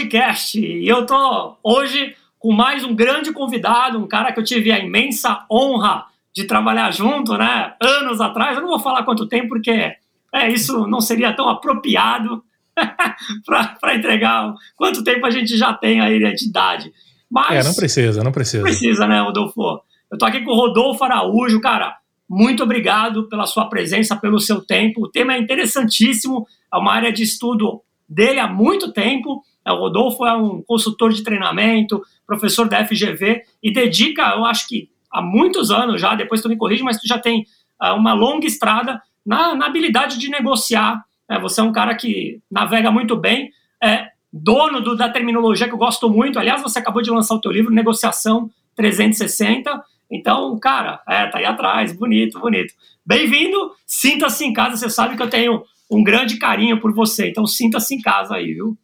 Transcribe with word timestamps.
Podcast. 0.00 0.58
E 0.58 0.88
eu 0.88 1.04
tô 1.04 1.56
hoje 1.62 2.14
com 2.38 2.52
mais 2.52 2.82
um 2.84 2.94
grande 2.94 3.32
convidado, 3.32 3.98
um 3.98 4.08
cara 4.08 4.32
que 4.32 4.40
eu 4.40 4.44
tive 4.44 4.72
a 4.72 4.78
imensa 4.78 5.44
honra 5.50 6.06
de 6.34 6.44
trabalhar 6.44 6.90
junto, 6.90 7.36
né? 7.36 7.74
Anos 7.78 8.18
atrás. 8.18 8.56
Eu 8.56 8.62
não 8.62 8.70
vou 8.70 8.78
falar 8.78 9.02
quanto 9.02 9.28
tempo, 9.28 9.48
porque 9.48 9.94
é, 10.32 10.48
isso 10.48 10.86
não 10.86 11.02
seria 11.02 11.34
tão 11.34 11.50
apropriado 11.50 12.42
para 13.44 13.94
entregar 13.94 14.54
quanto 14.74 15.04
tempo 15.04 15.26
a 15.26 15.30
gente 15.30 15.54
já 15.56 15.74
tem 15.74 16.00
aí 16.00 16.18
de 16.34 16.48
idade. 16.48 16.90
Mas. 17.30 17.66
É, 17.66 17.68
não 17.68 17.74
precisa, 17.74 18.24
não 18.24 18.32
precisa. 18.32 18.62
Precisa, 18.62 19.06
né, 19.06 19.20
Rodolfo? 19.20 19.82
Eu 20.10 20.16
tô 20.16 20.24
aqui 20.24 20.40
com 20.40 20.52
o 20.52 20.56
Rodolfo 20.56 21.04
Araújo, 21.04 21.60
cara. 21.60 21.94
Muito 22.26 22.62
obrigado 22.62 23.28
pela 23.28 23.44
sua 23.44 23.68
presença, 23.68 24.16
pelo 24.16 24.40
seu 24.40 24.62
tempo. 24.62 25.04
O 25.04 25.10
tema 25.10 25.34
é 25.34 25.38
interessantíssimo, 25.38 26.46
é 26.72 26.76
uma 26.78 26.92
área 26.92 27.12
de 27.12 27.22
estudo 27.22 27.82
dele 28.08 28.40
há 28.40 28.46
muito 28.46 28.92
tempo. 28.92 29.42
É, 29.66 29.72
o 29.72 29.76
Rodolfo 29.76 30.24
é 30.24 30.36
um 30.36 30.62
consultor 30.62 31.12
de 31.12 31.22
treinamento, 31.22 32.02
professor 32.26 32.68
da 32.68 32.84
FGV 32.86 33.42
e 33.62 33.72
dedica, 33.72 34.34
eu 34.36 34.44
acho 34.44 34.68
que 34.68 34.88
há 35.10 35.20
muitos 35.20 35.70
anos 35.70 36.00
já, 36.00 36.14
depois 36.14 36.40
tu 36.40 36.48
me 36.48 36.56
corrige, 36.56 36.82
mas 36.82 36.98
tu 36.98 37.06
já 37.06 37.18
tem 37.18 37.44
uh, 37.82 37.94
uma 37.94 38.12
longa 38.12 38.46
estrada 38.46 39.02
na, 39.26 39.54
na 39.54 39.66
habilidade 39.66 40.18
de 40.18 40.28
negociar. 40.28 41.04
É, 41.28 41.38
você 41.38 41.60
é 41.60 41.64
um 41.64 41.72
cara 41.72 41.94
que 41.94 42.40
navega 42.50 42.90
muito 42.90 43.16
bem, 43.16 43.50
é 43.82 44.08
dono 44.32 44.80
do, 44.80 44.96
da 44.96 45.08
terminologia 45.08 45.66
que 45.66 45.74
eu 45.74 45.78
gosto 45.78 46.08
muito. 46.08 46.38
Aliás, 46.38 46.62
você 46.62 46.78
acabou 46.78 47.02
de 47.02 47.10
lançar 47.10 47.34
o 47.34 47.40
teu 47.40 47.50
livro, 47.50 47.72
Negociação 47.72 48.50
360. 48.76 49.82
Então, 50.10 50.58
cara, 50.58 51.02
é, 51.08 51.26
tá 51.26 51.38
aí 51.38 51.44
atrás, 51.44 51.92
bonito, 51.92 52.38
bonito. 52.38 52.72
Bem-vindo, 53.04 53.72
sinta-se 53.86 54.44
em 54.44 54.52
casa. 54.52 54.76
Você 54.76 54.90
sabe 54.90 55.16
que 55.16 55.22
eu 55.22 55.30
tenho 55.30 55.62
um 55.90 56.02
grande 56.02 56.38
carinho 56.38 56.80
por 56.80 56.92
você, 56.94 57.28
então 57.28 57.46
sinta-se 57.46 57.94
em 57.94 58.00
casa 58.00 58.36
aí, 58.36 58.54
viu? 58.54 58.78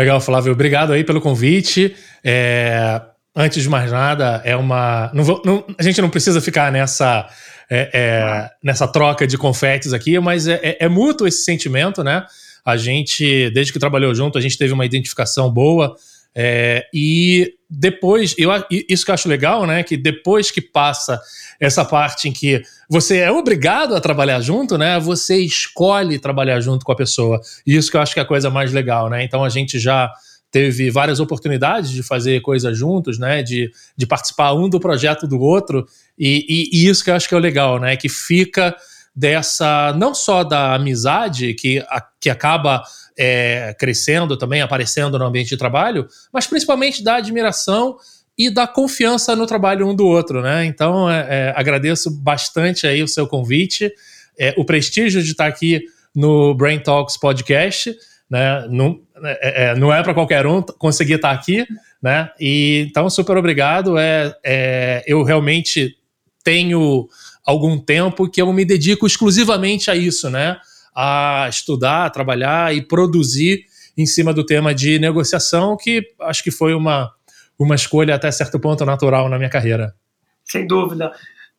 Legal, 0.00 0.18
Flávio. 0.18 0.52
Obrigado 0.52 0.94
aí 0.94 1.04
pelo 1.04 1.20
convite. 1.20 1.94
É, 2.24 3.02
antes 3.36 3.62
de 3.62 3.68
mais 3.68 3.92
nada, 3.92 4.40
é 4.46 4.56
uma. 4.56 5.10
Não 5.12 5.22
vou, 5.22 5.42
não, 5.44 5.62
a 5.78 5.82
gente 5.82 6.00
não 6.00 6.08
precisa 6.08 6.40
ficar 6.40 6.72
nessa. 6.72 7.28
É, 7.72 7.90
é, 7.92 8.50
nessa 8.64 8.88
troca 8.88 9.26
de 9.26 9.36
confetes 9.36 9.92
aqui, 9.92 10.18
mas 10.18 10.48
é, 10.48 10.58
é, 10.62 10.76
é, 10.80 10.88
mútuo 10.88 11.28
esse 11.28 11.44
sentimento, 11.44 12.02
né? 12.02 12.24
A 12.64 12.78
gente, 12.78 13.50
desde 13.50 13.72
que 13.74 13.78
trabalhou 13.78 14.12
junto, 14.14 14.38
a 14.38 14.40
gente 14.40 14.56
teve 14.56 14.72
uma 14.72 14.86
identificação 14.86 15.52
boa. 15.52 15.94
É, 16.34 16.86
e 16.94 17.52
depois, 17.68 18.34
eu, 18.38 18.50
isso 18.88 19.04
que 19.04 19.10
eu 19.10 19.14
acho 19.14 19.28
legal, 19.28 19.66
né? 19.66 19.82
Que 19.82 19.98
depois 19.98 20.50
que 20.50 20.62
passa 20.62 21.20
essa 21.60 21.84
parte 21.84 22.28
em 22.28 22.32
que 22.32 22.62
você 22.88 23.18
é 23.18 23.30
obrigado 23.30 23.94
a 23.94 24.00
trabalhar 24.00 24.40
junto, 24.40 24.78
né? 24.78 24.98
Você 24.98 25.36
escolhe 25.36 26.18
trabalhar 26.18 26.58
junto 26.60 26.84
com 26.84 26.92
a 26.92 26.96
pessoa. 26.96 27.38
E 27.66 27.76
isso 27.76 27.90
que 27.90 27.96
eu 27.98 28.00
acho 28.00 28.14
que 28.14 28.18
é 28.18 28.22
a 28.22 28.26
coisa 28.26 28.48
mais 28.48 28.72
legal, 28.72 29.10
né? 29.10 29.22
Então 29.22 29.44
a 29.44 29.48
gente 29.50 29.78
já 29.78 30.10
teve 30.50 30.90
várias 30.90 31.20
oportunidades 31.20 31.90
de 31.90 32.02
fazer 32.02 32.40
coisas 32.40 32.76
juntos, 32.76 33.18
né? 33.18 33.42
De, 33.42 33.70
de 33.94 34.06
participar 34.06 34.54
um 34.54 34.68
do 34.68 34.80
projeto 34.80 35.28
do 35.28 35.38
outro. 35.38 35.86
E, 36.18 36.46
e, 36.48 36.78
e 36.78 36.88
isso 36.88 37.04
que 37.04 37.10
eu 37.10 37.14
acho 37.14 37.28
que 37.28 37.34
é 37.34 37.38
o 37.38 37.40
legal, 37.40 37.78
né? 37.78 37.94
Que 37.94 38.08
fica 38.08 38.74
dessa, 39.14 39.92
não 39.98 40.14
só 40.14 40.42
da 40.42 40.74
amizade, 40.74 41.52
que, 41.52 41.78
a, 41.88 42.02
que 42.18 42.30
acaba 42.30 42.82
é, 43.18 43.76
crescendo 43.78 44.36
também, 44.36 44.62
aparecendo 44.62 45.18
no 45.18 45.26
ambiente 45.26 45.50
de 45.50 45.56
trabalho, 45.58 46.08
mas 46.32 46.46
principalmente 46.46 47.02
da 47.02 47.16
admiração 47.16 47.98
e 48.40 48.48
da 48.48 48.66
confiança 48.66 49.36
no 49.36 49.46
trabalho 49.46 49.86
um 49.86 49.94
do 49.94 50.06
outro, 50.06 50.40
né? 50.40 50.64
Então, 50.64 51.10
é, 51.10 51.26
é, 51.28 51.54
agradeço 51.54 52.10
bastante 52.10 52.86
aí 52.86 53.02
o 53.02 53.06
seu 53.06 53.26
convite, 53.26 53.92
é, 54.38 54.54
o 54.56 54.64
prestígio 54.64 55.22
de 55.22 55.32
estar 55.32 55.44
aqui 55.44 55.82
no 56.14 56.54
Brain 56.54 56.78
Talks 56.78 57.18
Podcast, 57.18 57.94
né? 58.30 58.66
Não 58.70 58.98
é, 59.22 59.64
é 59.72 59.74
não 59.74 59.92
é 59.92 60.02
para 60.02 60.14
qualquer 60.14 60.46
um 60.46 60.62
conseguir 60.62 61.16
estar 61.16 61.32
aqui, 61.32 61.66
né? 62.02 62.30
E 62.40 62.86
então 62.88 63.10
super 63.10 63.36
obrigado. 63.36 63.98
É, 63.98 64.34
é, 64.42 65.04
eu 65.06 65.22
realmente 65.22 65.94
tenho 66.42 67.06
algum 67.44 67.78
tempo 67.78 68.26
que 68.26 68.40
eu 68.40 68.50
me 68.54 68.64
dedico 68.64 69.06
exclusivamente 69.06 69.90
a 69.90 69.94
isso, 69.94 70.30
né? 70.30 70.56
A 70.96 71.46
estudar, 71.50 72.06
a 72.06 72.10
trabalhar 72.10 72.74
e 72.74 72.80
produzir 72.80 73.66
em 73.98 74.06
cima 74.06 74.32
do 74.32 74.46
tema 74.46 74.74
de 74.74 74.98
negociação, 74.98 75.76
que 75.76 76.02
acho 76.22 76.42
que 76.42 76.50
foi 76.50 76.72
uma 76.72 77.12
uma 77.60 77.74
escolha 77.74 78.14
até 78.14 78.30
certo 78.30 78.58
ponto 78.58 78.84
natural 78.86 79.28
na 79.28 79.36
minha 79.36 79.50
carreira. 79.50 79.94
Sem 80.42 80.66
dúvida. 80.66 81.12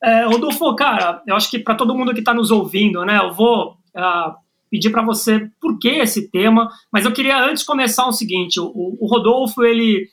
É, 0.03 0.25
Rodolfo, 0.25 0.75
cara, 0.75 1.21
eu 1.27 1.35
acho 1.35 1.49
que 1.49 1.59
para 1.59 1.75
todo 1.75 1.95
mundo 1.95 2.13
que 2.13 2.19
está 2.19 2.33
nos 2.33 2.49
ouvindo, 2.49 3.05
né, 3.05 3.19
eu 3.19 3.31
vou 3.31 3.77
uh, 3.95 4.33
pedir 4.69 4.89
para 4.89 5.03
você 5.03 5.47
por 5.61 5.77
que 5.77 5.89
esse 5.89 6.29
tema, 6.31 6.69
mas 6.91 7.05
eu 7.05 7.11
queria 7.11 7.37
antes 7.37 7.63
começar 7.63 8.07
o 8.07 8.11
seguinte: 8.11 8.59
o, 8.59 8.97
o 8.99 9.07
Rodolfo, 9.07 9.63
ele. 9.63 10.09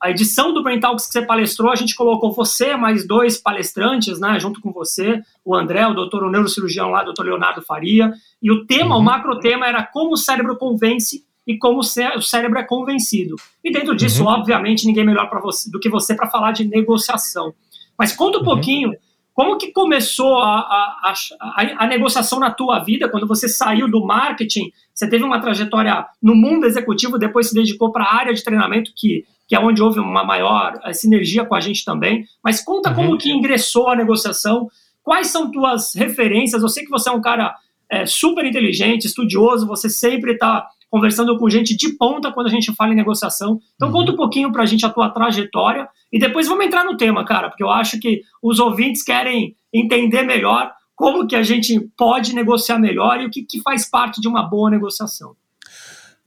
A 0.00 0.10
edição 0.10 0.52
do 0.52 0.62
Brain 0.62 0.78
Talks 0.78 1.06
que 1.06 1.12
você 1.12 1.22
palestrou, 1.22 1.72
a 1.72 1.74
gente 1.74 1.96
colocou 1.96 2.32
você 2.32 2.76
mais 2.76 3.06
dois 3.06 3.38
palestrantes, 3.38 4.20
né, 4.20 4.38
junto 4.38 4.60
com 4.60 4.70
você, 4.70 5.20
o 5.44 5.56
André, 5.56 5.84
o 5.86 5.94
doutor, 5.94 6.22
o 6.22 6.30
neurocirurgião 6.30 6.90
lá, 6.90 7.00
o 7.00 7.06
doutor 7.06 7.24
Leonardo 7.24 7.62
Faria, 7.62 8.12
e 8.40 8.52
o 8.52 8.66
tema, 8.66 8.94
uhum. 8.94 9.00
o 9.00 9.04
macro 9.04 9.40
tema 9.40 9.66
era 9.66 9.82
como 9.84 10.12
o 10.12 10.16
cérebro 10.18 10.56
convence 10.56 11.24
e 11.46 11.58
como 11.58 11.80
o 11.80 12.22
cérebro 12.22 12.58
é 12.58 12.64
convencido. 12.64 13.36
E 13.64 13.72
dentro 13.72 13.94
disso, 13.94 14.24
uhum. 14.24 14.30
obviamente, 14.30 14.86
ninguém 14.86 15.04
melhor 15.04 15.28
você, 15.40 15.70
do 15.70 15.80
que 15.80 15.88
você 15.88 16.14
para 16.14 16.28
falar 16.28 16.52
de 16.52 16.64
negociação. 16.64 17.52
Mas 17.98 18.12
conta 18.12 18.38
um 18.38 18.40
uhum. 18.40 18.46
pouquinho 18.46 18.92
como 19.34 19.56
que 19.56 19.72
começou 19.72 20.38
a, 20.38 20.58
a, 20.58 21.14
a, 21.40 21.84
a, 21.84 21.86
negociação 21.86 22.38
na 22.38 22.50
tua 22.50 22.80
vida, 22.80 23.08
quando 23.08 23.26
você 23.26 23.48
saiu 23.48 23.90
do 23.90 24.04
marketing, 24.04 24.70
você 24.92 25.08
teve 25.08 25.24
uma 25.24 25.40
trajetória 25.40 26.04
no 26.22 26.34
mundo 26.34 26.66
executivo, 26.66 27.18
depois 27.18 27.48
se 27.48 27.54
dedicou 27.54 27.90
para 27.90 28.04
a 28.04 28.14
área 28.14 28.34
de 28.34 28.44
treinamento, 28.44 28.92
que, 28.94 29.24
que 29.48 29.56
é 29.56 29.58
onde 29.58 29.82
houve 29.82 30.00
uma 30.00 30.22
maior 30.22 30.78
eh, 30.84 30.92
sinergia 30.92 31.46
com 31.46 31.54
a 31.54 31.60
gente 31.60 31.82
também. 31.82 32.26
Mas 32.44 32.62
conta 32.62 32.90
uhum. 32.90 32.94
como 32.94 33.18
que 33.18 33.30
ingressou 33.30 33.88
a 33.88 33.96
negociação, 33.96 34.68
quais 35.02 35.28
são 35.28 35.50
tuas 35.50 35.94
referências, 35.94 36.62
eu 36.62 36.68
sei 36.68 36.84
que 36.84 36.90
você 36.90 37.08
é 37.08 37.12
um 37.12 37.22
cara 37.22 37.54
é, 37.90 38.04
super 38.04 38.44
inteligente, 38.44 39.06
estudioso, 39.06 39.66
você 39.66 39.88
sempre 39.88 40.32
está 40.32 40.66
conversando 40.92 41.38
com 41.38 41.48
gente 41.48 41.74
de 41.74 41.96
ponta 41.96 42.30
quando 42.30 42.48
a 42.48 42.50
gente 42.50 42.70
fala 42.74 42.92
em 42.92 42.96
negociação. 42.96 43.58
Então 43.74 43.88
uhum. 43.88 43.94
conta 43.94 44.12
um 44.12 44.16
pouquinho 44.16 44.52
para 44.52 44.62
a 44.62 44.66
gente 44.66 44.84
a 44.84 44.90
tua 44.90 45.08
trajetória 45.08 45.88
e 46.12 46.18
depois 46.18 46.46
vamos 46.46 46.66
entrar 46.66 46.84
no 46.84 46.98
tema, 46.98 47.24
cara, 47.24 47.48
porque 47.48 47.64
eu 47.64 47.70
acho 47.70 47.98
que 47.98 48.20
os 48.42 48.60
ouvintes 48.60 49.02
querem 49.02 49.56
entender 49.72 50.22
melhor 50.22 50.70
como 50.94 51.26
que 51.26 51.34
a 51.34 51.42
gente 51.42 51.80
pode 51.96 52.34
negociar 52.34 52.78
melhor 52.78 53.22
e 53.22 53.24
o 53.24 53.30
que, 53.30 53.42
que 53.42 53.62
faz 53.62 53.88
parte 53.88 54.20
de 54.20 54.28
uma 54.28 54.42
boa 54.42 54.68
negociação. 54.68 55.34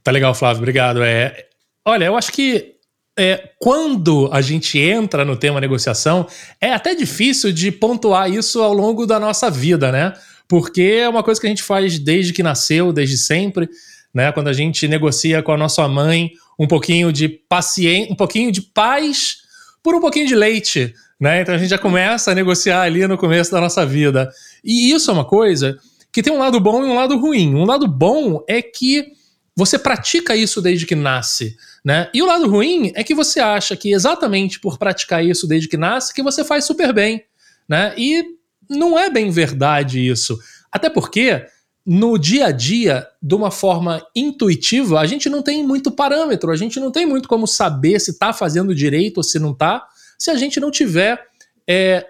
Tá 0.04 0.10
legal, 0.10 0.34
Flávio, 0.34 0.58
obrigado. 0.58 1.04
É, 1.04 1.46
olha, 1.86 2.06
eu 2.06 2.18
acho 2.18 2.32
que 2.32 2.74
é, 3.18 3.52
quando 3.60 4.28
a 4.34 4.42
gente 4.42 4.80
entra 4.80 5.24
no 5.24 5.38
tema 5.38 5.62
negociação, 5.62 6.26
é 6.60 6.74
até 6.74 6.96
difícil 6.96 7.52
de 7.52 7.72
pontuar 7.72 8.32
isso 8.32 8.64
ao 8.64 8.74
longo 8.74 9.06
da 9.06 9.20
nossa 9.20 9.52
vida, 9.52 9.92
né? 9.92 10.14
Porque 10.48 11.02
é 11.02 11.08
uma 11.08 11.22
coisa 11.22 11.40
que 11.40 11.46
a 11.46 11.50
gente 11.52 11.64
faz 11.64 12.00
desde 12.00 12.34
que 12.34 12.42
nasceu, 12.42 12.92
desde 12.92 13.16
sempre 13.16 13.70
né? 14.16 14.32
Quando 14.32 14.48
a 14.48 14.54
gente 14.54 14.88
negocia 14.88 15.44
com 15.44 15.52
a 15.52 15.58
nossa 15.58 15.86
mãe 15.90 16.32
um 16.58 16.66
pouquinho 16.66 17.12
de 17.12 17.28
paciência, 17.28 18.14
um 18.14 18.16
pouquinho 18.16 18.50
de 18.50 18.62
paz 18.62 19.40
por 19.84 19.94
um 19.94 20.00
pouquinho 20.00 20.26
de 20.26 20.34
leite, 20.34 20.94
né? 21.20 21.42
Então 21.42 21.54
a 21.54 21.58
gente 21.58 21.70
já 21.70 21.78
começa 21.78 22.32
a 22.32 22.36
negociar 22.36 22.84
ali 22.84 23.06
no 23.06 23.18
começo 23.18 23.52
da 23.52 23.60
nossa 23.60 23.86
vida. 23.86 24.32
E 24.64 24.92
isso 24.92 25.12
é 25.12 25.14
uma 25.14 25.26
coisa 25.26 25.78
que 26.14 26.24
tem 26.24 26.32
um 26.32 26.40
lado 26.40 26.62
bom 26.62 26.82
e 26.86 26.88
um 26.88 26.96
lado 26.96 27.18
ruim. 27.18 27.54
Um 27.54 27.66
lado 27.66 27.88
bom 27.90 28.42
é 28.48 28.62
que 28.62 29.06
você 29.54 29.78
pratica 29.78 30.34
isso 30.34 30.62
desde 30.62 30.86
que 30.86 30.96
nasce, 30.96 31.58
né? 31.84 32.10
E 32.14 32.22
o 32.22 32.26
lado 32.26 32.50
ruim 32.50 32.94
é 32.96 33.04
que 33.04 33.14
você 33.14 33.42
acha 33.42 33.76
que 33.76 33.92
exatamente 33.92 34.62
por 34.62 34.78
praticar 34.78 35.24
isso 35.26 35.46
desde 35.46 35.68
que 35.68 35.76
nasce 35.78 36.14
que 36.14 36.24
você 36.24 36.44
faz 36.44 36.64
super 36.64 36.94
bem, 36.94 37.22
né? 37.68 37.94
E 37.98 38.24
não 38.70 38.98
é 38.98 39.10
bem 39.10 39.30
verdade 39.30 40.00
isso. 40.00 40.40
Até 40.72 40.90
porque 40.90 41.46
no 41.86 42.18
dia 42.18 42.48
a 42.48 42.52
dia, 42.52 43.08
de 43.22 43.36
uma 43.36 43.52
forma 43.52 44.06
intuitiva, 44.16 45.00
a 45.00 45.06
gente 45.06 45.30
não 45.30 45.44
tem 45.44 45.64
muito 45.64 45.92
parâmetro, 45.92 46.52
a 46.52 46.56
gente 46.56 46.80
não 46.80 46.92
tem 46.92 47.06
muito 47.06 47.30
como 47.30 47.46
saber 47.46 48.00
se 48.00 48.12
está 48.12 48.34
fazendo 48.34 48.74
direito 48.74 49.18
ou 49.18 49.24
se 49.24 49.38
não 49.38 49.52
está, 49.52 49.86
se 50.18 50.32
a 50.32 50.36
gente 50.36 50.60
não 50.60 50.72
tiver 50.72 51.24
é, 51.68 52.06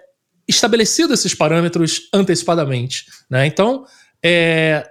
estabelecido 0.48 1.12
esses 1.12 1.34
parâmetros 1.34 2.08
antecipadamente. 2.12 3.04
Né? 3.28 3.46
Então, 3.46 3.84
é, 4.22 4.88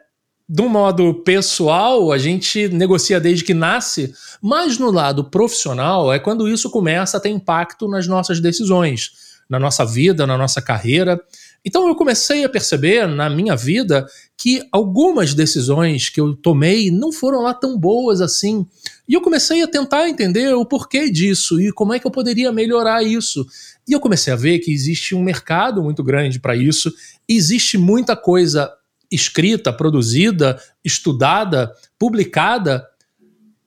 de 0.48 0.62
um 0.62 0.70
modo 0.70 1.16
pessoal, 1.24 2.12
a 2.12 2.18
gente 2.20 2.68
negocia 2.70 3.20
desde 3.20 3.44
que 3.44 3.54
nasce, 3.54 4.14
mas 4.40 4.78
no 4.78 4.92
lado 4.92 5.24
profissional 5.24 6.14
é 6.14 6.20
quando 6.20 6.48
isso 6.48 6.70
começa 6.70 7.18
a 7.18 7.20
ter 7.20 7.30
impacto 7.30 7.88
nas 7.88 8.06
nossas 8.06 8.40
decisões, 8.40 9.12
na 9.50 9.58
nossa 9.58 9.84
vida, 9.84 10.28
na 10.28 10.38
nossa 10.38 10.62
carreira. 10.62 11.20
Então 11.66 11.88
eu 11.88 11.96
comecei 11.96 12.44
a 12.44 12.50
perceber 12.50 13.08
na 13.08 13.28
minha 13.28 13.56
vida 13.56 14.06
que 14.38 14.62
algumas 14.72 15.34
decisões 15.34 16.10
que 16.10 16.20
eu 16.20 16.36
tomei 16.36 16.92
não 16.92 17.12
foram 17.12 17.42
lá 17.42 17.54
tão 17.54 17.78
boas 17.78 18.22
assim. 18.22 18.66
E 19.08 19.14
eu 19.14 19.22
comecei 19.22 19.64
a 19.64 19.68
tentar 19.68 20.10
entender 20.10 20.54
o 20.54 20.66
porquê 20.66 21.10
disso 21.10 21.60
e 21.60 21.72
como 21.72 21.94
é 21.94 22.00
que 22.00 22.06
eu 22.06 22.12
poderia 22.12 22.52
melhorar 22.52 23.04
isso. 23.04 23.46
E 23.88 23.94
eu 23.94 24.00
comecei 24.00 24.34
a 24.34 24.36
ver 24.36 24.60
que 24.60 24.72
existe 24.72 25.16
um 25.16 25.24
mercado 25.24 25.82
muito 25.82 26.04
grande 26.04 26.40
para 26.40 26.56
isso, 26.56 26.94
existe 27.28 27.78
muita 27.78 28.16
coisa 28.16 28.72
escrita, 29.12 29.72
produzida, 29.72 30.60
estudada, 30.84 31.72
publicada 31.98 32.86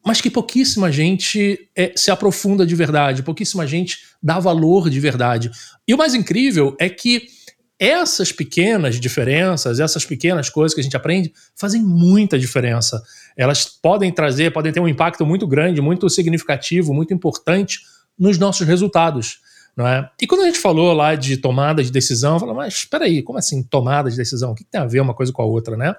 mas 0.08 0.22
que 0.22 0.30
pouquíssima 0.30 0.90
gente 0.90 1.68
é, 1.76 1.92
se 1.94 2.10
aprofunda 2.10 2.64
de 2.64 2.74
verdade, 2.74 3.22
pouquíssima 3.22 3.66
gente 3.66 3.98
dá 4.22 4.38
valor 4.38 4.88
de 4.88 4.98
verdade. 4.98 5.50
E 5.86 5.92
o 5.92 5.98
mais 5.98 6.14
incrível 6.14 6.74
é 6.80 6.88
que 6.88 7.26
essas 7.78 8.32
pequenas 8.32 8.98
diferenças, 8.98 9.78
essas 9.78 10.04
pequenas 10.04 10.50
coisas 10.50 10.74
que 10.74 10.80
a 10.80 10.84
gente 10.84 10.96
aprende, 10.96 11.32
fazem 11.54 11.82
muita 11.82 12.38
diferença. 12.38 13.02
Elas 13.36 13.66
podem 13.66 14.10
trazer, 14.10 14.52
podem 14.52 14.72
ter 14.72 14.80
um 14.80 14.88
impacto 14.88 15.24
muito 15.24 15.46
grande, 15.46 15.80
muito 15.80 16.08
significativo, 16.10 16.92
muito 16.92 17.14
importante 17.14 17.80
nos 18.18 18.36
nossos 18.36 18.66
resultados. 18.66 19.40
Não 19.76 19.86
é? 19.86 20.10
E 20.20 20.26
quando 20.26 20.40
a 20.40 20.46
gente 20.46 20.58
falou 20.58 20.92
lá 20.92 21.14
de 21.14 21.36
tomada 21.36 21.84
de 21.84 21.92
decisão, 21.92 22.40
falei, 22.40 22.52
mas 22.52 22.74
espera 22.74 23.04
aí, 23.04 23.22
como 23.22 23.38
assim 23.38 23.62
tomada 23.62 24.10
de 24.10 24.16
decisão? 24.16 24.50
O 24.50 24.54
que 24.56 24.64
tem 24.64 24.80
a 24.80 24.84
ver 24.84 24.98
uma 25.00 25.14
coisa 25.14 25.32
com 25.32 25.40
a 25.40 25.46
outra, 25.46 25.76
né? 25.76 25.94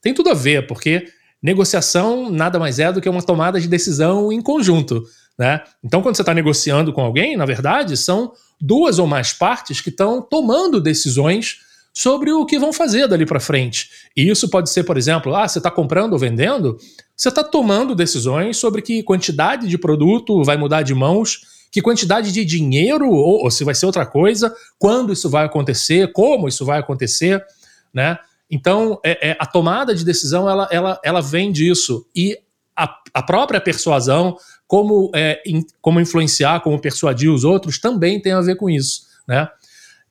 Tem 0.00 0.14
tudo 0.14 0.30
a 0.30 0.34
ver, 0.34 0.68
porque 0.68 1.08
negociação 1.42 2.30
nada 2.30 2.56
mais 2.58 2.78
é 2.78 2.92
do 2.92 3.00
que 3.00 3.08
uma 3.08 3.20
tomada 3.20 3.60
de 3.60 3.66
decisão 3.66 4.32
em 4.32 4.40
conjunto. 4.40 5.02
Né? 5.36 5.60
Então, 5.82 6.02
quando 6.02 6.16
você 6.16 6.22
está 6.22 6.34
negociando 6.34 6.92
com 6.92 7.00
alguém, 7.00 7.36
na 7.36 7.46
verdade, 7.46 7.96
são 7.96 8.32
duas 8.60 8.98
ou 8.98 9.06
mais 9.06 9.32
partes 9.32 9.80
que 9.80 9.90
estão 9.90 10.20
tomando 10.20 10.80
decisões 10.80 11.58
sobre 11.92 12.32
o 12.32 12.46
que 12.46 12.58
vão 12.58 12.72
fazer 12.72 13.08
dali 13.08 13.26
para 13.26 13.40
frente. 13.40 13.90
E 14.16 14.28
isso 14.28 14.48
pode 14.48 14.70
ser, 14.70 14.84
por 14.84 14.96
exemplo, 14.96 15.34
ah, 15.34 15.48
você 15.48 15.58
está 15.58 15.70
comprando 15.70 16.12
ou 16.12 16.18
vendendo, 16.18 16.78
você 17.16 17.28
está 17.28 17.42
tomando 17.42 17.94
decisões 17.94 18.56
sobre 18.56 18.80
que 18.82 19.02
quantidade 19.02 19.68
de 19.68 19.76
produto 19.76 20.42
vai 20.44 20.56
mudar 20.56 20.82
de 20.82 20.94
mãos, 20.94 21.40
que 21.70 21.82
quantidade 21.82 22.32
de 22.32 22.44
dinheiro, 22.44 23.08
ou, 23.10 23.44
ou 23.44 23.50
se 23.50 23.64
vai 23.64 23.74
ser 23.74 23.86
outra 23.86 24.06
coisa, 24.06 24.54
quando 24.78 25.12
isso 25.12 25.28
vai 25.28 25.44
acontecer, 25.44 26.12
como 26.12 26.48
isso 26.48 26.64
vai 26.64 26.78
acontecer, 26.78 27.44
né? 27.92 28.18
Então, 28.50 28.98
é, 29.04 29.30
é, 29.30 29.36
a 29.38 29.46
tomada 29.46 29.94
de 29.94 30.04
decisão, 30.04 30.48
ela, 30.48 30.68
ela, 30.72 31.00
ela 31.04 31.20
vem 31.20 31.52
disso. 31.52 32.04
E 32.14 32.36
a, 32.76 32.92
a 33.14 33.22
própria 33.22 33.60
persuasão, 33.60 34.36
como, 34.70 35.10
é, 35.12 35.42
in, 35.44 35.66
como 35.80 35.98
influenciar, 35.98 36.60
como 36.60 36.80
persuadir 36.80 37.28
os 37.28 37.42
outros, 37.42 37.80
também 37.80 38.22
tem 38.22 38.30
a 38.30 38.40
ver 38.40 38.54
com 38.54 38.70
isso, 38.70 39.02
né? 39.26 39.48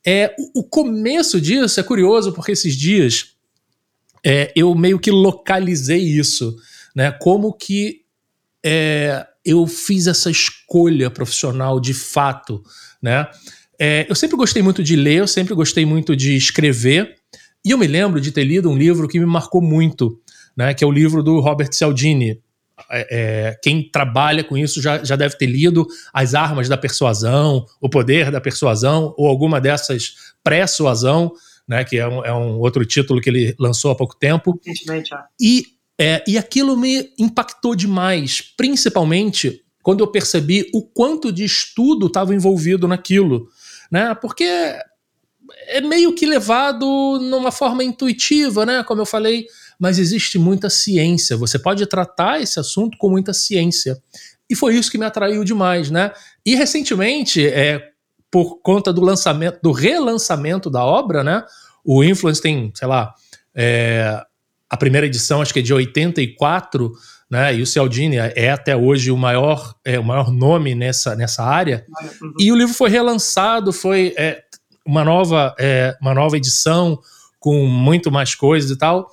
É, 0.06 0.36
o, 0.38 0.60
o 0.60 0.64
começo 0.66 1.40
disso 1.40 1.80
é 1.80 1.84
curioso, 1.84 2.34
porque 2.34 2.52
esses 2.52 2.76
dias 2.76 3.38
é, 4.22 4.52
eu 4.54 4.76
meio 4.76 5.00
que 5.00 5.12
localizei 5.12 6.02
isso, 6.02 6.58
né? 6.94 7.10
Como 7.10 7.54
que 7.54 8.02
é, 8.62 9.26
eu 9.46 9.66
fiz 9.66 10.08
essa 10.08 10.30
escolha 10.30 11.10
profissional 11.10 11.80
de 11.80 11.94
fato, 11.94 12.62
né? 13.02 13.30
É, 13.80 14.08
eu 14.10 14.16
sempre 14.16 14.36
gostei 14.36 14.62
muito 14.62 14.84
de 14.84 14.98
ler, 14.98 15.20
eu 15.20 15.28
sempre 15.28 15.56
gostei 15.56 15.86
muito 15.86 16.18
de 16.18 16.36
escrever, 16.36 17.16
e 17.64 17.72
eu 17.72 17.78
me 17.78 17.88
lembro 17.88 18.20
de 18.20 18.30
ter 18.30 18.44
lido 18.44 18.70
um 18.70 18.78
livro 18.78 19.08
que 19.08 19.22
me 19.22 19.26
marcou 19.26 19.62
muito, 19.62 20.20
né, 20.54 20.74
que 20.74 20.84
é 20.84 20.88
o 20.88 20.92
livro 20.92 21.24
do 21.24 21.40
Robert 21.40 21.72
Cialdini. 21.72 22.42
É, 22.90 23.08
é, 23.12 23.60
quem 23.62 23.90
trabalha 23.90 24.44
com 24.44 24.58
isso 24.58 24.82
já, 24.82 25.04
já 25.04 25.16
deve 25.16 25.38
ter 25.38 25.46
lido 25.46 25.88
As 26.14 26.34
Armas 26.34 26.68
da 26.70 26.78
Persuasão, 26.78 27.66
O 27.82 27.90
Poder 27.90 28.32
da 28.32 28.42
Persuasão, 28.42 29.14
ou 29.18 29.28
alguma 29.28 29.60
dessas 29.60 30.16
pré-suasão, 30.44 31.32
né, 31.68 31.84
que 31.84 31.98
é 31.98 32.08
um, 32.08 32.26
é 32.26 32.34
um, 32.34 32.60
outro 32.60 32.86
título 32.86 33.22
que 33.22 33.30
ele 33.30 33.56
lançou 33.60 33.92
há 33.92 33.96
pouco 33.96 34.16
tempo. 34.18 34.60
E, 35.40 35.66
é, 36.00 36.24
e 36.28 36.38
aquilo 36.38 36.76
me 36.76 37.12
impactou 37.18 37.76
demais, 37.76 38.42
principalmente 38.58 39.64
quando 39.84 40.02
eu 40.02 40.08
percebi 40.08 40.70
o 40.74 40.82
quanto 40.82 41.32
de 41.32 41.44
estudo 41.44 42.08
estava 42.08 42.34
envolvido 42.34 42.88
naquilo. 42.88 43.48
Né? 43.92 44.14
Porque 44.16 44.46
é 45.68 45.82
meio 45.82 46.14
que 46.14 46.26
levado 46.26 46.86
numa 47.22 47.52
forma 47.52 47.84
intuitiva, 47.84 48.66
né? 48.66 48.84
Como 48.84 49.02
eu 49.02 49.06
falei, 49.06 49.46
mas 49.80 49.98
existe 49.98 50.38
muita 50.38 50.70
ciência. 50.70 51.38
Você 51.38 51.58
pode 51.58 51.86
tratar 51.86 52.42
esse 52.42 52.60
assunto 52.60 52.98
com 52.98 53.10
muita 53.10 53.34
ciência. 53.34 53.98
E 54.50 54.56
foi 54.56 54.76
isso 54.76 54.92
que 54.92 54.98
me 54.98 55.06
atraiu 55.06 55.44
demais, 55.44 55.90
né? 55.90 56.12
E 56.46 56.56
recentemente, 56.56 57.48
é, 57.48 57.90
por 58.30 58.62
conta 58.62 58.92
do 58.92 59.02
lançamento, 59.02 59.60
do 59.64 59.72
relançamento 59.72 60.70
da 60.70 60.84
obra, 60.84 61.24
né? 61.24 61.44
O 61.86 62.04
Influence 62.04 62.42
tem, 62.42 62.72
sei 62.76 62.88
lá, 62.88 63.14
é, 63.56 64.22
a 64.70 64.78
primeira 64.78 65.08
edição, 65.08 65.42
acho 65.42 65.54
que 65.54 65.60
é 65.60 65.64
de 65.64 65.74
84, 65.74 66.92
né? 67.30 67.56
E 67.56 67.62
o 67.62 67.68
Cialdini 67.68 68.18
é 68.18 68.52
até 68.52 68.76
hoje 68.76 69.12
o 69.12 69.18
maior, 69.18 69.76
é, 69.86 70.00
o 70.00 70.04
maior 70.04 70.32
nome 70.32 70.76
nessa, 70.76 71.16
nessa 71.16 71.44
área. 71.44 71.86
Uhum. 72.22 72.34
E 72.40 72.52
o 72.52 72.56
livro 72.56 72.74
foi 72.74 72.90
relançado, 72.90 73.72
foi 73.72 74.14
é, 74.18 74.44
uma 74.86 75.04
nova, 75.06 75.56
é, 75.60 75.96
uma 76.02 76.14
nova 76.14 76.36
edição 76.36 77.00
com 77.40 77.66
muito 77.66 78.12
mais 78.12 78.36
coisas 78.36 78.72
e 78.72 78.78
tal. 78.78 79.10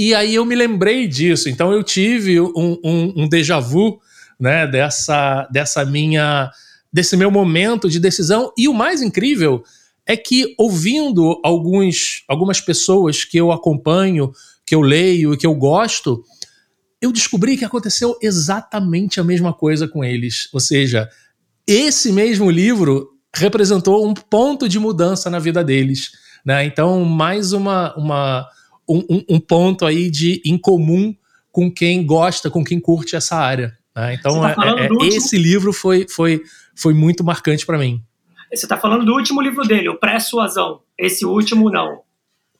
E 0.00 0.14
aí 0.14 0.36
eu 0.36 0.44
me 0.44 0.54
lembrei 0.54 1.08
disso. 1.08 1.48
Então 1.48 1.72
eu 1.72 1.82
tive 1.82 2.40
um, 2.40 2.78
um, 2.84 3.12
um 3.16 3.28
déjà 3.28 3.58
vu 3.58 4.00
né, 4.38 4.64
dessa, 4.64 5.48
dessa 5.50 5.84
minha 5.84 6.52
desse 6.92 7.16
meu 7.16 7.32
momento 7.32 7.90
de 7.90 7.98
decisão. 7.98 8.52
E 8.56 8.68
o 8.68 8.72
mais 8.72 9.02
incrível 9.02 9.64
é 10.06 10.16
que 10.16 10.54
ouvindo 10.56 11.40
alguns, 11.42 12.22
algumas 12.28 12.60
pessoas 12.60 13.24
que 13.24 13.36
eu 13.38 13.50
acompanho, 13.50 14.30
que 14.64 14.72
eu 14.72 14.82
leio 14.82 15.34
e 15.34 15.36
que 15.36 15.44
eu 15.44 15.54
gosto, 15.56 16.22
eu 17.02 17.10
descobri 17.10 17.56
que 17.56 17.64
aconteceu 17.64 18.16
exatamente 18.22 19.18
a 19.18 19.24
mesma 19.24 19.52
coisa 19.52 19.88
com 19.88 20.04
eles. 20.04 20.48
Ou 20.52 20.60
seja, 20.60 21.08
esse 21.66 22.12
mesmo 22.12 22.48
livro 22.48 23.10
representou 23.34 24.06
um 24.06 24.14
ponto 24.14 24.68
de 24.68 24.78
mudança 24.78 25.28
na 25.28 25.40
vida 25.40 25.64
deles. 25.64 26.12
Né? 26.46 26.66
Então, 26.66 27.04
mais 27.04 27.52
uma, 27.52 27.92
uma, 27.96 28.46
um, 28.88 29.24
um 29.28 29.40
ponto 29.40 29.84
aí 29.84 30.10
de 30.10 30.40
incomum 30.44 31.14
com 31.50 31.70
quem 31.70 32.04
gosta, 32.04 32.50
com 32.50 32.64
quem 32.64 32.80
curte 32.80 33.16
essa 33.16 33.36
área. 33.36 33.76
Né? 33.94 34.14
Então, 34.14 34.40
tá 34.40 34.54
é, 34.78 34.86
é, 34.86 35.08
esse 35.08 35.36
livro 35.36 35.72
foi, 35.72 36.06
foi, 36.08 36.42
foi 36.76 36.94
muito 36.94 37.24
marcante 37.24 37.66
para 37.66 37.78
mim. 37.78 38.02
Você 38.52 38.64
está 38.64 38.76
falando 38.76 39.04
do 39.04 39.12
último 39.12 39.42
livro 39.42 39.62
dele, 39.66 39.88
o 39.88 39.98
Pré-Suasão. 39.98 40.80
Esse 40.96 41.24
último, 41.26 41.70
não. 41.70 42.00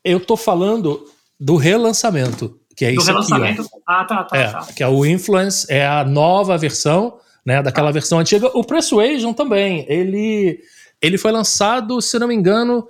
Eu 0.04 0.18
estou 0.18 0.36
falando 0.36 1.04
do 1.40 1.56
relançamento, 1.56 2.58
que 2.76 2.84
é 2.84 2.92
do 2.92 2.98
isso 2.98 3.06
relançamento? 3.06 3.62
aqui. 3.62 3.70
Ah, 3.86 4.04
tá, 4.04 4.24
tá, 4.24 4.36
é, 4.36 4.50
tá. 4.50 4.66
Que 4.76 4.82
é 4.82 4.88
o 4.88 5.06
Influence, 5.06 5.66
é 5.70 5.86
a 5.86 6.04
nova 6.04 6.58
versão 6.58 7.18
né, 7.44 7.62
daquela 7.62 7.90
versão 7.90 8.18
antiga. 8.18 8.48
O 8.48 8.62
Persuasion 8.62 9.32
também, 9.32 9.86
ele, 9.88 10.60
ele 11.00 11.16
foi 11.16 11.32
lançado, 11.32 12.02
se 12.02 12.18
não 12.18 12.28
me 12.28 12.34
engano, 12.34 12.86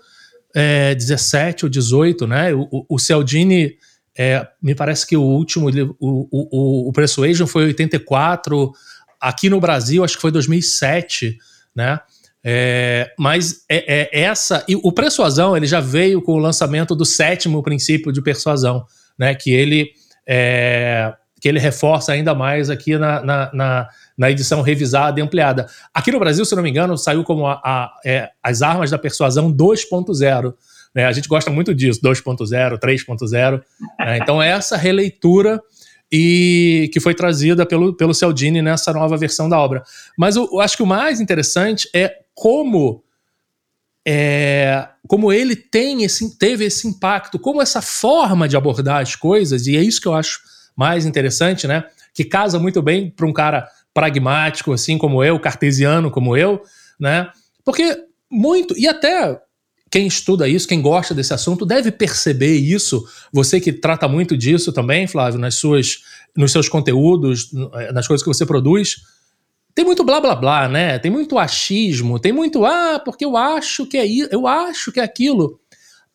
é, 0.55 0.95
17 0.95 1.67
ou 1.67 1.71
18, 1.71 2.27
né? 2.27 2.55
O, 2.55 2.87
o 2.89 2.99
Cialdini, 2.99 3.77
é, 4.17 4.47
me 4.63 4.75
parece 4.75 5.07
que 5.07 5.17
o 5.17 5.23
último, 5.23 5.69
o, 6.01 6.29
o, 6.31 6.89
o 6.89 6.93
Persuasion 6.93 7.47
foi 7.47 7.67
84, 7.67 8.73
aqui 9.21 9.51
no 9.51 9.61
Brasil 9.61 10.05
acho 10.05 10.17
que 10.17 10.23
foi 10.23 10.31
2007, 10.31 11.39
né? 11.75 12.01
É, 12.45 13.13
mas 13.19 13.65
é, 13.69 14.01
é, 14.01 14.23
essa 14.23 14.65
e 14.69 14.77
o 14.77 14.93
persuasão 14.93 15.57
ele 15.57 15.67
já 15.67 15.81
veio 15.81 16.23
com 16.23 16.33
o 16.33 16.39
lançamento 16.39 16.95
do 16.95 17.05
sétimo 17.05 17.63
princípio 17.63 18.13
de 18.13 18.23
persuasão, 18.23 18.87
né? 19.19 19.35
Que 19.35 19.51
ele 19.51 19.91
é, 20.27 21.13
que 21.41 21.49
ele 21.49 21.59
reforça 21.59 22.13
ainda 22.13 22.35
mais 22.35 22.71
aqui 22.71 22.97
na, 22.97 23.23
na, 23.23 23.51
na, 23.53 23.89
na, 24.19 24.31
edição 24.31 24.61
revisada 24.61 25.21
e 25.21 25.23
ampliada. 25.23 25.69
Aqui 25.95 26.11
no 26.11 26.19
Brasil, 26.19 26.45
se 26.45 26.55
não 26.57 26.63
me 26.63 26.71
engano, 26.71 26.99
saiu 26.99 27.23
como 27.23 27.47
a, 27.47 27.55
a, 27.65 28.01
é, 28.05 28.29
As 28.43 28.61
Armas 28.61 28.91
da 28.91 28.99
Persuasão 28.99 29.53
2.0. 29.53 30.53
Né? 30.95 31.07
A 31.07 31.13
gente 31.13 31.29
gosta 31.29 31.51
muito 31.51 31.75
disso, 31.75 32.01
2.0, 32.03 32.79
3.0. 32.79 33.63
Né? 33.99 34.19
Então, 34.19 34.43
é 34.43 34.49
essa 34.49 34.77
releitura 34.77 35.63
e 36.11 36.91
que 36.93 37.01
foi 37.01 37.15
trazida 37.15 37.65
pelo, 37.67 37.95
pelo 37.95 38.15
Cialdini 38.15 38.63
nessa 38.63 38.93
nova 38.93 39.17
versão 39.17 39.49
da 39.49 39.59
obra. 39.59 39.83
Mas 40.17 40.37
eu, 40.37 40.49
eu 40.51 40.61
acho 40.61 40.77
que 40.77 40.83
o 40.83 40.87
mais 40.87 41.21
interessante 41.21 41.89
é 41.95 42.13
como 42.35 43.05
é, 44.11 44.89
como 45.07 45.31
ele 45.31 45.55
tem 45.55 46.03
esse, 46.03 46.39
teve 46.39 46.65
esse 46.65 46.89
impacto, 46.89 47.39
como 47.39 47.61
essa 47.61 47.83
forma 47.83 48.49
de 48.49 48.57
abordar 48.57 49.03
as 49.03 49.15
coisas, 49.15 49.67
e 49.67 49.77
é 49.77 49.83
isso 49.83 50.01
que 50.01 50.09
eu 50.09 50.15
acho 50.15 50.41
mais 50.75 51.05
interessante, 51.05 51.67
né? 51.67 51.85
Que 52.15 52.25
casa 52.25 52.59
muito 52.59 52.81
bem 52.81 53.11
para 53.11 53.27
um 53.27 53.33
cara 53.33 53.69
pragmático, 53.99 54.73
assim 54.73 54.97
como 54.97 55.25
eu, 55.25 55.41
cartesiano 55.41 56.09
como 56.09 56.37
eu, 56.37 56.63
né? 57.01 57.29
Porque 57.65 57.99
muito, 58.31 58.79
e 58.79 58.87
até 58.87 59.41
quem 59.91 60.07
estuda 60.07 60.49
isso, 60.49 60.69
quem 60.69 60.81
gosta 60.81 61.13
desse 61.13 61.35
assunto, 61.35 61.67
deve 61.67 61.91
perceber 61.91 62.55
isso. 62.55 63.05
Você 63.33 63.61
que 63.61 63.73
trata 63.73 64.07
muito 64.07 64.37
disso 64.37 64.73
também, 64.73 65.09
Flávio, 65.09 65.41
nas 65.41 65.57
suas, 65.57 66.05
nos 66.37 66.53
seus 66.53 66.69
conteúdos, 66.69 67.51
nas 67.93 68.07
coisas 68.07 68.23
que 68.23 68.33
você 68.33 68.47
produz. 68.47 68.99
Tem 69.75 69.85
muito 69.85 70.05
blá 70.05 70.21
blá 70.21 70.37
blá, 70.37 70.69
né? 70.69 71.01
Tem 71.01 71.11
muito 71.11 71.37
achismo, 71.37 72.21
tem 72.21 72.31
muito 72.31 72.65
ah, 72.65 73.03
porque 73.05 73.25
eu 73.25 73.37
acho 73.37 73.85
que 73.85 73.97
é 73.97 74.07
isso, 74.07 74.29
eu 74.31 74.47
acho 74.47 74.93
que 74.93 75.01
é 75.01 75.03
aquilo. 75.03 75.59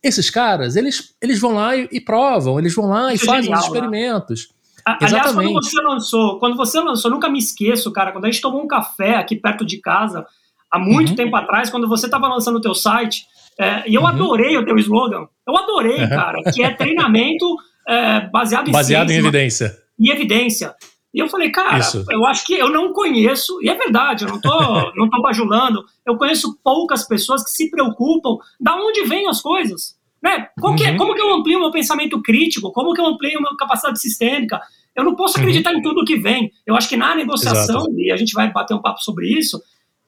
Esses 0.01 0.29
caras, 0.29 0.77
eles, 0.77 1.15
eles 1.21 1.37
vão 1.37 1.53
lá 1.55 1.75
e, 1.75 1.89
e 1.91 1.99
provam, 1.99 2.57
eles 2.57 2.73
vão 2.73 2.85
lá 2.87 3.13
e 3.13 3.17
fazem 3.17 3.43
genial, 3.43 3.59
os 3.59 3.65
né? 3.65 3.73
experimentos. 3.73 4.47
Né? 4.47 4.62
Aliás, 4.85 5.31
quando 5.31 5.53
você 5.53 5.81
lançou, 5.81 6.39
quando 6.39 6.57
você 6.57 6.79
lançou, 6.79 7.09
nunca 7.09 7.29
me 7.29 7.39
esqueço, 7.39 7.91
cara, 7.91 8.11
quando 8.11 8.25
a 8.25 8.31
gente 8.31 8.41
tomou 8.41 8.61
um 8.61 8.67
café 8.67 9.15
aqui 9.15 9.35
perto 9.35 9.65
de 9.65 9.79
casa, 9.79 10.25
há 10.69 10.77
muito 10.77 11.09
uhum. 11.09 11.15
tempo 11.15 11.35
atrás, 11.35 11.69
quando 11.69 11.87
você 11.87 12.05
estava 12.05 12.27
lançando 12.27 12.57
o 12.57 12.61
teu 12.61 12.75
site, 12.75 13.25
é, 13.59 13.89
e 13.89 13.95
eu 13.95 14.01
uhum. 14.01 14.07
adorei 14.07 14.57
o 14.57 14.65
teu 14.65 14.77
slogan. 14.77 15.27
Eu 15.47 15.57
adorei, 15.57 16.01
uhum. 16.01 16.09
cara, 16.09 16.41
que 16.53 16.63
é 16.63 16.71
treinamento 16.71 17.45
é, 17.87 18.21
baseado 18.29 18.67
em 18.67 18.71
Baseado 18.71 19.07
ciência, 19.07 19.21
em 19.21 19.25
evidência. 19.25 19.77
Em 19.99 20.09
evidência. 20.09 20.75
E 21.13 21.19
eu 21.19 21.29
falei, 21.29 21.51
cara, 21.51 21.77
Isso. 21.77 22.03
eu 22.09 22.25
acho 22.25 22.43
que 22.45 22.53
eu 22.53 22.69
não 22.69 22.91
conheço, 22.91 23.61
e 23.61 23.69
é 23.69 23.75
verdade, 23.75 24.25
eu 24.25 24.29
não 24.29 24.41
tô, 24.41 24.49
não 24.97 25.09
tô 25.09 25.21
bajulando, 25.21 25.85
eu 26.05 26.17
conheço 26.17 26.57
poucas 26.63 27.07
pessoas 27.07 27.43
que 27.43 27.51
se 27.51 27.69
preocupam 27.69 28.37
da 28.59 28.75
onde 28.75 29.03
vêm 29.03 29.29
as 29.29 29.39
coisas. 29.39 29.95
Né? 30.23 30.47
Como, 30.57 30.77
que, 30.77 30.85
uhum. 30.85 30.97
como 30.97 31.13
que 31.13 31.21
eu 31.21 31.33
amplio 31.33 31.59
meu 31.59 31.71
pensamento 31.71 32.21
crítico? 32.21 32.71
Como 32.71 32.93
que 32.93 33.01
eu 33.01 33.05
amplio 33.05 33.41
minha 33.41 33.57
capacidade 33.57 33.99
sistêmica? 33.99 34.61
Eu 34.95 35.03
não 35.03 35.15
posso 35.15 35.37
acreditar 35.37 35.71
uhum. 35.71 35.79
em 35.79 35.81
tudo 35.81 36.05
que 36.05 36.15
vem. 36.15 36.49
Eu 36.65 36.75
acho 36.75 36.87
que 36.87 36.95
na 36.95 37.13
negociação, 37.13 37.81
Exato. 37.81 37.99
e 37.99 38.09
a 38.09 38.15
gente 38.15 38.31
vai 38.33 38.49
bater 38.49 38.73
um 38.73 38.81
papo 38.81 39.01
sobre 39.01 39.27
isso, 39.27 39.61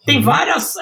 tem 0.05 0.17
uhum. 0.17 0.23
várias, 0.23 0.75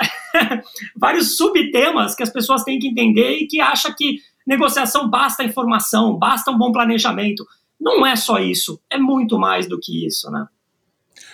vários 0.96 1.36
subtemas 1.36 2.14
que 2.14 2.22
as 2.22 2.30
pessoas 2.30 2.64
têm 2.64 2.78
que 2.78 2.88
entender 2.88 3.38
e 3.40 3.48
que 3.48 3.60
acham 3.60 3.92
que 3.98 4.20
negociação 4.46 5.10
basta 5.10 5.44
informação, 5.44 6.16
basta 6.16 6.52
um 6.52 6.58
bom 6.58 6.72
planejamento. 6.72 7.44
Não 7.82 8.06
é 8.06 8.16
só 8.16 8.38
isso, 8.38 8.80
é 8.88 9.00
muito 9.00 9.40
mais 9.40 9.68
do 9.68 9.80
que 9.80 10.06
isso, 10.06 10.30
né? 10.30 10.46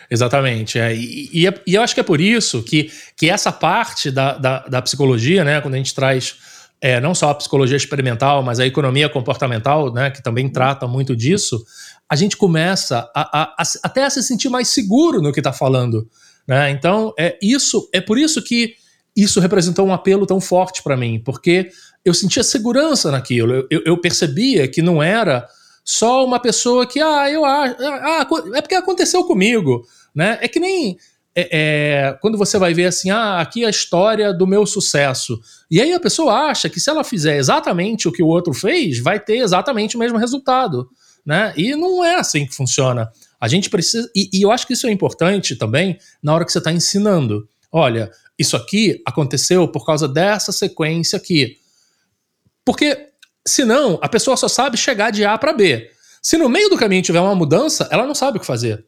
Exatamente. 0.09 0.79
É. 0.79 0.95
E, 0.95 1.29
e, 1.33 1.53
e, 1.67 1.75
eu 1.75 1.81
acho 1.81 1.93
que 1.93 1.99
é 1.99 2.03
por 2.03 2.21
isso 2.21 2.63
que, 2.63 2.89
que 3.15 3.29
essa 3.29 3.51
parte 3.51 4.09
da, 4.09 4.37
da, 4.37 4.59
da 4.67 4.81
psicologia, 4.81 5.43
né, 5.43 5.61
quando 5.61 5.75
a 5.75 5.77
gente 5.77 5.93
traz 5.93 6.37
é, 6.81 6.99
não 6.99 7.13
só 7.13 7.29
a 7.29 7.35
psicologia 7.35 7.75
experimental, 7.75 8.41
mas 8.41 8.59
a 8.59 8.65
economia 8.65 9.09
comportamental, 9.09 9.93
né, 9.93 10.09
que 10.09 10.23
também 10.23 10.49
trata 10.49 10.87
muito 10.87 11.15
disso, 11.15 11.61
a 12.09 12.15
gente 12.15 12.37
começa 12.37 13.09
a, 13.13 13.41
a, 13.41 13.43
a, 13.43 13.63
até 13.83 14.05
a 14.05 14.09
se 14.09 14.23
sentir 14.23 14.49
mais 14.49 14.69
seguro 14.69 15.21
no 15.21 15.31
que 15.33 15.39
está 15.39 15.51
falando. 15.51 16.09
Né? 16.47 16.71
Então, 16.71 17.13
é 17.19 17.37
isso 17.41 17.89
é 17.93 18.01
por 18.01 18.17
isso 18.17 18.41
que 18.41 18.75
isso 19.15 19.39
representou 19.39 19.85
um 19.85 19.93
apelo 19.93 20.25
tão 20.25 20.39
forte 20.39 20.81
para 20.81 20.95
mim, 20.95 21.21
porque 21.23 21.69
eu 22.05 22.13
sentia 22.13 22.43
segurança 22.43 23.11
naquilo. 23.11 23.53
Eu, 23.53 23.67
eu, 23.69 23.81
eu, 23.85 23.97
percebia 23.99 24.67
que 24.67 24.81
não 24.81 25.03
era 25.03 25.45
só 25.83 26.25
uma 26.25 26.39
pessoa 26.39 26.87
que, 26.87 27.01
ah, 27.01 27.29
eu 27.29 27.43
acho, 27.43 27.75
ah, 27.81 28.27
é 28.55 28.61
porque 28.61 28.75
aconteceu 28.75 29.25
comigo, 29.25 29.85
né? 30.15 30.37
É 30.41 30.47
que 30.47 30.59
nem 30.59 30.97
é, 31.39 31.49
é, 31.51 32.13
quando 32.21 32.37
você 32.37 32.57
vai 32.57 32.73
ver 32.73 32.85
assim, 32.85 33.09
ah, 33.09 33.39
aqui 33.39 33.63
é 33.63 33.67
a 33.67 33.69
história 33.69 34.33
do 34.33 34.47
meu 34.47 34.65
sucesso. 34.65 35.39
E 35.69 35.81
aí 35.81 35.93
a 35.93 35.99
pessoa 35.99 36.33
acha 36.49 36.69
que 36.69 36.79
se 36.79 36.89
ela 36.89 37.03
fizer 37.03 37.37
exatamente 37.37 38.07
o 38.07 38.11
que 38.11 38.23
o 38.23 38.27
outro 38.27 38.53
fez, 38.53 38.99
vai 38.99 39.19
ter 39.19 39.37
exatamente 39.37 39.95
o 39.95 39.99
mesmo 39.99 40.17
resultado, 40.17 40.89
né? 41.25 41.53
E 41.55 41.75
não 41.75 42.03
é 42.03 42.15
assim 42.15 42.45
que 42.45 42.53
funciona. 42.53 43.11
A 43.39 43.47
gente 43.47 43.69
precisa. 43.69 44.09
E, 44.15 44.29
e 44.33 44.41
eu 44.41 44.51
acho 44.51 44.67
que 44.67 44.73
isso 44.73 44.87
é 44.87 44.91
importante 44.91 45.55
também 45.55 45.97
na 46.21 46.33
hora 46.33 46.45
que 46.45 46.51
você 46.51 46.57
está 46.57 46.71
ensinando. 46.71 47.47
Olha, 47.71 48.11
isso 48.37 48.55
aqui 48.55 49.01
aconteceu 49.05 49.67
por 49.67 49.85
causa 49.85 50.07
dessa 50.07 50.51
sequência 50.51 51.17
aqui. 51.17 51.57
Porque 52.65 53.09
senão 53.47 53.99
a 54.01 54.09
pessoa 54.09 54.35
só 54.35 54.47
sabe 54.47 54.77
chegar 54.77 55.11
de 55.11 55.23
A 55.23 55.37
para 55.37 55.53
B. 55.53 55.89
Se 56.21 56.37
no 56.37 56.49
meio 56.49 56.69
do 56.69 56.77
caminho 56.77 57.01
tiver 57.01 57.21
uma 57.21 57.35
mudança, 57.35 57.87
ela 57.91 58.05
não 58.05 58.15
sabe 58.15 58.37
o 58.37 58.41
que 58.41 58.45
fazer. 58.45 58.85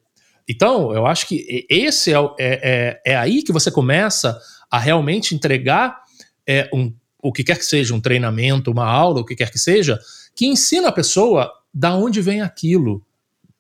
Então, 0.51 0.93
eu 0.93 1.05
acho 1.05 1.27
que 1.27 1.65
esse 1.69 2.13
é, 2.13 2.17
é, 2.17 2.29
é, 2.39 3.01
é 3.13 3.15
aí 3.15 3.41
que 3.41 3.53
você 3.53 3.71
começa 3.71 4.37
a 4.69 4.77
realmente 4.77 5.33
entregar 5.33 6.01
é, 6.45 6.69
um, 6.73 6.93
o 7.23 7.31
que 7.31 7.41
quer 7.41 7.57
que 7.57 7.65
seja, 7.65 7.95
um 7.95 8.01
treinamento, 8.01 8.69
uma 8.69 8.85
aula, 8.85 9.21
o 9.21 9.25
que 9.25 9.33
quer 9.33 9.49
que 9.49 9.57
seja, 9.57 9.97
que 10.35 10.45
ensina 10.45 10.89
a 10.89 10.91
pessoa 10.91 11.49
da 11.73 11.95
onde 11.95 12.19
vem 12.19 12.41
aquilo. 12.41 13.01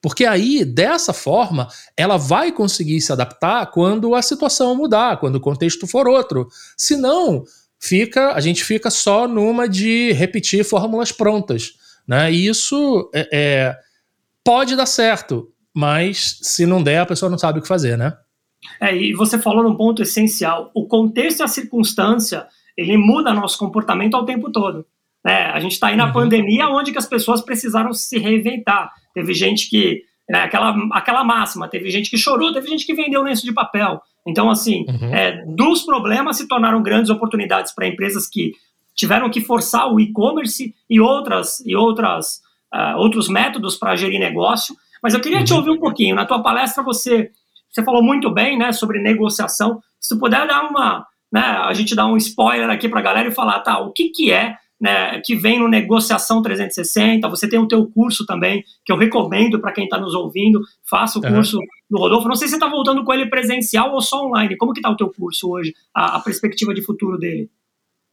Porque 0.01 0.25
aí, 0.25 0.65
dessa 0.65 1.13
forma, 1.13 1.69
ela 1.95 2.17
vai 2.17 2.51
conseguir 2.51 2.99
se 2.99 3.13
adaptar 3.13 3.67
quando 3.67 4.13
a 4.13 4.21
situação 4.21 4.75
mudar, 4.75 5.17
quando 5.17 5.35
o 5.35 5.41
contexto 5.41 5.87
for 5.87 6.09
outro. 6.09 6.49
Se 6.75 6.97
não, 6.97 7.45
fica, 7.79 8.33
a 8.33 8.41
gente 8.41 8.65
fica 8.65 8.89
só 8.89 9.29
numa 9.29 9.69
de 9.69 10.11
repetir 10.11 10.65
fórmulas 10.65 11.13
prontas. 11.13 11.71
Né? 12.05 12.33
E 12.33 12.47
isso 12.47 13.09
é, 13.13 13.29
é, 13.31 13.77
pode 14.43 14.75
dar 14.75 14.87
certo, 14.87 15.53
mas 15.75 16.39
se 16.41 16.65
não 16.65 16.81
der, 16.81 16.99
a 16.99 17.05
pessoa 17.05 17.29
não 17.29 17.37
sabe 17.37 17.59
o 17.59 17.61
que 17.61 17.67
fazer, 17.67 17.97
né? 17.97 18.13
É, 18.79 18.95
e 18.95 19.13
você 19.13 19.39
falou 19.39 19.63
num 19.63 19.75
ponto 19.75 20.01
essencial. 20.01 20.71
O 20.73 20.87
contexto 20.87 21.39
e 21.39 21.43
a 21.43 21.47
circunstância, 21.47 22.47
ele 22.77 22.97
muda 22.97 23.33
nosso 23.33 23.57
comportamento 23.57 24.15
ao 24.15 24.25
tempo 24.25 24.51
todo. 24.51 24.85
Né? 25.23 25.45
A 25.45 25.59
gente 25.59 25.73
está 25.73 25.87
aí 25.87 25.95
na 25.95 26.07
uhum. 26.07 26.13
pandemia 26.13 26.67
onde 26.67 26.91
que 26.91 26.97
as 26.97 27.05
pessoas 27.07 27.41
precisaram 27.41 27.93
se 27.93 28.17
reinventar. 28.17 28.91
Teve 29.13 29.33
gente 29.33 29.69
que 29.69 30.03
né, 30.29 30.39
aquela, 30.39 30.75
aquela 30.93 31.23
máxima, 31.23 31.67
teve 31.67 31.89
gente 31.89 32.09
que 32.09 32.17
chorou, 32.17 32.53
teve 32.53 32.67
gente 32.67 32.85
que 32.85 32.93
vendeu 32.93 33.21
lenço 33.21 33.45
de 33.45 33.53
papel. 33.53 34.01
Então, 34.25 34.49
assim, 34.49 34.85
uhum. 34.87 35.13
é, 35.13 35.43
dos 35.45 35.83
problemas 35.83 36.37
se 36.37 36.47
tornaram 36.47 36.81
grandes 36.81 37.09
oportunidades 37.09 37.73
para 37.73 37.87
empresas 37.87 38.27
que 38.27 38.53
tiveram 38.95 39.29
que 39.29 39.41
forçar 39.41 39.91
o 39.91 39.99
e-commerce 39.99 40.73
e 40.89 40.99
outras 40.99 41.59
e 41.65 41.75
outras 41.75 42.41
uh, 42.73 42.97
outros 42.97 43.27
métodos 43.27 43.75
para 43.75 43.95
gerir 43.95 44.19
negócio. 44.19 44.75
Mas 45.01 45.13
eu 45.13 45.19
queria 45.19 45.39
uhum. 45.39 45.45
te 45.45 45.53
ouvir 45.53 45.71
um 45.71 45.79
pouquinho. 45.79 46.15
Na 46.15 46.25
tua 46.25 46.41
palestra 46.41 46.83
você 46.83 47.31
você 47.69 47.83
falou 47.83 48.03
muito 48.03 48.29
bem, 48.29 48.57
né, 48.57 48.73
sobre 48.73 49.01
negociação. 49.01 49.79
Se 49.99 50.13
tu 50.13 50.19
puder 50.19 50.45
dar 50.45 50.63
uma, 50.63 51.05
né, 51.31 51.39
a 51.39 51.73
gente 51.73 51.95
dar 51.95 52.05
um 52.05 52.17
spoiler 52.17 52.69
aqui 52.69 52.89
para 52.89 52.99
a 52.99 53.03
galera 53.03 53.29
e 53.29 53.33
falar, 53.33 53.61
tá, 53.61 53.79
o 53.79 53.93
que 53.93 54.09
que 54.09 54.29
é 54.29 54.57
né, 54.81 55.21
que 55.23 55.35
vem 55.35 55.59
no 55.59 55.67
Negociação 55.67 56.41
360. 56.41 57.29
Você 57.29 57.47
tem 57.47 57.59
o 57.59 57.67
teu 57.67 57.85
curso 57.85 58.25
também, 58.25 58.63
que 58.83 58.91
eu 58.91 58.97
recomendo 58.97 59.61
para 59.61 59.71
quem 59.71 59.83
está 59.83 59.99
nos 59.99 60.15
ouvindo. 60.15 60.59
Faça 60.89 61.19
o 61.19 61.21
curso 61.21 61.57
uhum. 61.57 61.65
do 61.87 61.99
Rodolfo. 61.99 62.27
Não 62.27 62.35
sei 62.35 62.47
se 62.47 62.53
você 62.53 62.57
está 62.57 62.67
voltando 62.67 63.03
com 63.03 63.13
ele 63.13 63.27
presencial 63.27 63.93
ou 63.93 64.01
só 64.01 64.25
online. 64.25 64.57
Como 64.57 64.73
que 64.73 64.79
está 64.79 64.89
o 64.89 64.97
teu 64.97 65.09
curso 65.09 65.51
hoje, 65.51 65.71
a, 65.95 66.17
a 66.17 66.19
perspectiva 66.19 66.73
de 66.73 66.83
futuro 66.83 67.19
dele? 67.19 67.47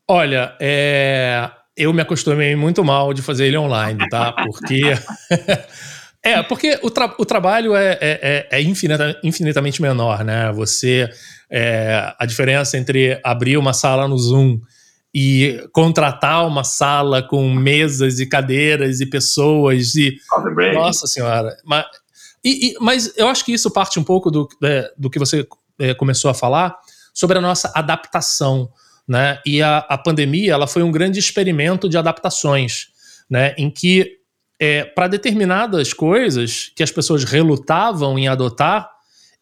Olha, 0.06 0.54
é, 0.60 1.50
eu 1.74 1.92
me 1.94 2.02
acostumei 2.02 2.54
muito 2.54 2.84
mal 2.84 3.14
de 3.14 3.22
fazer 3.22 3.46
ele 3.46 3.56
online, 3.56 4.06
tá? 4.10 4.32
Porque... 4.32 4.82
é, 6.32 6.42
porque 6.42 6.78
o, 6.82 6.90
tra 6.90 7.14
o 7.18 7.24
trabalho 7.24 7.74
é, 7.74 7.92
é, 8.00 8.46
é, 8.50 8.58
é 8.58 8.62
infinita 8.62 9.18
infinitamente 9.22 9.80
menor, 9.82 10.24
né? 10.24 10.52
Você... 10.52 11.08
É, 11.50 12.14
a 12.18 12.26
diferença 12.26 12.76
entre 12.76 13.18
abrir 13.24 13.56
uma 13.56 13.72
sala 13.72 14.06
no 14.06 14.18
Zoom 14.18 14.60
e 15.14 15.66
contratar 15.72 16.46
uma 16.46 16.62
sala 16.62 17.22
com 17.22 17.48
mesas 17.50 18.20
e 18.20 18.26
cadeiras 18.26 19.00
e 19.00 19.06
pessoas 19.06 19.94
e 19.94 20.14
nossa 20.74 21.06
senhora 21.06 21.56
mas, 21.64 21.86
e, 22.44 22.68
e, 22.68 22.74
mas 22.80 23.16
eu 23.16 23.28
acho 23.28 23.44
que 23.46 23.52
isso 23.52 23.70
parte 23.70 23.98
um 23.98 24.04
pouco 24.04 24.30
do, 24.30 24.46
é, 24.62 24.92
do 24.98 25.08
que 25.08 25.18
você 25.18 25.46
é, 25.78 25.94
começou 25.94 26.30
a 26.30 26.34
falar 26.34 26.76
sobre 27.14 27.38
a 27.38 27.40
nossa 27.40 27.72
adaptação 27.74 28.68
né? 29.08 29.40
E 29.46 29.62
a, 29.62 29.78
a 29.78 29.96
pandemia 29.96 30.52
ela 30.52 30.66
foi 30.66 30.82
um 30.82 30.92
grande 30.92 31.18
experimento 31.18 31.88
de 31.88 31.96
adaptações 31.96 32.88
né? 33.30 33.54
Em 33.56 33.70
que 33.70 34.17
é, 34.60 34.84
para 34.84 35.08
determinadas 35.08 35.92
coisas 35.92 36.72
que 36.74 36.82
as 36.82 36.90
pessoas 36.90 37.24
relutavam 37.24 38.18
em 38.18 38.28
adotar 38.28 38.90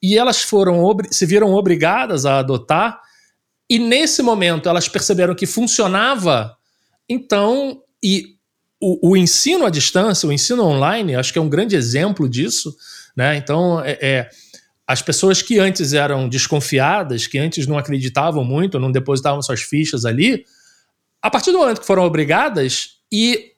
e 0.03 0.19
elas 0.19 0.43
foram 0.43 0.83
se 1.11 1.25
viram 1.25 1.55
obrigadas 1.55 2.27
a 2.27 2.39
adotar 2.39 3.01
e 3.69 3.79
nesse 3.79 4.23
momento 4.23 4.69
elas 4.69 4.89
perceberam 4.89 5.35
que 5.35 5.47
funcionava, 5.47 6.57
então, 7.09 7.83
e 8.03 8.37
o, 8.81 9.11
o, 9.11 9.17
ensino 9.17 9.67
à 9.67 9.71
distância, 9.71 10.29
o 10.29 10.33
ensino 10.33 10.63
online, 10.65 11.17
acho 11.17 11.33
que 11.33 11.39
é 11.39 11.43
um 11.43 11.49
grande 11.49 11.75
exemplo 11.75 12.29
disso, 12.29 12.77
né? 13.17 13.37
Então, 13.37 13.81
é, 13.85 13.99
é, 14.01 14.31
as 14.87 15.03
pessoas 15.03 15.43
que 15.43 15.59
antes 15.59 15.93
eram 15.93 16.29
desconfiadas, 16.29 17.27
que 17.27 17.39
antes 17.39 17.67
não 17.67 17.77
acreditavam 17.77 18.45
muito, 18.45 18.79
não 18.79 18.93
depositavam 18.93 19.43
suas 19.43 19.63
fichas 19.63 20.05
ali, 20.05 20.45
a 21.21 21.29
partir 21.29 21.51
do 21.51 21.59
momento 21.59 21.81
que 21.81 21.87
foram 21.87 22.05
obrigadas 22.05 22.99
e 23.11 23.53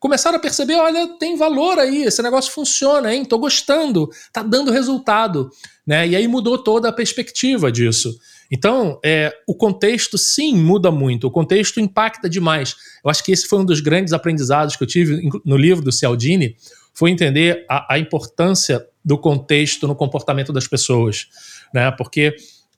começaram 0.00 0.38
a 0.38 0.40
perceber, 0.40 0.76
olha, 0.76 1.06
tem 1.18 1.36
valor 1.36 1.78
aí, 1.78 2.04
esse 2.04 2.22
negócio 2.22 2.50
funciona, 2.50 3.14
hein? 3.14 3.22
Tô 3.22 3.38
gostando, 3.38 4.08
tá 4.32 4.42
dando 4.42 4.72
resultado, 4.72 5.50
né? 5.86 6.08
E 6.08 6.16
aí 6.16 6.26
mudou 6.26 6.56
toda 6.56 6.88
a 6.88 6.92
perspectiva 6.92 7.70
disso. 7.70 8.18
Então, 8.50 8.98
é, 9.04 9.32
o 9.46 9.54
contexto 9.54 10.16
sim 10.16 10.56
muda 10.56 10.90
muito, 10.90 11.26
o 11.26 11.30
contexto 11.30 11.78
impacta 11.78 12.28
demais. 12.30 12.74
Eu 13.04 13.10
acho 13.10 13.22
que 13.22 13.30
esse 13.30 13.46
foi 13.46 13.60
um 13.60 13.64
dos 13.64 13.80
grandes 13.80 14.14
aprendizados 14.14 14.74
que 14.74 14.82
eu 14.82 14.88
tive 14.88 15.28
no 15.44 15.56
livro 15.56 15.84
do 15.84 15.92
Cialdini, 15.92 16.56
foi 16.94 17.10
entender 17.10 17.64
a, 17.68 17.94
a 17.94 17.98
importância 17.98 18.84
do 19.04 19.18
contexto 19.18 19.86
no 19.86 19.94
comportamento 19.94 20.52
das 20.52 20.66
pessoas, 20.66 21.26
né? 21.74 21.90
Porque 21.92 22.34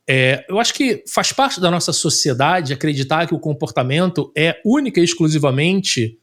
é, 0.08 0.44
eu 0.48 0.58
acho 0.58 0.74
que 0.74 1.04
faz 1.08 1.32
parte 1.32 1.60
da 1.60 1.70
nossa 1.70 1.92
sociedade 1.92 2.72
acreditar 2.72 3.28
que 3.28 3.34
o 3.34 3.38
comportamento 3.38 4.32
é 4.36 4.60
única 4.64 5.00
e 5.00 5.04
exclusivamente 5.04 6.18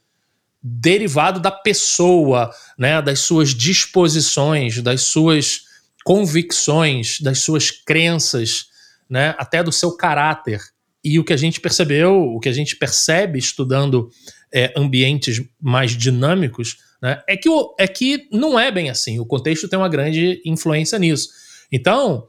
derivado 0.62 1.40
da 1.40 1.52
pessoa, 1.52 2.52
né, 2.78 3.02
das 3.02 3.20
suas 3.20 3.50
disposições, 3.56 4.82
das 4.82 5.02
suas 5.02 5.62
convicções, 6.04 7.20
das 7.22 7.40
suas 7.40 7.72
crenças, 7.72 8.66
né, 9.10 9.36
até 9.38 9.64
do 9.64 9.72
seu 9.72 9.96
caráter. 9.96 10.60
E 11.04 11.18
o 11.18 11.24
que 11.24 11.34
a 11.34 11.38
gente 11.38 11.62
percebeu, 11.62 12.22
o 12.22 12.40
que 12.40 12.50
a 12.50 12.54
gente 12.54 12.76
percebe 12.76 13.40
estudando 13.40 14.10
é, 14.54 14.74
ambientes 14.76 15.42
mais 15.62 15.92
dinâmicos, 15.92 16.78
né, 17.02 17.22
é, 17.28 17.38
que 17.38 17.50
o, 17.50 17.74
é 17.80 17.88
que 17.88 18.28
não 18.32 18.60
é 18.60 18.72
bem 18.72 18.90
assim. 18.90 19.20
O 19.20 19.26
contexto 19.26 19.70
tem 19.70 19.80
uma 19.80 19.88
grande 19.88 20.42
influência 20.46 21.00
nisso. 21.00 21.30
Então, 21.72 22.28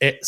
é, 0.00 0.20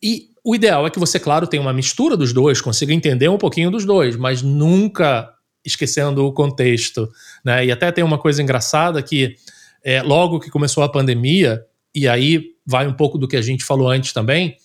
e 0.00 0.28
o 0.44 0.54
ideal 0.54 0.86
é 0.86 0.90
que 0.90 0.98
você, 0.98 1.18
claro, 1.18 1.46
tenha 1.46 1.62
uma 1.62 1.72
mistura 1.72 2.16
dos 2.16 2.32
dois, 2.32 2.60
consiga 2.60 2.92
entender 2.92 3.28
um 3.28 3.38
pouquinho 3.38 3.70
dos 3.70 3.84
dois, 3.84 4.16
mas 4.16 4.42
nunca 4.42 5.32
esquecendo 5.64 6.26
o 6.26 6.32
contexto. 6.32 7.08
Né? 7.44 7.66
E 7.66 7.72
até 7.72 7.90
tem 7.92 8.04
uma 8.04 8.18
coisa 8.18 8.42
engraçada 8.42 9.02
que 9.02 9.36
é, 9.84 10.02
logo 10.02 10.40
que 10.40 10.50
começou 10.50 10.82
a 10.82 10.88
pandemia, 10.88 11.64
e 11.94 12.08
aí 12.08 12.52
vai 12.64 12.86
um 12.86 12.92
pouco 12.92 13.18
do 13.18 13.28
que 13.28 13.36
a 13.36 13.42
gente 13.42 13.64
falou 13.64 13.88
antes 13.88 14.12
também. 14.12 14.56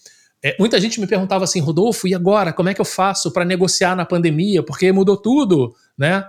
É, 0.44 0.56
muita 0.60 0.80
gente 0.80 1.00
me 1.00 1.08
perguntava 1.08 1.44
assim, 1.44 1.60
Rodolfo, 1.60 2.08
e 2.08 2.14
agora? 2.14 2.54
Como 2.54 2.70
é 2.70 2.74
que 2.74 2.82
eu 2.82 2.86
faço 2.86 3.32
para 3.32 3.44
negociar 3.44 3.96
na 3.96 4.06
pandemia? 4.06 4.62
Porque 4.62 4.92
mudou 4.92 5.18
tudo, 5.18 5.76
né? 5.98 6.24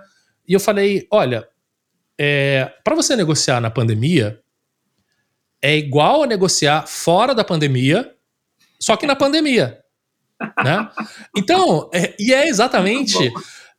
E 0.47 0.53
eu 0.53 0.59
falei, 0.59 1.07
olha, 1.11 1.47
é, 2.17 2.71
para 2.83 2.95
você 2.95 3.15
negociar 3.15 3.61
na 3.61 3.69
pandemia, 3.69 4.41
é 5.61 5.77
igual 5.77 6.23
a 6.23 6.27
negociar 6.27 6.87
fora 6.87 7.35
da 7.35 7.43
pandemia, 7.43 8.13
só 8.79 8.95
que 8.97 9.05
na 9.05 9.15
pandemia. 9.15 9.79
Né? 10.63 10.89
Então, 11.35 11.89
é, 11.93 12.15
e 12.17 12.33
é 12.33 12.47
exatamente 12.47 13.31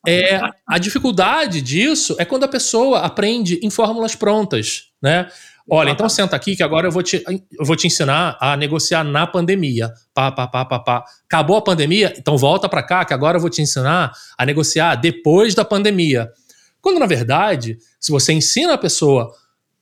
é, 0.06 0.40
a 0.66 0.78
dificuldade 0.78 1.60
disso 1.60 2.16
é 2.18 2.24
quando 2.24 2.44
a 2.44 2.48
pessoa 2.48 3.00
aprende 3.00 3.60
em 3.62 3.70
fórmulas 3.70 4.14
prontas, 4.14 4.90
né? 5.02 5.28
Olha, 5.72 5.90
então 5.90 6.08
senta 6.08 6.34
aqui 6.34 6.56
que 6.56 6.64
agora 6.64 6.88
eu 6.88 6.90
vou 6.90 7.02
te, 7.02 7.22
eu 7.26 7.64
vou 7.64 7.76
te 7.76 7.86
ensinar 7.86 8.36
a 8.40 8.56
negociar 8.56 9.04
na 9.04 9.24
pandemia. 9.24 9.92
Pá, 10.12 10.32
pá, 10.32 10.48
pá, 10.48 10.64
pá, 10.64 10.78
pá. 10.80 11.04
Acabou 11.26 11.56
a 11.56 11.62
pandemia? 11.62 12.12
Então 12.18 12.36
volta 12.36 12.68
para 12.68 12.82
cá 12.82 13.04
que 13.04 13.14
agora 13.14 13.36
eu 13.36 13.40
vou 13.40 13.50
te 13.50 13.62
ensinar 13.62 14.12
a 14.36 14.44
negociar 14.44 14.96
depois 14.96 15.54
da 15.54 15.64
pandemia. 15.64 16.28
Quando 16.80 16.98
na 16.98 17.06
verdade, 17.06 17.78
se 18.00 18.10
você 18.10 18.32
ensina 18.32 18.74
a 18.74 18.78
pessoa 18.78 19.32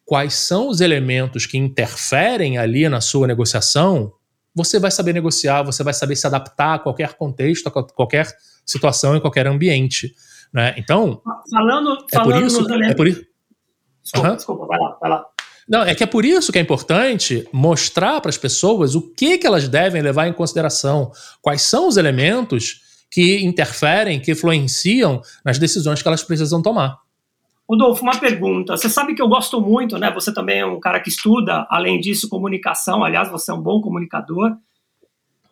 quais 0.05 0.35
são 0.35 0.69
os 0.69 0.83
elementos 0.83 1.47
que 1.47 1.57
interferem 1.57 2.59
ali 2.59 2.87
na 2.89 3.01
sua 3.01 3.27
negociação, 3.27 4.13
você 4.59 4.79
vai 4.79 4.91
saber 4.91 5.13
negociar, 5.13 5.63
você 5.63 5.85
vai 5.85 5.95
saber 5.95 6.17
se 6.17 6.27
adaptar 6.27 6.75
a 6.75 6.79
qualquer 6.81 7.15
contexto, 7.15 7.69
a 7.69 7.71
qualquer 7.71 8.27
situação, 8.67 9.17
em 9.17 9.21
qualquer 9.21 9.47
ambiente. 9.47 10.13
Né? 10.53 10.75
Então. 10.77 11.23
Falando, 11.51 11.97
falando 12.13 12.33
é 12.33 12.41
por 12.41 12.45
isso. 12.45 12.73
É 12.73 12.95
por 12.95 13.09
isso 13.09 13.29
desculpa, 14.03 14.29
uhum. 14.29 14.37
desculpa, 14.37 14.67
vai 14.67 14.79
lá, 14.79 14.99
vai 15.01 15.11
lá. 15.11 15.25
Não, 15.69 15.83
é 15.83 15.95
que 15.95 16.03
é 16.03 16.07
por 16.07 16.25
isso 16.25 16.51
que 16.51 16.59
é 16.59 16.63
importante 16.63 17.47
mostrar 17.53 18.21
para 18.21 18.31
as 18.31 18.39
pessoas 18.39 18.95
o 18.95 19.03
que, 19.13 19.37
que 19.37 19.47
elas 19.47 19.69
devem 19.69 20.01
levar 20.01 20.27
em 20.27 20.33
consideração, 20.33 21.13
quais 21.43 21.63
são 21.63 21.89
os 21.89 21.99
elementos 21.99 22.81
que 23.11 23.45
interferem, 23.45 24.19
que 24.19 24.33
influenciam 24.33 25.21
nas 25.45 25.59
decisões 25.59 26.01
que 26.01 26.09
elas 26.09 26.23
precisam 26.23 26.63
tomar. 26.63 26.97
Rodolfo, 27.69 28.03
uma 28.03 28.17
pergunta. 28.19 28.77
Você 28.77 28.89
sabe 28.89 29.15
que 29.15 29.21
eu 29.21 29.29
gosto 29.29 29.61
muito, 29.61 29.99
né? 29.99 30.11
Você 30.13 30.33
também 30.33 30.61
é 30.61 30.67
um 30.67 30.81
cara 30.81 31.01
que 31.01 31.11
estuda, 31.11 31.67
além 31.69 32.01
disso, 32.01 32.29
comunicação. 32.29 33.05
Aliás, 33.05 33.29
você 33.29 33.51
é 33.51 33.55
um 33.55 33.61
bom 33.61 33.81
comunicador. 33.83 34.53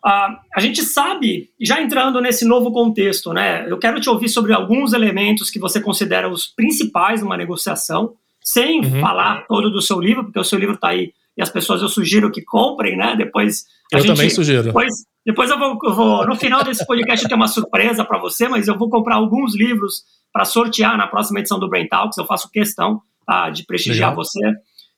Uh, 0.03 0.37
a 0.55 0.59
gente 0.59 0.83
sabe, 0.83 1.51
já 1.59 1.81
entrando 1.81 2.19
nesse 2.19 2.43
novo 2.43 2.71
contexto, 2.71 3.33
né? 3.33 3.69
Eu 3.69 3.77
quero 3.77 3.99
te 4.01 4.09
ouvir 4.09 4.29
sobre 4.29 4.51
alguns 4.51 4.93
elementos 4.93 5.51
que 5.51 5.59
você 5.59 5.79
considera 5.79 6.27
os 6.27 6.47
principais 6.47 7.21
numa 7.21 7.37
negociação 7.37 8.13
sem 8.41 8.79
uhum. 8.79 9.01
falar 9.01 9.45
todo 9.47 9.69
do 9.69 9.81
seu 9.81 9.99
livro, 9.99 10.23
porque 10.23 10.39
o 10.39 10.43
seu 10.43 10.57
livro 10.57 10.75
está 10.75 10.89
aí 10.89 11.13
e 11.37 11.41
as 11.41 11.49
pessoas 11.49 11.81
eu 11.81 11.89
sugiro 11.89 12.31
que 12.31 12.41
comprem, 12.41 12.97
né? 12.97 13.15
Depois 13.15 13.65
eu 13.91 13.99
gente, 13.99 14.07
também 14.07 14.29
sugiro. 14.29 14.63
Depois, 14.63 15.05
depois 15.23 15.49
eu, 15.51 15.59
vou, 15.59 15.77
eu 15.83 15.93
vou, 15.93 16.25
no 16.25 16.35
final 16.35 16.63
desse 16.63 16.85
podcast 16.87 17.23
eu 17.23 17.29
tenho 17.29 17.39
uma 17.39 17.47
surpresa 17.47 18.03
para 18.03 18.17
você, 18.17 18.47
mas 18.47 18.67
eu 18.67 18.77
vou 18.77 18.89
comprar 18.89 19.15
alguns 19.15 19.55
livros 19.55 20.03
para 20.37 20.45
sortear 20.45 20.95
na 20.95 21.07
próxima 21.07 21.39
edição 21.39 21.57
do 21.57 21.67
Brain 21.67 21.87
Talks. 21.87 22.15
Eu 22.15 22.25
faço 22.27 22.51
questão 22.51 23.01
tá, 23.25 23.49
de 23.49 23.65
prestigiar 23.65 24.11
Legal. 24.11 24.23
você. 24.23 24.39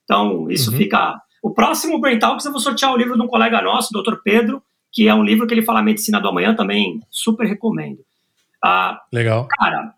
Então 0.03 0.51
isso 0.51 0.69
uhum. 0.69 0.77
fica. 0.77 1.17
O 1.41 1.51
próximo 1.51 1.97
Brain 1.97 2.19
Talks 2.19 2.43
eu 2.43 2.51
vou 2.51 2.59
sortear 2.59 2.91
o 2.91 2.97
livro 2.97 3.15
de 3.15 3.21
um 3.21 3.27
colega 3.27 3.61
nosso, 3.61 3.87
Dr. 3.93 4.15
Pedro, 4.21 4.61
que 4.91 5.07
é 5.07 5.15
um 5.15 5.23
livro 5.23 5.47
que 5.47 5.53
ele 5.53 5.63
fala 5.63 5.81
medicina 5.81 6.19
do 6.19 6.27
amanhã, 6.27 6.53
também 6.53 6.99
super 7.09 7.47
recomendo. 7.47 7.99
Ah, 8.61 8.99
Legal. 9.13 9.47
Cara, 9.47 9.93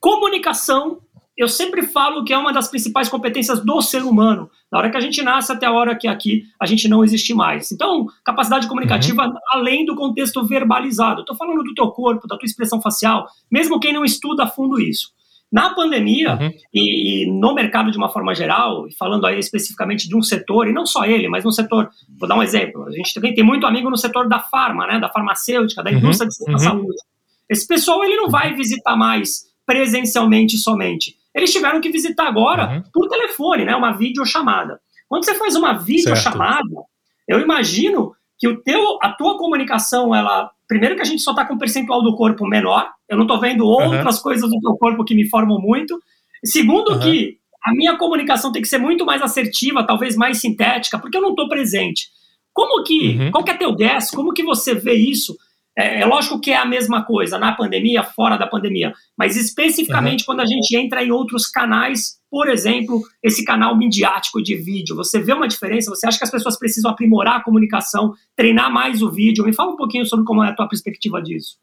comunicação 0.00 0.98
eu 1.38 1.48
sempre 1.48 1.82
falo 1.84 2.24
que 2.24 2.32
é 2.32 2.36
uma 2.36 2.52
das 2.52 2.68
principais 2.68 3.08
competências 3.08 3.64
do 3.64 3.80
ser 3.80 4.02
humano, 4.02 4.50
da 4.70 4.78
hora 4.78 4.90
que 4.90 4.96
a 4.96 5.00
gente 5.00 5.22
nasce 5.22 5.52
até 5.52 5.66
a 5.66 5.72
hora 5.72 5.96
que 5.96 6.08
aqui 6.08 6.42
a 6.60 6.66
gente 6.66 6.88
não 6.88 7.04
existe 7.04 7.32
mais. 7.32 7.70
Então, 7.70 8.06
capacidade 8.24 8.66
comunicativa 8.66 9.24
uhum. 9.24 9.34
além 9.48 9.86
do 9.86 9.94
contexto 9.94 10.44
verbalizado. 10.44 11.20
Estou 11.20 11.36
falando 11.36 11.62
do 11.62 11.74
teu 11.74 11.92
corpo, 11.92 12.26
da 12.26 12.36
tua 12.36 12.44
expressão 12.44 12.82
facial, 12.82 13.28
mesmo 13.48 13.78
quem 13.78 13.92
não 13.92 14.04
estuda 14.04 14.42
a 14.42 14.46
fundo 14.48 14.80
isso. 14.80 15.12
Na 15.50 15.70
pandemia 15.70 16.34
uhum. 16.34 16.50
e, 16.74 17.22
e, 17.22 17.30
no 17.30 17.54
mercado 17.54 17.92
de 17.92 17.96
uma 17.96 18.08
forma 18.08 18.34
geral, 18.34 18.86
falando 18.98 19.24
aí 19.24 19.38
especificamente 19.38 20.08
de 20.08 20.16
um 20.16 20.20
setor, 20.20 20.66
e 20.66 20.72
não 20.72 20.84
só 20.84 21.04
ele, 21.04 21.28
mas 21.28 21.44
no 21.44 21.52
setor, 21.52 21.88
vou 22.18 22.28
dar 22.28 22.34
um 22.36 22.42
exemplo, 22.42 22.84
a 22.84 22.90
gente 22.90 23.14
também 23.14 23.32
tem 23.32 23.44
muito 23.44 23.64
amigo 23.64 23.88
no 23.88 23.96
setor 23.96 24.28
da 24.28 24.40
farma, 24.40 24.88
né, 24.88 24.98
da 24.98 25.08
farmacêutica, 25.08 25.84
da 25.84 25.90
uhum. 25.90 25.98
indústria 25.98 26.28
uhum. 26.48 26.52
da 26.52 26.58
saúde. 26.58 26.98
Esse 27.48 27.66
pessoal 27.66 28.02
ele 28.02 28.16
não 28.16 28.28
vai 28.28 28.54
visitar 28.54 28.96
mais 28.96 29.46
presencialmente 29.64 30.58
somente 30.58 31.17
eles 31.34 31.52
tiveram 31.52 31.80
que 31.80 31.90
visitar 31.90 32.26
agora 32.26 32.68
uhum. 32.68 32.82
por 32.92 33.08
telefone, 33.08 33.64
né? 33.64 33.74
Uma 33.74 33.92
videochamada. 33.92 34.80
Quando 35.08 35.24
você 35.24 35.34
faz 35.34 35.56
uma 35.56 35.72
videochamada, 35.72 36.68
eu 37.26 37.40
imagino 37.40 38.12
que 38.38 38.46
o 38.46 38.62
teu, 38.62 38.98
a 39.02 39.12
tua 39.12 39.36
comunicação, 39.36 40.14
ela. 40.14 40.50
Primeiro 40.66 40.96
que 40.96 41.02
a 41.02 41.04
gente 41.04 41.22
só 41.22 41.30
está 41.30 41.46
com 41.46 41.54
um 41.54 41.58
percentual 41.58 42.02
do 42.02 42.14
corpo 42.14 42.46
menor, 42.46 42.90
eu 43.08 43.16
não 43.16 43.24
estou 43.24 43.40
vendo 43.40 43.64
outras 43.64 44.16
uhum. 44.16 44.22
coisas 44.22 44.50
do 44.50 44.60
teu 44.60 44.76
corpo 44.76 45.04
que 45.04 45.14
me 45.14 45.26
formam 45.26 45.58
muito. 45.58 45.98
Segundo 46.44 46.92
uhum. 46.92 47.00
que 47.00 47.38
a 47.64 47.72
minha 47.72 47.96
comunicação 47.96 48.52
tem 48.52 48.60
que 48.60 48.68
ser 48.68 48.78
muito 48.78 49.04
mais 49.06 49.22
assertiva, 49.22 49.86
talvez 49.86 50.14
mais 50.14 50.40
sintética, 50.40 50.98
porque 50.98 51.16
eu 51.16 51.22
não 51.22 51.30
estou 51.30 51.48
presente. 51.48 52.08
Como 52.52 52.82
que, 52.82 53.16
uhum. 53.16 53.30
qual 53.30 53.44
que 53.44 53.50
é 53.50 53.56
teu 53.56 53.74
guess? 53.74 54.10
Como 54.10 54.32
que 54.32 54.42
você 54.42 54.74
vê 54.74 54.94
isso? 54.94 55.36
É, 55.78 56.00
é, 56.00 56.04
lógico 56.04 56.40
que 56.40 56.50
é 56.50 56.56
a 56.56 56.66
mesma 56.66 57.04
coisa 57.04 57.38
na 57.38 57.52
pandemia, 57.52 58.02
fora 58.02 58.36
da 58.36 58.48
pandemia, 58.48 58.92
mas 59.16 59.36
especificamente 59.36 60.22
uhum. 60.22 60.26
quando 60.26 60.40
a 60.40 60.46
gente 60.46 60.76
entra 60.76 61.04
em 61.04 61.12
outros 61.12 61.46
canais, 61.46 62.18
por 62.28 62.48
exemplo, 62.48 63.00
esse 63.22 63.44
canal 63.44 63.78
midiático 63.78 64.42
de 64.42 64.56
vídeo. 64.56 64.96
Você 64.96 65.20
vê 65.20 65.32
uma 65.32 65.46
diferença? 65.46 65.88
Você 65.90 66.04
acha 66.04 66.18
que 66.18 66.24
as 66.24 66.32
pessoas 66.32 66.58
precisam 66.58 66.90
aprimorar 66.90 67.36
a 67.36 67.44
comunicação, 67.44 68.12
treinar 68.34 68.72
mais 68.72 69.02
o 69.02 69.10
vídeo? 69.10 69.44
Me 69.44 69.54
fala 69.54 69.70
um 69.70 69.76
pouquinho 69.76 70.04
sobre 70.04 70.24
como 70.24 70.42
é 70.42 70.48
a 70.48 70.52
tua 70.52 70.68
perspectiva 70.68 71.22
disso. 71.22 71.58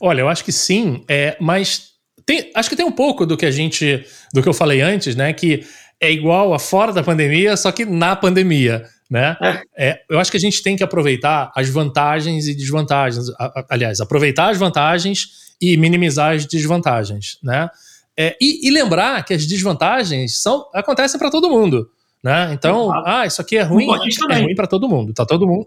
Olha, 0.00 0.22
eu 0.22 0.28
acho 0.28 0.44
que 0.44 0.50
sim, 0.50 1.04
é, 1.08 1.36
mas 1.40 1.92
tem, 2.26 2.50
acho 2.56 2.68
que 2.68 2.76
tem 2.76 2.86
um 2.86 2.90
pouco 2.90 3.24
do 3.24 3.36
que 3.36 3.46
a 3.46 3.52
gente, 3.52 4.04
do 4.34 4.42
que 4.42 4.48
eu 4.48 4.54
falei 4.54 4.80
antes, 4.80 5.14
né? 5.14 5.32
Que 5.32 5.64
é 6.00 6.10
igual 6.10 6.52
a 6.52 6.58
fora 6.58 6.92
da 6.92 7.04
pandemia, 7.04 7.56
só 7.56 7.70
que 7.70 7.84
na 7.84 8.16
pandemia 8.16 8.84
né? 9.10 9.36
É. 9.76 9.88
é. 9.88 10.02
eu 10.08 10.20
acho 10.20 10.30
que 10.30 10.36
a 10.36 10.40
gente 10.40 10.62
tem 10.62 10.76
que 10.76 10.84
aproveitar 10.84 11.50
as 11.56 11.68
vantagens 11.68 12.46
e 12.46 12.54
desvantagens. 12.54 13.26
Aliás, 13.68 14.00
aproveitar 14.00 14.50
as 14.50 14.56
vantagens 14.56 15.50
e 15.60 15.76
minimizar 15.76 16.34
as 16.34 16.46
desvantagens, 16.46 17.38
né? 17.42 17.68
É, 18.16 18.36
e, 18.40 18.68
e, 18.68 18.70
lembrar 18.70 19.24
que 19.24 19.32
as 19.32 19.46
desvantagens 19.46 20.40
são 20.40 20.68
acontecem 20.74 21.18
para 21.18 21.30
todo 21.30 21.48
mundo, 21.48 21.90
né? 22.22 22.52
Então, 22.52 22.92
ah, 23.06 23.26
isso 23.26 23.40
aqui 23.40 23.56
é 23.56 23.62
ruim, 23.62 23.86
é 24.30 24.40
ruim 24.40 24.54
para 24.54 24.66
todo 24.66 24.88
mundo. 24.88 25.12
Tá 25.14 25.24
todo 25.24 25.46
mundo. 25.46 25.66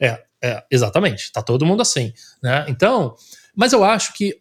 É, 0.00 0.22
é, 0.42 0.64
exatamente. 0.70 1.30
Tá 1.30 1.42
todo 1.42 1.66
mundo 1.66 1.82
assim, 1.82 2.12
né? 2.42 2.64
Então, 2.68 3.14
mas 3.54 3.72
eu 3.72 3.84
acho 3.84 4.14
que 4.14 4.40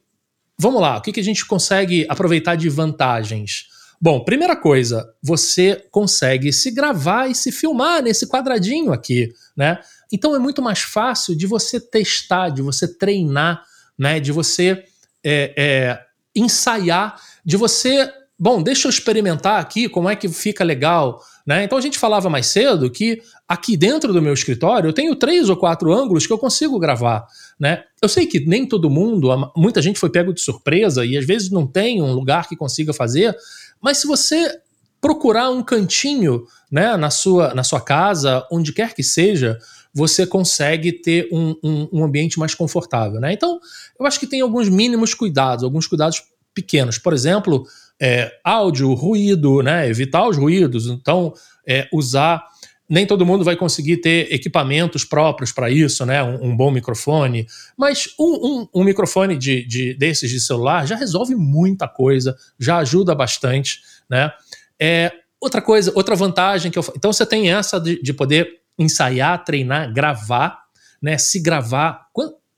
vamos 0.57 0.81
lá, 0.81 0.97
o 0.97 1.01
que, 1.01 1.13
que 1.13 1.19
a 1.19 1.23
gente 1.23 1.45
consegue 1.45 2.05
aproveitar 2.09 2.55
de 2.55 2.67
vantagens? 2.67 3.67
Bom, 4.01 4.23
primeira 4.23 4.55
coisa, 4.55 5.13
você 5.21 5.85
consegue 5.91 6.53
se 6.53 6.71
gravar 6.71 7.27
e 7.27 7.35
se 7.35 7.51
filmar 7.51 8.01
nesse 8.01 8.27
quadradinho 8.27 8.93
aqui, 8.93 9.33
né? 9.57 9.79
Então 10.11 10.33
é 10.33 10.39
muito 10.39 10.61
mais 10.61 10.79
fácil 10.79 11.35
de 11.35 11.45
você 11.45 11.81
testar, 11.81 12.49
de 12.49 12.61
você 12.61 12.87
treinar, 12.87 13.61
né? 13.97 14.21
De 14.21 14.31
você 14.31 14.85
é, 15.21 15.53
é, 15.57 15.99
ensaiar, 16.33 17.19
de 17.43 17.57
você. 17.57 18.09
Bom, 18.39 18.63
deixa 18.63 18.87
eu 18.87 18.89
experimentar 18.89 19.59
aqui 19.59 19.89
como 19.89 20.09
é 20.09 20.15
que 20.15 20.29
fica 20.29 20.63
legal. 20.63 21.21
Né? 21.49 21.63
Então 21.63 21.79
a 21.79 21.81
gente 21.81 21.97
falava 21.97 22.29
mais 22.29 22.45
cedo 22.45 22.91
que 22.91 23.23
aqui 23.47 23.75
dentro 23.75 24.13
do 24.13 24.21
meu 24.21 24.35
escritório 24.35 24.87
eu 24.87 24.93
tenho 24.93 25.15
três 25.15 25.49
ou 25.49 25.57
quatro 25.57 25.91
ângulos 25.91 26.27
que 26.27 26.31
eu 26.31 26.37
consigo 26.37 26.77
gravar. 26.77 27.25
Né? 27.59 27.83
Eu 27.99 28.07
sei 28.07 28.27
que 28.27 28.39
nem 28.41 28.67
todo 28.67 28.87
mundo, 28.87 29.29
muita 29.57 29.81
gente 29.81 29.97
foi 29.99 30.11
pego 30.11 30.31
de 30.31 30.41
surpresa 30.41 31.03
e 31.03 31.17
às 31.17 31.25
vezes 31.25 31.49
não 31.49 31.65
tem 31.65 32.03
um 32.03 32.13
lugar 32.13 32.47
que 32.47 32.55
consiga 32.55 32.93
fazer, 32.93 33.35
mas 33.81 33.97
se 33.97 34.05
você 34.05 34.59
procurar 35.01 35.49
um 35.49 35.63
cantinho 35.63 36.43
né, 36.71 36.95
na, 36.95 37.09
sua, 37.09 37.51
na 37.55 37.63
sua 37.63 37.81
casa, 37.81 38.45
onde 38.51 38.71
quer 38.71 38.93
que 38.93 39.01
seja, 39.01 39.57
você 39.91 40.27
consegue 40.27 40.91
ter 40.91 41.29
um, 41.31 41.55
um, 41.63 41.89
um, 41.91 42.03
ambiente 42.03 42.37
mais 42.37 42.53
confortável. 42.53 43.19
Né? 43.19 43.33
Então, 43.33 43.59
eu 43.99 44.05
acho 44.05 44.19
que 44.19 44.27
tem 44.27 44.41
alguns 44.41 44.69
mínimos 44.69 45.15
cuidados, 45.15 45.63
alguns 45.63 45.87
cuidados 45.87 46.21
pequenos. 46.53 46.99
Por 46.99 47.11
exemplo, 47.11 47.65
é, 48.01 48.31
áudio, 48.43 48.93
ruído, 48.93 49.61
né? 49.61 49.87
evitar 49.89 50.27
os 50.27 50.37
ruídos. 50.37 50.87
Então, 50.87 51.33
é, 51.67 51.87
usar. 51.93 52.43
Nem 52.89 53.05
todo 53.05 53.25
mundo 53.25 53.43
vai 53.43 53.55
conseguir 53.55 53.97
ter 53.97 54.33
equipamentos 54.33 55.05
próprios 55.05 55.51
para 55.51 55.69
isso, 55.69 56.03
né? 56.07 56.23
Um, 56.23 56.49
um, 56.49 56.57
bom 56.57 56.71
microfone. 56.71 57.45
Mas 57.77 58.07
um, 58.19 58.67
um 58.73 58.83
microfone 58.83 59.37
de, 59.37 59.63
de, 59.63 59.93
desses 59.93 60.31
de 60.31 60.41
celular 60.41 60.87
já 60.87 60.95
resolve 60.95 61.35
muita 61.35 61.87
coisa, 61.87 62.35
já 62.59 62.77
ajuda 62.77 63.13
bastante, 63.13 63.79
né? 64.09 64.31
É, 64.79 65.11
outra 65.39 65.61
coisa, 65.61 65.91
outra 65.93 66.15
vantagem 66.15 66.71
que 66.71 66.79
eu. 66.79 66.93
Então 66.95 67.13
você 67.13 67.27
tem 67.27 67.51
essa 67.51 67.79
de, 67.79 68.01
de 68.01 68.11
poder 68.11 68.59
ensaiar, 68.75 69.43
treinar, 69.43 69.93
gravar, 69.93 70.59
né? 70.99 71.15
Se 71.15 71.39
gravar. 71.39 72.07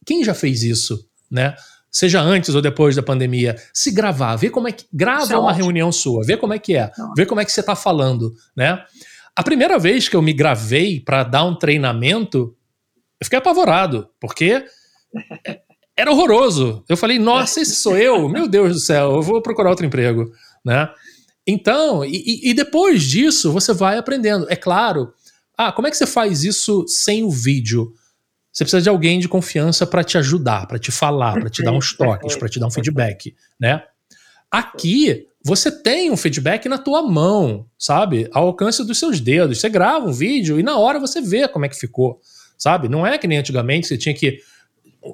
Quem 0.05 0.23
já 0.23 0.33
fez 0.33 0.63
isso, 0.63 1.05
né? 1.29 1.55
Seja 1.91 2.21
antes 2.21 2.55
ou 2.55 2.61
depois 2.61 2.95
da 2.95 3.03
pandemia, 3.03 3.55
se 3.73 3.91
gravar, 3.91 4.35
ver 4.37 4.49
como 4.49 4.67
é 4.67 4.71
que 4.71 4.85
grava 4.93 5.33
é 5.33 5.37
uma 5.37 5.49
ótimo. 5.49 5.65
reunião 5.65 5.91
sua, 5.91 6.23
ver 6.23 6.37
como 6.37 6.53
é 6.53 6.59
que 6.59 6.75
é, 6.75 6.91
Não. 6.97 7.13
ver 7.13 7.25
como 7.25 7.41
é 7.41 7.45
que 7.45 7.51
você 7.51 7.59
está 7.59 7.75
falando, 7.75 8.33
né? 8.55 8.83
A 9.35 9.43
primeira 9.43 9.77
vez 9.77 10.07
que 10.07 10.15
eu 10.15 10.21
me 10.21 10.33
gravei 10.33 10.99
para 10.99 11.23
dar 11.23 11.43
um 11.43 11.55
treinamento, 11.55 12.55
eu 13.19 13.25
fiquei 13.25 13.39
apavorado, 13.39 14.09
porque 14.19 14.63
era 15.95 16.11
horroroso. 16.11 16.83
Eu 16.87 16.97
falei, 16.97 17.19
nossa, 17.19 17.61
esse 17.61 17.75
sou 17.75 17.97
eu? 17.97 18.27
Meu 18.29 18.47
Deus 18.47 18.73
do 18.73 18.79
céu, 18.79 19.15
eu 19.15 19.21
vou 19.21 19.41
procurar 19.41 19.69
outro 19.69 19.85
emprego, 19.85 20.31
né? 20.65 20.89
Então, 21.45 22.05
e, 22.05 22.49
e 22.49 22.53
depois 22.53 23.03
disso, 23.03 23.51
você 23.51 23.73
vai 23.73 23.97
aprendendo. 23.97 24.45
É 24.49 24.55
claro, 24.55 25.13
ah, 25.57 25.71
como 25.71 25.87
é 25.87 25.91
que 25.91 25.97
você 25.97 26.05
faz 26.07 26.43
isso 26.43 26.85
sem 26.87 27.23
o 27.23 27.29
vídeo? 27.29 27.93
Você 28.51 28.63
precisa 28.63 28.81
de 28.81 28.89
alguém 28.89 29.19
de 29.19 29.27
confiança 29.27 29.87
para 29.87 30.03
te 30.03 30.17
ajudar, 30.17 30.67
para 30.67 30.77
te 30.77 30.91
falar, 30.91 31.39
para 31.39 31.49
te 31.49 31.63
dar 31.63 31.71
uns 31.71 31.93
toques, 31.95 32.35
para 32.35 32.49
te 32.49 32.59
dar 32.59 32.67
um 32.67 32.71
feedback, 32.71 33.33
né? 33.59 33.83
Aqui 34.51 35.27
você 35.43 35.71
tem 35.71 36.11
um 36.11 36.17
feedback 36.17 36.67
na 36.67 36.77
tua 36.77 37.01
mão, 37.01 37.65
sabe? 37.77 38.29
Ao 38.33 38.47
alcance 38.47 38.85
dos 38.85 38.99
seus 38.99 39.19
dedos. 39.19 39.59
Você 39.59 39.69
grava 39.69 40.07
um 40.07 40.11
vídeo 40.11 40.59
e 40.59 40.63
na 40.63 40.77
hora 40.77 40.99
você 40.99 41.21
vê 41.21 41.47
como 41.47 41.65
é 41.65 41.69
que 41.69 41.75
ficou, 41.75 42.19
sabe? 42.57 42.89
Não 42.89 43.07
é 43.07 43.17
que 43.17 43.27
nem 43.27 43.37
antigamente 43.37 43.87
você 43.87 43.97
tinha 43.97 44.13
que 44.13 44.39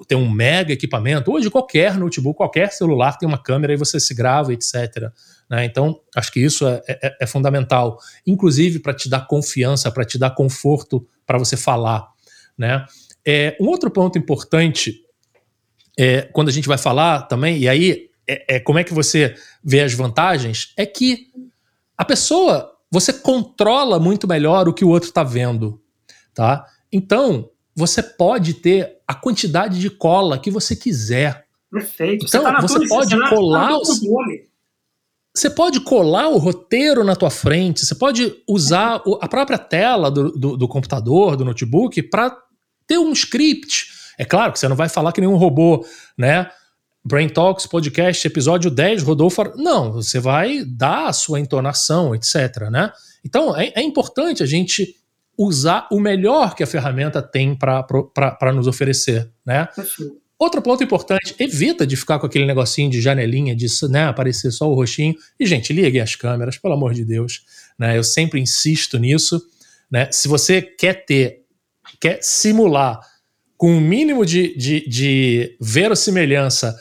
ter 0.07 0.15
um 0.15 0.29
mega 0.29 0.73
equipamento. 0.73 1.31
Hoje 1.31 1.49
qualquer 1.49 1.97
notebook, 1.97 2.37
qualquer 2.37 2.71
celular 2.71 3.17
tem 3.17 3.27
uma 3.27 3.37
câmera 3.37 3.73
e 3.73 3.77
você 3.77 3.99
se 3.99 4.13
grava, 4.13 4.51
etc. 4.51 5.11
Né? 5.49 5.63
Então, 5.63 6.01
acho 6.15 6.31
que 6.31 6.41
isso 6.41 6.67
é, 6.67 6.81
é, 6.87 7.17
é 7.21 7.27
fundamental, 7.27 7.97
inclusive 8.25 8.79
para 8.79 8.93
te 8.93 9.09
dar 9.09 9.27
confiança, 9.27 9.89
para 9.89 10.03
te 10.03 10.17
dar 10.17 10.31
conforto 10.31 11.07
para 11.25 11.37
você 11.37 11.55
falar. 11.55 12.05
Né? 12.57 12.85
É, 13.29 13.57
um 13.59 13.67
outro 13.67 13.91
ponto 13.91 14.17
importante 14.17 15.03
é, 15.99 16.21
quando 16.21 16.47
a 16.47 16.51
gente 16.51 16.67
vai 16.67 16.77
falar 16.77 17.23
também, 17.23 17.57
e 17.57 17.67
aí 17.67 18.09
é, 18.27 18.55
é, 18.55 18.59
como 18.59 18.79
é 18.79 18.83
que 18.83 18.93
você 18.93 19.35
vê 19.63 19.81
as 19.81 19.93
vantagens, 19.93 20.73
é 20.77 20.85
que 20.85 21.27
a 21.97 22.05
pessoa, 22.05 22.71
você 22.89 23.11
controla 23.11 23.99
muito 23.99 24.27
melhor 24.27 24.69
o 24.69 24.73
que 24.73 24.85
o 24.85 24.89
outro 24.89 25.09
está 25.09 25.23
vendo. 25.23 25.81
Tá? 26.33 26.65
Então, 26.91 27.49
você 27.75 28.01
pode 28.01 28.53
ter 28.53 28.97
a 29.07 29.13
quantidade 29.13 29.79
de 29.79 29.89
cola 29.89 30.39
que 30.39 30.51
você 30.51 30.75
quiser. 30.75 31.45
Perfeito. 31.71 32.25
Então, 32.27 32.43
você, 32.43 32.53
tá 32.53 32.61
você 32.61 32.87
pode 32.87 33.19
tá 33.19 33.29
colar 33.29 33.77
os, 33.77 33.99
você 35.35 35.49
pode 35.49 35.79
colar 35.81 36.29
o 36.29 36.37
roteiro 36.37 37.03
na 37.03 37.15
tua 37.15 37.29
frente, 37.29 37.85
você 37.85 37.93
pode 37.93 38.33
usar 38.47 39.01
a 39.21 39.27
própria 39.27 39.57
tela 39.57 40.09
do, 40.09 40.31
do, 40.31 40.57
do 40.57 40.67
computador, 40.67 41.35
do 41.35 41.45
notebook, 41.45 42.01
para 42.03 42.35
ter 42.87 42.97
um 42.97 43.11
script. 43.11 43.87
É 44.17 44.25
claro 44.25 44.53
que 44.53 44.59
você 44.59 44.67
não 44.67 44.75
vai 44.75 44.89
falar 44.89 45.11
que 45.11 45.21
nenhum 45.21 45.35
robô, 45.35 45.85
né? 46.17 46.49
Brain 47.05 47.29
Talks 47.29 47.65
Podcast, 47.65 48.27
episódio 48.27 48.69
10, 48.69 49.03
Rodolfo. 49.03 49.41
Não, 49.55 49.93
você 49.93 50.19
vai 50.19 50.65
dar 50.65 51.07
a 51.07 51.13
sua 51.13 51.39
entonação, 51.39 52.13
etc. 52.13 52.69
Né? 52.69 52.91
Então 53.23 53.55
é, 53.55 53.71
é 53.75 53.81
importante 53.81 54.43
a 54.43 54.45
gente 54.45 54.95
usar 55.37 55.87
o 55.89 55.99
melhor 55.99 56.53
que 56.55 56.63
a 56.63 56.67
ferramenta 56.67 57.21
tem 57.21 57.55
para 57.55 58.51
nos 58.53 58.67
oferecer. 58.67 59.29
Né? 59.45 59.67
Perfeito. 59.67 60.17
Outro 60.39 60.61
ponto 60.61 60.83
importante, 60.83 61.33
evita 61.39 61.87
de 61.87 61.95
ficar 61.95 62.19
com 62.19 62.27
aquele 62.27 62.45
negocinho 62.45 62.91
de 62.91 63.01
janelinha, 63.01 63.55
de 63.55 63.65
né, 63.89 64.05
aparecer 64.05 64.51
só 64.51 64.69
o 64.69 64.75
roxinho. 64.75 65.15
E, 65.39 65.47
gente, 65.47 65.73
liguem 65.73 65.99
as 65.99 66.15
câmeras, 66.15 66.57
pelo 66.57 66.75
amor 66.75 66.93
de 66.93 67.03
Deus. 67.03 67.43
Né? 67.77 67.97
Eu 67.97 68.03
sempre 68.03 68.39
insisto 68.39 68.99
nisso. 68.99 69.41
Né? 69.89 70.09
Se 70.11 70.27
você 70.27 70.61
quer 70.61 71.05
ter, 71.05 71.43
quer 71.99 72.19
simular 72.21 72.99
com 73.57 73.71
o 73.71 73.77
um 73.77 73.81
mínimo 73.81 74.25
de, 74.25 74.55
de, 74.55 74.87
de 74.87 75.57
verossimilhança 75.59 76.77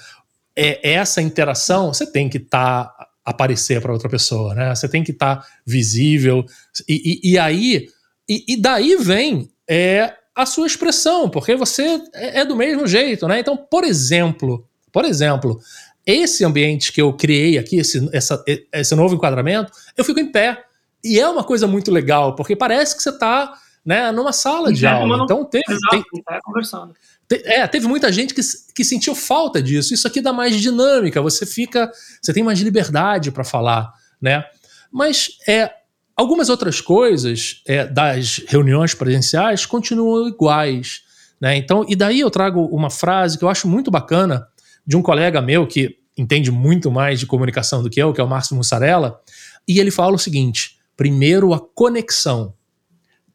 é, 0.54 0.92
essa 0.92 1.20
interação, 1.20 1.92
você 1.92 2.06
tem 2.06 2.28
que 2.28 2.38
estar 2.38 2.84
tá, 2.84 3.08
aparecer 3.24 3.80
para 3.80 3.92
outra 3.92 4.08
pessoa, 4.08 4.54
né? 4.54 4.74
Você 4.74 4.88
tem 4.88 5.02
que 5.02 5.10
estar 5.10 5.36
tá 5.36 5.46
visível. 5.66 6.44
E, 6.88 7.20
e, 7.24 7.32
e 7.32 7.38
aí, 7.38 7.88
e, 8.28 8.44
e, 8.48 8.56
daí 8.56 8.96
vem 8.96 9.50
é, 9.68 10.14
a 10.34 10.46
sua 10.46 10.66
expressão, 10.66 11.28
porque 11.28 11.54
você 11.56 12.00
é, 12.14 12.40
é 12.40 12.44
do 12.44 12.56
mesmo 12.56 12.86
jeito, 12.86 13.26
né? 13.28 13.40
Então, 13.40 13.56
por 13.56 13.84
exemplo, 13.84 14.66
por 14.92 15.04
exemplo, 15.04 15.60
esse 16.06 16.44
ambiente 16.44 16.92
que 16.92 17.02
eu 17.02 17.12
criei 17.12 17.58
aqui, 17.58 17.76
esse, 17.76 18.08
essa, 18.12 18.42
esse 18.72 18.94
novo 18.94 19.14
enquadramento, 19.14 19.72
eu 19.96 20.04
fico 20.04 20.20
em 20.20 20.30
pé. 20.30 20.62
E 21.04 21.20
é 21.20 21.28
uma 21.28 21.44
coisa 21.44 21.66
muito 21.66 21.90
legal, 21.90 22.34
porque 22.34 22.56
parece 22.56 22.96
que 22.96 23.02
você 23.02 23.10
está 23.10 23.52
né, 23.86 24.10
numa 24.10 24.32
sala 24.32 24.72
de 24.72 24.84
aula. 24.86 25.22
Então 25.22 25.44
teve, 25.44 25.64
Exato, 25.68 26.04
tem, 26.10 26.40
conversando. 26.42 26.94
Te, 27.28 27.40
é, 27.44 27.66
teve 27.66 27.86
muita 27.86 28.10
gente 28.12 28.34
que, 28.34 28.42
que 28.74 28.84
sentiu 28.84 29.14
falta 29.14 29.62
disso. 29.62 29.94
Isso 29.94 30.06
aqui 30.06 30.20
dá 30.20 30.32
mais 30.32 30.60
dinâmica, 30.60 31.22
você 31.22 31.46
fica, 31.46 31.90
você 32.20 32.32
tem 32.32 32.42
mais 32.42 32.58
liberdade 32.60 33.30
para 33.30 33.44
falar, 33.44 33.92
né? 34.20 34.44
Mas 34.92 35.38
é, 35.48 35.70
Algumas 36.16 36.48
outras 36.48 36.80
coisas 36.80 37.60
é, 37.66 37.86
das 37.86 38.42
reuniões 38.48 38.94
presenciais 38.94 39.66
continuam 39.66 40.26
iguais. 40.26 41.02
Né? 41.38 41.58
Então, 41.58 41.84
e 41.86 41.94
daí 41.94 42.20
eu 42.20 42.30
trago 42.30 42.64
uma 42.74 42.88
frase 42.88 43.36
que 43.36 43.44
eu 43.44 43.50
acho 43.50 43.68
muito 43.68 43.90
bacana 43.90 44.48
de 44.86 44.96
um 44.96 45.02
colega 45.02 45.42
meu 45.42 45.66
que 45.66 45.98
entende 46.16 46.50
muito 46.50 46.90
mais 46.90 47.20
de 47.20 47.26
comunicação 47.26 47.82
do 47.82 47.90
que 47.90 48.00
eu, 48.00 48.14
que 48.14 48.20
é 48.20 48.24
o 48.24 48.28
Márcio 48.28 48.56
Mussarella, 48.56 49.20
e 49.68 49.78
ele 49.78 49.90
fala 49.90 50.14
o 50.14 50.18
seguinte: 50.18 50.78
primeiro 50.96 51.52
a 51.52 51.60
conexão, 51.60 52.54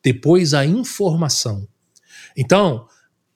depois 0.04 0.54
a 0.54 0.66
informação. 0.66 1.68
Então, 2.36 2.88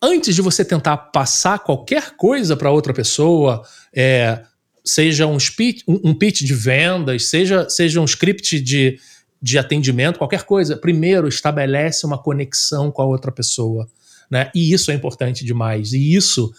antes 0.01 0.35
de 0.35 0.41
você 0.41 0.63
tentar 0.63 0.97
passar 0.97 1.59
qualquer 1.59 2.15
coisa 2.15 2.55
para 2.55 2.71
outra 2.71 2.93
pessoa, 2.93 3.61
é, 3.93 4.43
seja 4.83 5.25
um, 5.25 5.39
speech, 5.39 5.83
um, 5.87 6.09
um 6.09 6.13
pitch 6.13 6.41
de 6.41 6.53
vendas, 6.53 7.27
seja, 7.27 7.69
seja 7.69 7.99
um 7.99 8.05
script 8.05 8.59
de, 8.59 8.99
de 9.41 9.57
atendimento, 9.57 10.19
qualquer 10.19 10.43
coisa, 10.43 10.77
primeiro 10.77 11.27
estabelece 11.27 12.05
uma 12.05 12.17
conexão 12.17 12.91
com 12.91 13.01
a 13.01 13.05
outra 13.05 13.31
pessoa. 13.31 13.87
Né? 14.29 14.49
E 14.55 14.73
isso 14.73 14.91
é 14.91 14.93
importante 14.93 15.43
demais. 15.45 15.93
E 15.93 16.15
isso 16.15 16.51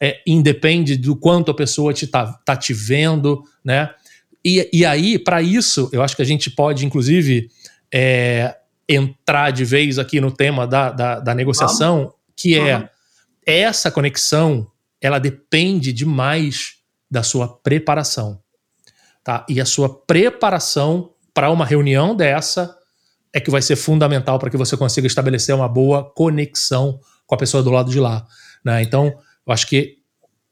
é, 0.00 0.20
independe 0.26 0.96
do 0.96 1.16
quanto 1.16 1.50
a 1.50 1.54
pessoa 1.54 1.92
te 1.92 2.06
tá, 2.06 2.32
tá 2.44 2.56
te 2.56 2.72
vendo, 2.72 3.42
né? 3.64 3.90
E, 4.44 4.68
e 4.72 4.84
aí, 4.84 5.18
para 5.18 5.42
isso, 5.42 5.88
eu 5.92 6.02
acho 6.02 6.14
que 6.14 6.22
a 6.22 6.26
gente 6.26 6.50
pode, 6.50 6.86
inclusive, 6.86 7.50
é, 7.92 8.54
entrar 8.88 9.50
de 9.50 9.64
vez 9.64 9.98
aqui 9.98 10.20
no 10.20 10.30
tema 10.30 10.66
da, 10.66 10.90
da, 10.90 11.20
da 11.20 11.34
negociação, 11.34 11.96
Vamos. 11.98 12.14
que 12.36 12.58
é 12.58 12.78
uhum. 12.78 12.88
essa 13.44 13.90
conexão, 13.90 14.70
ela 15.00 15.18
depende 15.18 15.92
demais 15.92 16.76
da 17.10 17.22
sua 17.22 17.48
preparação. 17.48 18.40
Tá? 19.24 19.44
E 19.48 19.60
a 19.60 19.64
sua 19.64 19.88
preparação 19.88 21.10
para 21.34 21.50
uma 21.50 21.64
reunião 21.64 22.14
dessa 22.14 22.76
é 23.32 23.40
que 23.40 23.50
vai 23.50 23.60
ser 23.60 23.76
fundamental 23.76 24.38
para 24.38 24.50
que 24.50 24.56
você 24.56 24.76
consiga 24.76 25.06
estabelecer 25.06 25.54
uma 25.54 25.68
boa 25.68 26.02
conexão 26.02 27.00
com 27.26 27.34
a 27.34 27.38
pessoa 27.38 27.62
do 27.62 27.70
lado 27.70 27.90
de 27.90 28.00
lá. 28.00 28.24
Né? 28.64 28.82
Então, 28.82 29.06
eu 29.46 29.52
acho 29.52 29.66
que, 29.66 29.98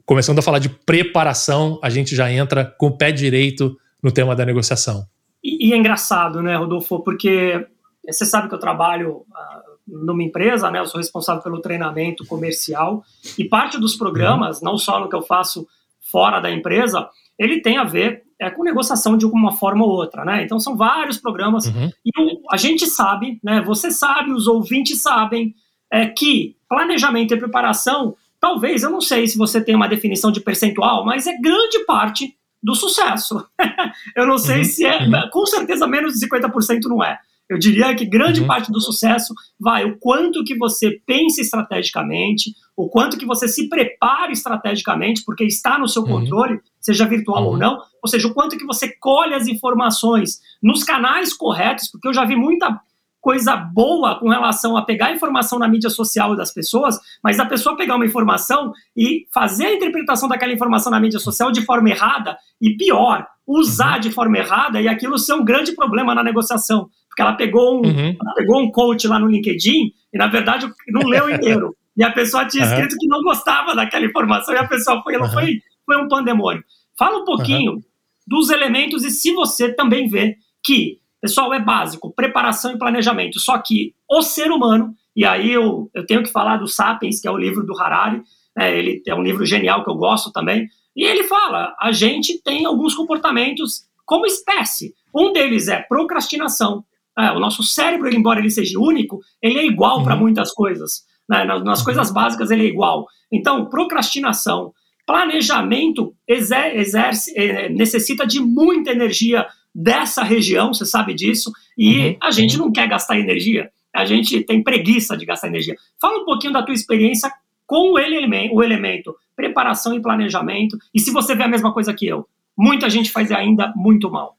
começando 0.04 0.38
a 0.38 0.42
falar 0.42 0.58
de 0.58 0.68
preparação, 0.68 1.78
a 1.82 1.88
gente 1.88 2.14
já 2.14 2.30
entra 2.30 2.64
com 2.64 2.88
o 2.88 2.98
pé 2.98 3.10
direito 3.10 3.76
no 4.02 4.12
tema 4.12 4.36
da 4.36 4.44
negociação. 4.44 5.06
E, 5.42 5.68
e 5.68 5.72
é 5.72 5.76
engraçado, 5.76 6.42
né, 6.42 6.56
Rodolfo, 6.56 7.02
porque 7.02 7.66
você 8.06 8.24
sabe 8.24 8.48
que 8.48 8.54
eu 8.54 8.58
trabalho 8.58 9.18
uh, 9.18 9.74
numa 9.86 10.22
empresa, 10.22 10.70
né, 10.70 10.80
eu 10.80 10.86
sou 10.86 10.98
responsável 10.98 11.42
pelo 11.42 11.60
treinamento 11.60 12.26
comercial, 12.26 13.02
e 13.38 13.44
parte 13.44 13.78
dos 13.78 13.96
programas, 13.96 14.60
não 14.60 14.76
só 14.76 15.00
no 15.00 15.08
que 15.08 15.16
eu 15.16 15.22
faço 15.22 15.66
fora 16.10 16.40
da 16.40 16.50
empresa, 16.50 17.08
ele 17.38 17.60
tem 17.60 17.76
a 17.76 17.84
ver 17.84 18.22
é, 18.40 18.50
com 18.50 18.62
negociação 18.62 19.16
de 19.16 19.26
uma 19.26 19.52
forma 19.52 19.84
ou 19.84 19.90
outra, 19.90 20.24
né? 20.24 20.42
Então 20.42 20.58
são 20.58 20.76
vários 20.76 21.18
programas 21.18 21.66
uhum. 21.66 21.90
e 22.04 22.10
a 22.50 22.56
gente 22.56 22.86
sabe, 22.86 23.38
né? 23.42 23.60
Você 23.62 23.90
sabe, 23.90 24.32
os 24.32 24.46
ouvintes 24.46 25.02
sabem 25.02 25.54
é, 25.92 26.06
que 26.06 26.56
planejamento 26.68 27.34
e 27.34 27.38
preparação, 27.38 28.16
talvez, 28.40 28.82
eu 28.82 28.90
não 28.90 29.00
sei 29.00 29.26
se 29.26 29.38
você 29.38 29.62
tem 29.62 29.74
uma 29.74 29.88
definição 29.88 30.30
de 30.30 30.40
percentual, 30.40 31.04
mas 31.04 31.26
é 31.26 31.36
grande 31.40 31.84
parte 31.86 32.36
do 32.62 32.74
sucesso. 32.74 33.46
eu 34.16 34.26
não 34.26 34.38
sei 34.38 34.58
uhum. 34.58 34.64
se 34.64 34.84
é, 34.84 34.98
uhum. 34.98 35.30
com 35.30 35.46
certeza 35.46 35.86
menos 35.86 36.14
de 36.14 36.28
50% 36.28 36.80
não 36.84 37.02
é. 37.02 37.18
Eu 37.54 37.58
diria 37.58 37.94
que 37.94 38.04
grande 38.04 38.40
uhum. 38.40 38.48
parte 38.48 38.72
do 38.72 38.80
sucesso 38.80 39.32
vai 39.60 39.84
o 39.84 39.96
quanto 39.96 40.42
que 40.42 40.58
você 40.58 41.00
pensa 41.06 41.40
estrategicamente, 41.40 42.52
o 42.76 42.88
quanto 42.88 43.16
que 43.16 43.24
você 43.24 43.46
se 43.46 43.68
prepara 43.68 44.32
estrategicamente, 44.32 45.22
porque 45.24 45.44
está 45.44 45.78
no 45.78 45.86
seu 45.86 46.02
uhum. 46.02 46.08
controle, 46.08 46.60
seja 46.80 47.06
virtual 47.06 47.44
uhum. 47.44 47.50
ou 47.50 47.56
não, 47.56 47.78
ou 48.02 48.08
seja, 48.08 48.26
o 48.26 48.34
quanto 48.34 48.58
que 48.58 48.66
você 48.66 48.92
colhe 48.98 49.34
as 49.34 49.46
informações 49.46 50.40
nos 50.60 50.82
canais 50.82 51.32
corretos, 51.32 51.88
porque 51.88 52.08
eu 52.08 52.12
já 52.12 52.24
vi 52.24 52.34
muita 52.34 52.80
coisa 53.20 53.56
boa 53.56 54.18
com 54.18 54.28
relação 54.28 54.76
a 54.76 54.84
pegar 54.84 55.12
informação 55.12 55.58
na 55.58 55.68
mídia 55.68 55.88
social 55.88 56.34
das 56.34 56.52
pessoas, 56.52 56.98
mas 57.22 57.38
a 57.38 57.46
pessoa 57.46 57.76
pegar 57.76 57.94
uma 57.94 58.04
informação 58.04 58.72
e 58.96 59.26
fazer 59.32 59.66
a 59.66 59.74
interpretação 59.74 60.28
daquela 60.28 60.52
informação 60.52 60.90
na 60.90 61.00
mídia 61.00 61.20
social 61.20 61.52
de 61.52 61.64
forma 61.64 61.88
errada 61.88 62.36
e 62.60 62.76
pior, 62.76 63.24
usar 63.46 63.94
uhum. 63.94 64.00
de 64.00 64.10
forma 64.10 64.38
errada 64.38 64.80
e 64.80 64.88
aquilo 64.88 65.18
ser 65.18 65.34
um 65.34 65.44
grande 65.44 65.72
problema 65.72 66.14
na 66.16 66.22
negociação 66.22 66.88
porque 67.14 67.22
ela 67.22 67.34
pegou 67.34 67.76
um, 67.76 67.86
uhum. 67.86 68.16
ela 68.20 68.34
pegou 68.34 68.60
um 68.60 68.70
coach 68.70 69.06
lá 69.06 69.18
no 69.18 69.28
LinkedIn 69.28 69.92
e, 70.12 70.18
na 70.18 70.26
verdade, 70.26 70.66
não 70.88 71.08
leu 71.08 71.30
inteiro. 71.30 71.76
e 71.96 72.02
a 72.02 72.10
pessoa 72.10 72.46
tinha 72.46 72.64
escrito 72.64 72.92
uhum. 72.92 72.98
que 72.98 73.06
não 73.06 73.22
gostava 73.22 73.74
daquela 73.74 74.04
informação 74.04 74.54
e 74.54 74.58
a 74.58 74.66
pessoa 74.66 75.02
foi, 75.02 75.14
ela 75.14 75.28
foi, 75.28 75.60
foi 75.86 75.96
um 75.96 76.08
pandemônio. 76.08 76.62
Fala 76.98 77.18
um 77.18 77.24
pouquinho 77.24 77.80
dos 78.26 78.50
elementos 78.50 79.04
e 79.04 79.10
se 79.10 79.32
você 79.32 79.72
também 79.72 80.08
vê 80.08 80.36
que 80.62 80.98
Pessoal, 81.24 81.54
é 81.54 81.58
básico, 81.58 82.12
preparação 82.12 82.72
e 82.74 82.78
planejamento. 82.78 83.40
Só 83.40 83.56
que 83.56 83.94
o 84.06 84.20
ser 84.20 84.50
humano, 84.50 84.94
e 85.16 85.24
aí 85.24 85.50
eu, 85.50 85.90
eu 85.94 86.04
tenho 86.04 86.22
que 86.22 86.30
falar 86.30 86.58
do 86.58 86.68
Sapiens, 86.68 87.18
que 87.18 87.26
é 87.26 87.30
o 87.30 87.38
livro 87.38 87.64
do 87.64 87.74
Harari, 87.80 88.22
é, 88.58 88.78
ele 88.78 89.02
é 89.06 89.14
um 89.14 89.22
livro 89.22 89.46
genial 89.46 89.82
que 89.82 89.88
eu 89.88 89.94
gosto 89.94 90.30
também, 90.30 90.68
e 90.94 91.02
ele 91.02 91.24
fala, 91.24 91.74
a 91.80 91.92
gente 91.92 92.42
tem 92.42 92.66
alguns 92.66 92.94
comportamentos 92.94 93.86
como 94.04 94.26
espécie. 94.26 94.94
Um 95.14 95.32
deles 95.32 95.66
é 95.68 95.80
procrastinação. 95.80 96.84
É, 97.18 97.30
o 97.30 97.38
nosso 97.38 97.62
cérebro, 97.62 98.12
embora 98.12 98.40
ele 98.40 98.50
seja 98.50 98.78
único, 98.78 99.20
ele 99.40 99.58
é 99.58 99.66
igual 99.66 99.98
uhum. 99.98 100.04
para 100.04 100.16
muitas 100.16 100.52
coisas. 100.52 101.04
Né? 101.28 101.44
Nas, 101.44 101.64
nas 101.64 101.78
uhum. 101.78 101.84
coisas 101.84 102.12
básicas 102.12 102.50
ele 102.50 102.64
é 102.64 102.68
igual. 102.68 103.06
Então, 103.32 103.66
procrastinação, 103.66 104.72
planejamento 105.06 106.14
exerce, 106.26 107.36
é, 107.36 107.68
necessita 107.68 108.26
de 108.26 108.40
muita 108.40 108.90
energia 108.90 109.46
dessa 109.74 110.22
região, 110.22 110.72
você 110.72 110.86
sabe 110.86 111.14
disso, 111.14 111.50
e 111.76 111.98
uhum. 111.98 112.16
a 112.22 112.30
gente 112.30 112.58
uhum. 112.58 112.66
não 112.66 112.72
quer 112.72 112.88
gastar 112.88 113.18
energia, 113.18 113.70
a 113.94 114.04
gente 114.04 114.42
tem 114.42 114.62
preguiça 114.62 115.16
de 115.16 115.24
gastar 115.24 115.48
energia. 115.48 115.76
Fala 116.00 116.20
um 116.20 116.24
pouquinho 116.24 116.52
da 116.52 116.62
tua 116.62 116.74
experiência 116.74 117.30
com 117.66 117.92
o 117.92 117.94
o 117.94 118.62
elemento 118.62 119.14
preparação 119.36 119.94
e 119.94 120.00
planejamento, 120.00 120.78
e 120.94 121.00
se 121.00 121.10
você 121.10 121.34
vê 121.34 121.42
a 121.42 121.48
mesma 121.48 121.72
coisa 121.72 121.92
que 121.92 122.06
eu, 122.06 122.26
muita 122.56 122.88
gente 122.88 123.10
faz 123.10 123.30
ainda 123.32 123.72
muito 123.76 124.10
mal. 124.10 124.36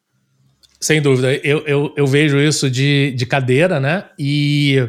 Sem 0.85 1.01
dúvida, 1.01 1.33
eu, 1.43 1.65
eu, 1.65 1.93
eu 1.97 2.05
vejo 2.05 2.39
isso 2.39 2.69
de, 2.69 3.11
de 3.17 3.25
cadeira, 3.25 3.79
né? 3.79 4.05
E 4.19 4.87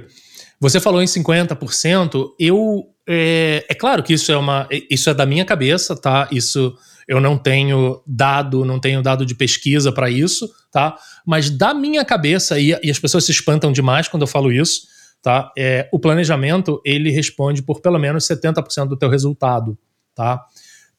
você 0.60 0.78
falou 0.78 1.00
em 1.02 1.06
50%, 1.06 2.34
eu. 2.38 2.84
É, 3.08 3.64
é 3.66 3.74
claro 3.74 4.02
que 4.02 4.12
isso 4.12 4.30
é 4.30 4.36
uma. 4.36 4.68
Isso 4.90 5.08
é 5.08 5.14
da 5.14 5.24
minha 5.24 5.42
cabeça, 5.42 5.96
tá? 5.96 6.28
Isso 6.30 6.76
eu 7.08 7.18
não 7.18 7.38
tenho 7.38 8.02
dado, 8.06 8.62
não 8.62 8.78
tenho 8.78 9.00
dado 9.00 9.24
de 9.24 9.34
pesquisa 9.34 9.90
para 9.90 10.10
isso, 10.10 10.46
tá? 10.70 10.98
Mas 11.26 11.48
da 11.48 11.72
minha 11.72 12.04
cabeça, 12.04 12.60
e, 12.60 12.78
e, 12.82 12.90
as 12.90 12.98
pessoas 12.98 13.24
se 13.24 13.32
espantam 13.32 13.72
demais 13.72 14.06
quando 14.06 14.20
eu 14.24 14.28
falo 14.28 14.52
isso, 14.52 14.82
tá? 15.22 15.50
É, 15.56 15.88
o 15.90 15.98
planejamento, 15.98 16.78
ele 16.84 17.08
responde 17.08 17.62
por 17.62 17.80
pelo 17.80 17.98
menos 17.98 18.28
70% 18.28 18.86
do 18.86 18.98
teu 18.98 19.08
resultado, 19.08 19.78
tá? 20.14 20.44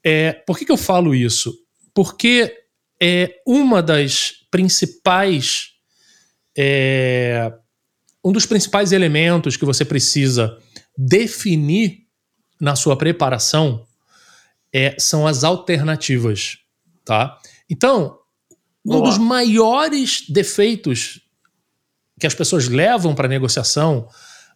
É, 0.04 0.34
por 0.34 0.58
que, 0.58 0.66
que 0.66 0.72
eu 0.72 0.78
falo 0.78 1.14
isso? 1.14 1.54
Porque 1.94 2.66
é 3.02 3.42
uma 3.46 3.82
das 3.82 4.34
principais. 4.50 5.72
É, 6.58 7.54
um 8.24 8.32
dos 8.32 8.46
principais 8.46 8.92
elementos 8.92 9.56
que 9.56 9.66
você 9.66 9.86
precisa 9.86 10.58
definir 10.98 12.08
na 12.60 12.76
sua 12.76 12.98
preparação 12.98 13.86
é, 14.74 14.96
são 15.00 15.28
as 15.28 15.44
alternativas, 15.44 16.58
tá? 17.06 17.38
Então, 17.70 18.18
Boa. 18.84 19.00
um 19.00 19.04
dos 19.04 19.18
maiores 19.18 20.24
defeitos 20.28 21.22
que 22.20 22.26
as 22.26 22.34
pessoas 22.34 22.68
levam 22.68 23.14
para 23.14 23.28
a 23.28 23.30
negociação, 23.30 24.08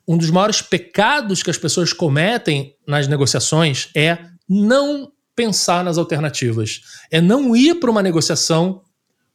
um 0.08 0.18
dos 0.18 0.32
maiores 0.32 0.62
pecados 0.62 1.44
que 1.44 1.50
as 1.50 1.58
pessoas 1.58 1.94
cometem 1.94 2.76
nas 2.88 3.08
negociações 3.08 3.90
é 3.96 4.18
não 4.50 5.12
pensar 5.36 5.84
nas 5.84 5.98
alternativas, 5.98 6.82
é 7.10 7.22
não 7.22 7.56
ir 7.56 7.76
para 7.76 7.92
uma 7.92 8.04
negociação 8.04 8.82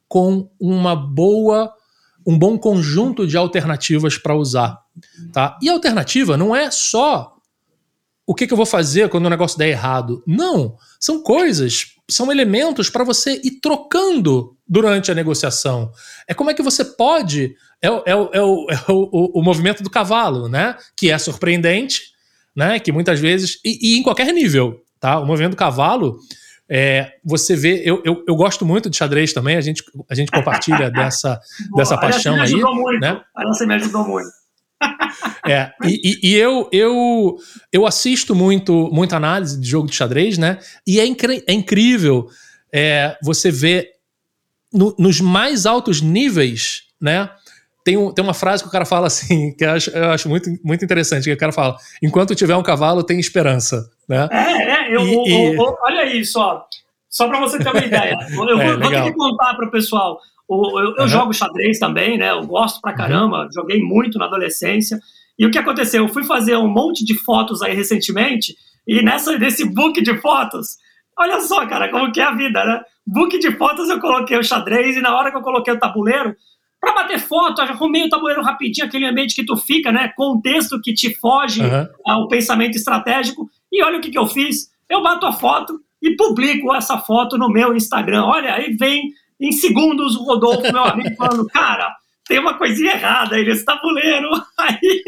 com 0.08 0.50
uma 0.60 0.94
boa 0.94 1.72
um 2.26 2.36
bom 2.36 2.58
conjunto 2.58 3.24
de 3.24 3.36
alternativas 3.36 4.18
para 4.18 4.34
usar, 4.34 4.80
tá? 5.32 5.56
E 5.62 5.68
alternativa 5.68 6.36
não 6.36 6.54
é 6.56 6.70
só 6.72 7.36
o 8.26 8.34
que, 8.34 8.46
que, 8.46 8.52
eu 8.52 8.56
vou 8.56 8.66
fazer 8.66 9.08
quando 9.08 9.26
o 9.26 9.30
negócio 9.30 9.56
der 9.56 9.68
errado. 9.68 10.24
Não, 10.26 10.76
são 10.98 11.22
coisas, 11.22 11.92
são 12.10 12.32
elementos 12.32 12.90
para 12.90 13.04
você 13.04 13.40
ir 13.44 13.60
trocando 13.60 14.56
durante 14.66 15.12
a 15.12 15.14
negociação. 15.14 15.92
É 16.26 16.34
como 16.34 16.50
é 16.50 16.54
que 16.54 16.62
você 16.62 16.84
pode. 16.84 17.54
É, 17.80 17.86
é, 17.86 18.10
é, 18.10 18.42
o, 18.42 18.66
é 18.68 18.84
o, 18.88 19.38
o, 19.38 19.42
movimento 19.42 19.84
do 19.84 19.90
cavalo, 19.90 20.48
né? 20.48 20.76
Que 20.96 21.12
é 21.12 21.18
surpreendente, 21.18 22.02
né? 22.56 22.80
Que 22.80 22.90
muitas 22.90 23.20
vezes. 23.20 23.60
E, 23.64 23.92
e 23.94 23.98
em 23.98 24.02
qualquer 24.02 24.32
nível, 24.32 24.82
tá? 25.00 25.18
O 25.18 25.26
movimento 25.26 25.52
do 25.52 25.56
cavalo 25.56 26.18
é, 26.68 27.12
você 27.24 27.54
vê, 27.54 27.82
eu, 27.84 28.02
eu, 28.04 28.24
eu, 28.26 28.34
gosto 28.34 28.66
muito 28.66 28.90
de 28.90 28.96
xadrez 28.96 29.32
também, 29.32 29.56
a 29.56 29.60
gente, 29.60 29.84
a 30.10 30.14
gente 30.14 30.32
compartilha 30.32 30.90
dessa, 30.90 31.40
Boa, 31.70 31.78
dessa 31.78 31.96
paixão 31.96 32.34
aí. 32.40 32.52
Muito, 32.54 33.00
né? 33.00 33.20
A 33.34 33.66
me 33.66 33.74
ajudou 33.74 34.06
muito. 34.06 34.28
É, 35.48 35.72
e, 35.84 36.18
e, 36.22 36.34
eu, 36.34 36.68
eu, 36.72 37.36
eu 37.72 37.86
assisto 37.86 38.34
muito 38.34 38.90
muita 38.92 39.16
análise 39.16 39.58
de 39.58 39.66
jogo 39.66 39.88
de 39.88 39.94
xadrez, 39.94 40.36
né? 40.36 40.58
E 40.84 40.98
é, 40.98 41.06
incri 41.06 41.42
é 41.46 41.52
incrível 41.52 42.28
é, 42.72 43.16
você 43.22 43.50
ver 43.50 43.88
no, 44.72 44.94
nos 44.98 45.20
mais 45.20 45.66
altos 45.66 46.00
níveis, 46.02 46.82
né? 47.00 47.30
Tem, 47.86 47.96
um, 47.96 48.10
tem 48.12 48.24
uma 48.24 48.34
frase 48.34 48.64
que 48.64 48.68
o 48.68 48.72
cara 48.72 48.84
fala 48.84 49.06
assim, 49.06 49.54
que 49.56 49.64
eu 49.64 49.70
acho, 49.70 49.90
eu 49.90 50.10
acho 50.10 50.28
muito, 50.28 50.50
muito 50.64 50.84
interessante, 50.84 51.22
que 51.22 51.32
o 51.32 51.38
cara 51.38 51.52
fala, 51.52 51.76
enquanto 52.02 52.34
tiver 52.34 52.56
um 52.56 52.62
cavalo, 52.62 53.04
tem 53.04 53.20
esperança, 53.20 53.88
né? 54.08 54.28
É, 54.32 54.88
é, 54.90 54.96
eu, 54.96 55.02
e, 55.02 55.54
eu, 55.54 55.54
eu, 55.54 55.78
olha 55.84 56.04
isso, 56.04 56.40
ó, 56.40 56.64
só 57.08 57.28
para 57.28 57.38
você 57.38 57.60
ter 57.60 57.70
uma 57.70 57.84
ideia. 57.84 58.18
Eu 58.34 58.60
é, 58.60 58.72
vou, 58.72 58.80
vou 58.80 58.90
ter 58.90 59.02
que 59.04 59.12
contar 59.12 59.54
para 59.54 59.68
o 59.68 59.70
pessoal. 59.70 60.18
Eu, 60.50 60.56
eu 60.56 60.94
uhum. 60.98 61.08
jogo 61.08 61.32
xadrez 61.32 61.78
também, 61.78 62.18
né? 62.18 62.30
Eu 62.30 62.44
gosto 62.44 62.80
pra 62.80 62.92
caramba, 62.92 63.44
uhum. 63.44 63.52
joguei 63.52 63.80
muito 63.80 64.18
na 64.18 64.24
adolescência. 64.24 64.98
E 65.38 65.46
o 65.46 65.50
que 65.52 65.58
aconteceu? 65.58 66.02
Eu 66.02 66.12
fui 66.12 66.24
fazer 66.24 66.56
um 66.56 66.68
monte 66.68 67.04
de 67.04 67.14
fotos 67.14 67.62
aí 67.62 67.72
recentemente, 67.72 68.56
e 68.84 69.00
nessa, 69.00 69.38
nesse 69.38 69.64
book 69.64 70.02
de 70.02 70.20
fotos, 70.20 70.76
olha 71.16 71.40
só, 71.40 71.64
cara, 71.68 71.88
como 71.88 72.10
que 72.10 72.20
é 72.20 72.24
a 72.24 72.34
vida, 72.34 72.64
né? 72.64 72.80
Book 73.06 73.38
de 73.38 73.56
fotos 73.56 73.88
eu 73.88 74.00
coloquei 74.00 74.36
o 74.36 74.42
xadrez, 74.42 74.96
e 74.96 75.00
na 75.00 75.16
hora 75.16 75.30
que 75.30 75.36
eu 75.36 75.42
coloquei 75.42 75.72
o 75.72 75.78
tabuleiro, 75.78 76.34
para 76.80 76.94
bater 76.94 77.18
foto, 77.18 77.60
arrumei 77.60 78.04
o 78.04 78.08
tabuleiro 78.08 78.42
rapidinho, 78.42 78.86
aquele 78.86 79.06
ambiente 79.06 79.34
que 79.34 79.44
tu 79.44 79.56
fica, 79.56 79.90
né? 79.90 80.12
Contexto 80.16 80.80
que 80.80 80.94
te 80.94 81.14
foge 81.14 81.62
uhum. 81.62 81.86
ao 82.04 82.28
pensamento 82.28 82.76
estratégico. 82.76 83.48
E 83.72 83.82
olha 83.82 83.98
o 83.98 84.00
que, 84.00 84.10
que 84.10 84.18
eu 84.18 84.26
fiz. 84.26 84.70
Eu 84.88 85.02
bato 85.02 85.26
a 85.26 85.32
foto 85.32 85.80
e 86.02 86.14
publico 86.14 86.74
essa 86.74 86.98
foto 86.98 87.36
no 87.36 87.48
meu 87.48 87.74
Instagram. 87.74 88.24
Olha, 88.24 88.54
aí 88.54 88.72
vem 88.76 89.10
em 89.40 89.52
segundos 89.52 90.16
o 90.16 90.24
Rodolfo, 90.24 90.72
meu 90.72 90.84
amigo, 90.84 91.14
falando, 91.16 91.46
cara, 91.46 91.94
tem 92.26 92.38
uma 92.38 92.54
coisinha 92.54 92.92
errada 92.92 93.36
aí 93.36 93.44
nesse 93.44 93.64
tabuleiro. 93.64 94.28
Aí, 94.58 95.04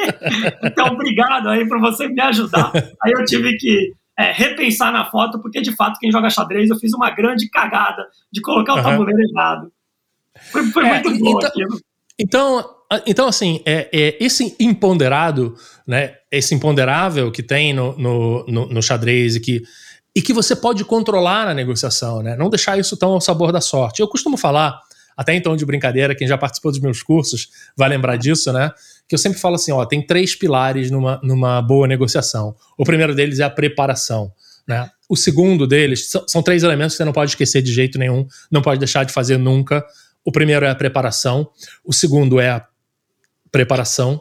então, 0.63 0.87
obrigado 0.89 1.49
aí 1.49 1.67
por 1.67 1.81
você 1.81 2.07
me 2.07 2.21
ajudar. 2.21 2.71
Aí 3.03 3.13
eu 3.13 3.25
tive 3.25 3.57
que 3.57 3.93
é, 4.17 4.31
repensar 4.31 4.93
na 4.93 5.05
foto, 5.05 5.41
porque 5.41 5.61
de 5.61 5.75
fato, 5.75 5.99
quem 5.99 6.13
joga 6.13 6.31
xadrez, 6.31 6.71
eu 6.71 6.77
fiz 6.77 6.93
uma 6.93 7.11
grande 7.11 7.49
cagada 7.49 8.07
de 8.31 8.41
colocar 8.41 8.75
o 8.75 8.83
tabuleiro 8.83 9.21
errado. 9.33 9.73
Foi, 10.51 10.65
foi 10.71 10.87
é, 10.87 11.03
muito 11.03 11.19
bom 11.19 11.31
então, 11.31 11.49
aquilo. 11.49 11.81
Então, 12.19 12.71
então 13.07 13.29
assim, 13.29 13.61
é, 13.65 13.89
é, 13.93 14.17
esse 14.21 14.57
imponderado, 14.59 15.55
né, 15.87 16.15
esse 16.31 16.55
imponderável 16.55 17.31
que 17.31 17.43
tem 17.43 17.73
no, 17.73 17.97
no, 17.97 18.47
no, 18.47 18.67
no 18.69 18.83
xadrez 18.83 19.37
e 19.37 19.41
que, 19.41 19.63
e 20.15 20.23
que 20.23 20.33
você 20.33 20.57
pode 20.57 20.85
controlar 20.85 21.47
na 21.47 21.55
negociação, 21.55 22.23
né, 22.23 22.37
não 22.37 22.51
deixar 22.51 22.79
isso 22.79 22.97
tão 22.97 23.11
ao 23.11 23.21
sabor 23.21 23.53
da 23.53 23.61
sorte. 23.61 24.01
Eu 24.01 24.09
costumo 24.09 24.37
falar, 24.37 24.81
até 25.17 25.35
então 25.35 25.57
de 25.57 25.65
brincadeira, 25.67 26.15
quem 26.15 26.27
já 26.27 26.39
participou 26.39 26.73
dos 26.73 26.81
meus 26.81 27.03
cursos 27.03 27.49
vai 27.77 27.89
lembrar 27.89 28.17
disso, 28.17 28.53
né, 28.53 28.73
que 29.09 29.15
eu 29.15 29.19
sempre 29.19 29.39
falo 29.39 29.55
assim, 29.55 29.73
ó, 29.73 29.85
tem 29.85 30.05
três 30.05 30.35
pilares 30.35 30.91
numa, 30.91 31.21
numa 31.23 31.63
boa 31.63 31.87
negociação. 31.87 32.55
O 32.77 32.85
primeiro 32.85 33.15
deles 33.15 33.41
é 33.41 33.45
a 33.45 33.51
preparação. 33.51 34.33
Né? 34.69 34.91
O 35.09 35.17
segundo 35.17 35.67
deles 35.67 36.11
são, 36.11 36.25
são 36.29 36.43
três 36.43 36.63
elementos 36.63 36.93
que 36.93 36.99
você 36.99 37.05
não 37.07 37.13
pode 37.13 37.31
esquecer 37.31 37.63
de 37.63 37.73
jeito 37.73 37.99
nenhum, 37.99 38.27
não 38.51 38.61
pode 38.61 38.79
deixar 38.79 39.05
de 39.05 39.13
fazer 39.13 39.39
nunca. 39.39 39.83
O 40.29 40.31
primeiro 40.31 40.67
é 40.67 40.69
a 40.69 40.75
preparação, 40.75 41.49
o 41.83 41.91
segundo 41.91 42.39
é 42.39 42.51
a 42.51 42.67
preparação 43.51 44.21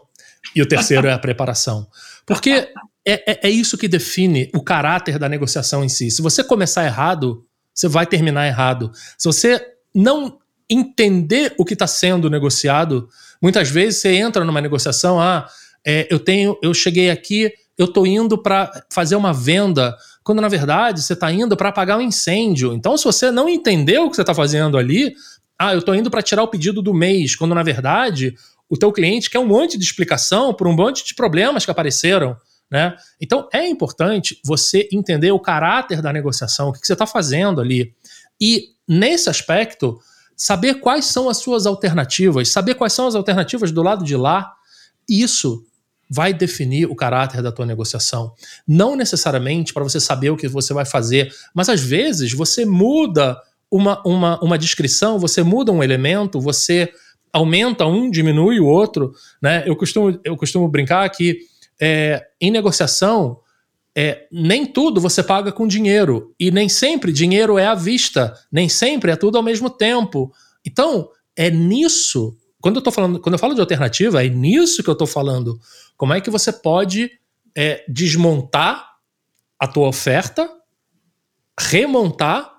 e 0.56 0.62
o 0.62 0.66
terceiro 0.66 1.06
é 1.06 1.12
a 1.12 1.20
preparação. 1.20 1.86
Porque 2.26 2.72
é, 3.06 3.30
é, 3.30 3.40
é, 3.44 3.50
isso 3.50 3.78
que 3.78 3.90
define 3.90 4.50
o 4.56 4.64
caráter 4.64 5.20
da 5.20 5.28
negociação 5.28 5.84
em 5.84 5.90
si. 5.90 6.10
Se 6.10 6.22
você 6.22 6.46
começar 6.46 6.86
errado, 6.86 7.46
você 7.74 7.90
vai 7.90 8.06
terminar 8.06 8.48
errado. 8.48 8.90
Se 9.18 9.26
você 9.26 9.62
não 9.94 10.40
entender 10.70 11.54
o 11.58 11.66
que 11.66 11.74
está 11.74 11.88
sendo 11.88 12.30
negociado, 12.30 13.10
muitas 13.42 13.70
vezes 13.70 14.00
você 14.00 14.16
entra 14.16 14.46
numa 14.46 14.62
negociação, 14.62 15.20
ah, 15.20 15.46
é, 15.86 16.08
eu 16.10 16.20
tenho, 16.20 16.58
eu 16.64 16.74
cheguei 16.74 17.10
aqui, 17.10 17.52
eu 17.78 17.84
estou 17.84 18.08
indo 18.08 18.38
para 18.38 18.72
fazer 18.90 19.18
uma 19.18 19.34
venda, 19.34 19.94
quando 20.24 20.42
na 20.42 20.48
verdade 20.48 21.04
você 21.04 21.12
está 21.12 21.30
indo 21.30 21.58
para 21.58 21.68
apagar 21.68 21.98
um 21.98 22.02
incêndio. 22.02 22.74
Então, 22.74 22.96
se 22.98 23.04
você 23.04 23.30
não 23.30 23.50
entendeu 23.50 24.06
o 24.06 24.10
que 24.10 24.16
você 24.16 24.22
está 24.22 24.34
fazendo 24.34 24.78
ali, 24.78 25.14
ah, 25.60 25.74
eu 25.74 25.80
estou 25.80 25.96
indo 25.96 26.12
para 26.12 26.22
tirar 26.22 26.44
o 26.44 26.48
pedido 26.48 26.82
do 26.82 26.94
mês, 26.94 27.36
quando 27.36 27.56
na 27.56 27.64
verdade 27.64 28.36
o 28.70 28.78
teu 28.78 28.92
cliente 28.92 29.30
quer 29.30 29.40
um 29.40 29.48
monte 29.48 29.78
de 29.78 29.84
explicação 29.84 30.54
por 30.54 30.68
um 30.68 30.74
monte 30.74 31.06
de 31.06 31.16
problemas 31.16 31.66
que 31.66 31.72
apareceram. 31.72 32.38
Né? 32.70 32.96
Então 33.20 33.48
é 33.52 33.68
importante 33.68 34.40
você 34.44 34.88
entender 34.92 35.32
o 35.32 35.40
caráter 35.40 36.02
da 36.02 36.12
negociação, 36.12 36.70
o 36.70 36.74
que, 36.74 36.82
que 36.82 36.88
você 36.88 36.94
está 36.94 37.08
fazendo 37.08 37.62
ali. 37.62 37.94
E 38.40 38.70
nesse 38.88 39.30
aspecto, 39.30 40.00
saber 40.36 40.76
quais 40.76 41.06
são 41.06 41.30
as 41.30 41.38
suas 41.38 41.66
alternativas, 41.66 42.50
saber 42.50 42.76
quais 42.76 42.94
são 42.94 43.08
as 43.08 43.16
alternativas 43.16 43.72
do 43.72 43.82
lado 43.82 44.04
de 44.04 44.16
lá, 44.16 44.54
isso 45.10 45.66
vai 46.10 46.34
definir 46.34 46.86
o 46.86 46.96
caráter 46.96 47.42
da 47.42 47.52
tua 47.52 47.66
negociação. 47.66 48.34
Não 48.68 48.96
necessariamente 48.96 49.74
para 49.74 49.84
você 49.84 50.00
saber 50.00 50.30
o 50.30 50.38
que 50.38 50.48
você 50.48 50.74
vai 50.74 50.86
fazer, 50.86 51.34
mas 51.54 51.68
às 51.70 51.82
vezes 51.82 52.32
você 52.34 52.66
muda 52.66 53.38
uma, 53.72 54.02
uma, 54.06 54.40
uma 54.42 54.58
descrição, 54.58 55.20
você 55.20 55.44
muda 55.44 55.72
um 55.72 55.84
elemento, 55.84 56.40
você 56.40 56.92
aumenta 57.32 57.86
um, 57.86 58.10
diminui 58.10 58.60
o 58.60 58.66
outro, 58.66 59.14
né? 59.42 59.64
Eu 59.66 59.76
costumo, 59.76 60.20
eu 60.24 60.36
costumo 60.38 60.68
brincar 60.68 61.10
que 61.10 61.40
é, 61.80 62.26
em 62.40 62.50
negociação 62.50 63.40
é, 63.96 64.28
nem 64.32 64.66
tudo 64.66 65.02
você 65.02 65.22
paga 65.22 65.52
com 65.52 65.68
dinheiro 65.68 66.34
e 66.40 66.52
nem 66.52 66.70
sempre 66.70 67.12
dinheiro 67.12 67.58
é 67.58 67.68
à 67.68 67.76
vista, 67.76 68.34
nem 68.52 68.70
sempre 68.70 69.12
é 69.12 69.16
tudo 69.16 69.38
ao 69.38 69.44
mesmo 69.44 69.70
tempo. 69.70 70.32
Então 70.66 71.10
é 71.36 71.50
nisso 71.50 72.38
quando 72.60 72.78
eu 72.78 72.82
tô 72.82 72.92
falando, 72.92 73.20
quando 73.20 73.34
eu 73.34 73.40
falo 73.40 73.54
de 73.54 73.62
alternativa, 73.62 74.26
é 74.26 74.30
nisso 74.30 74.84
que 74.84 74.90
eu 74.90 74.94
estou 74.94 75.08
falando. 75.08 75.60
Como 75.96 76.14
é 76.14 76.20
que 76.20 76.30
você 76.30 76.52
pode 76.52 77.10
é, 77.56 77.86
desmontar 77.88 78.86
a 79.60 79.68
tua 79.68 79.88
oferta, 79.88 80.50
remontar, 81.60 82.57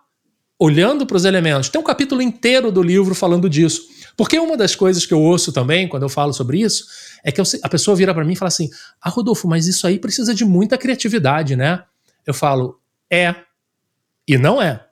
olhando 0.58 1.06
para 1.06 1.16
os 1.16 1.24
elementos. 1.24 1.68
Tem 1.68 1.80
um 1.80 1.84
capítulo 1.84 2.20
inteiro 2.20 2.72
do 2.72 2.82
livro 2.82 3.14
falando 3.14 3.48
disso. 3.48 3.86
Porque 4.16 4.38
uma 4.38 4.56
das 4.56 4.74
coisas 4.74 5.06
que 5.06 5.14
eu 5.14 5.22
ouço 5.22 5.52
também, 5.52 5.86
quando 5.86 6.02
eu 6.02 6.08
falo 6.08 6.32
sobre 6.32 6.60
isso, 6.60 6.86
é 7.24 7.30
que 7.30 7.40
eu, 7.40 7.44
a 7.62 7.68
pessoa 7.68 7.96
vira 7.96 8.12
para 8.12 8.24
mim 8.24 8.32
e 8.32 8.36
fala 8.36 8.48
assim: 8.48 8.68
Ah, 9.00 9.08
Rodolfo, 9.08 9.46
mas 9.46 9.68
isso 9.68 9.86
aí 9.86 9.98
precisa 9.98 10.34
de 10.34 10.44
muita 10.44 10.76
criatividade, 10.76 11.54
né? 11.54 11.84
Eu 12.26 12.34
falo: 12.34 12.80
É. 13.08 13.34
E 14.26 14.36
não 14.36 14.60
é. 14.60 14.84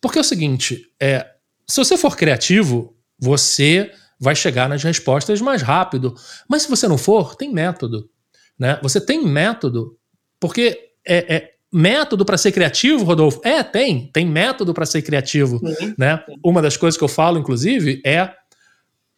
Porque 0.00 0.18
é 0.18 0.20
o 0.20 0.24
seguinte: 0.24 0.90
é, 1.00 1.26
se 1.66 1.76
você 1.76 1.96
for 1.96 2.16
criativo, 2.16 2.96
você 3.18 3.92
vai 4.18 4.34
chegar 4.34 4.68
nas 4.68 4.82
respostas 4.82 5.40
mais 5.40 5.62
rápido. 5.62 6.14
Mas 6.48 6.62
se 6.62 6.70
você 6.70 6.88
não 6.88 6.98
for, 6.98 7.36
tem 7.36 7.52
método. 7.52 8.10
Né? 8.58 8.78
Você 8.82 9.00
tem 9.00 9.24
método, 9.24 9.96
porque 10.40 10.78
é, 11.06 11.36
é 11.36 11.53
método 11.74 12.24
para 12.24 12.38
ser 12.38 12.52
criativo, 12.52 13.04
Rodolfo? 13.04 13.40
É, 13.44 13.62
tem. 13.62 14.08
Tem 14.12 14.24
método 14.24 14.72
para 14.72 14.86
ser 14.86 15.02
criativo. 15.02 15.60
Uhum. 15.62 15.94
Né? 15.98 16.22
Uma 16.42 16.62
das 16.62 16.76
coisas 16.76 16.96
que 16.96 17.02
eu 17.02 17.08
falo, 17.08 17.38
inclusive, 17.38 18.00
é 18.06 18.30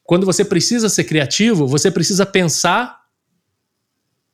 quando 0.03 0.25
você 0.25 0.45
precisa 0.45 0.89
ser 0.89 1.05
criativo, 1.05 1.67
você 1.67 1.91
precisa 1.91 2.25
pensar 2.25 3.01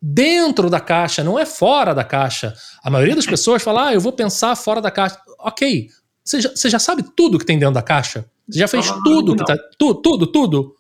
dentro 0.01 0.71
da 0.71 0.81
caixa, 0.81 1.25
não 1.25 1.39
é 1.39 1.47
fora 1.47 1.95
da 1.95 2.05
caixa. 2.05 2.55
A 2.83 2.91
maioria 2.91 3.17
das 3.17 3.27
pessoas 3.27 3.63
fala, 3.63 3.89
ah, 3.89 3.95
eu 3.95 4.01
vou 4.01 4.13
pensar 4.13 4.55
fora 4.57 4.81
da 4.81 4.91
caixa. 4.91 5.19
Ok, 5.41 5.89
você 6.25 6.41
já, 6.41 6.51
você 6.51 6.71
já 6.71 6.79
sabe 6.79 7.05
tudo 7.17 7.39
que 7.39 7.47
tem 7.47 7.59
dentro 7.59 7.75
da 7.75 7.83
caixa? 7.83 8.25
Você 8.49 8.59
já 8.59 8.69
fez 8.69 8.91
tudo 9.05 9.37
que 9.37 9.45
tá. 9.45 9.57
Tudo, 9.79 10.03
tudo, 10.03 10.27
tudo? 10.27 10.77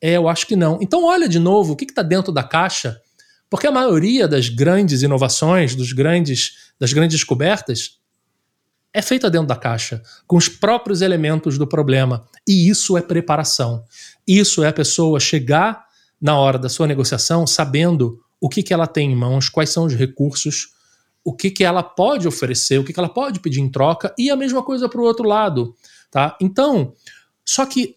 É, 0.00 0.12
eu 0.12 0.28
acho 0.28 0.46
que 0.46 0.54
não. 0.54 0.78
Então 0.80 1.04
olha 1.04 1.28
de 1.28 1.38
novo 1.38 1.72
o 1.72 1.76
que 1.76 1.84
está 1.84 2.02
dentro 2.02 2.32
da 2.32 2.42
caixa, 2.42 3.00
porque 3.48 3.66
a 3.66 3.72
maioria 3.72 4.26
das 4.26 4.48
grandes 4.48 5.02
inovações, 5.02 5.74
dos 5.74 5.92
grandes, 5.92 6.72
das 6.78 6.92
grandes 6.92 7.18
descobertas, 7.18 7.98
é 8.92 9.02
feita 9.02 9.30
dentro 9.30 9.46
da 9.46 9.56
caixa, 9.56 10.02
com 10.26 10.36
os 10.36 10.48
próprios 10.48 11.02
elementos 11.02 11.58
do 11.58 11.66
problema. 11.66 12.26
E 12.48 12.68
isso 12.68 12.96
é 12.96 13.02
preparação. 13.02 13.84
Isso 14.26 14.64
é 14.64 14.68
a 14.68 14.72
pessoa 14.72 15.20
chegar 15.20 15.84
na 16.20 16.38
hora 16.38 16.58
da 16.58 16.68
sua 16.68 16.86
negociação 16.86 17.46
sabendo 17.46 18.18
o 18.40 18.48
que, 18.48 18.62
que 18.62 18.72
ela 18.72 18.86
tem 18.86 19.12
em 19.12 19.16
mãos, 19.16 19.48
quais 19.48 19.70
são 19.70 19.84
os 19.84 19.94
recursos, 19.94 20.68
o 21.22 21.34
que, 21.34 21.50
que 21.50 21.62
ela 21.62 21.82
pode 21.82 22.26
oferecer, 22.26 22.78
o 22.78 22.84
que, 22.84 22.92
que 22.92 22.98
ela 22.98 23.08
pode 23.08 23.40
pedir 23.40 23.60
em 23.60 23.68
troca, 23.68 24.14
e 24.16 24.30
a 24.30 24.36
mesma 24.36 24.62
coisa 24.62 24.88
para 24.88 25.00
o 25.00 25.04
outro 25.04 25.26
lado. 25.26 25.74
Tá? 26.10 26.36
Então, 26.40 26.94
só 27.44 27.66
que 27.66 27.96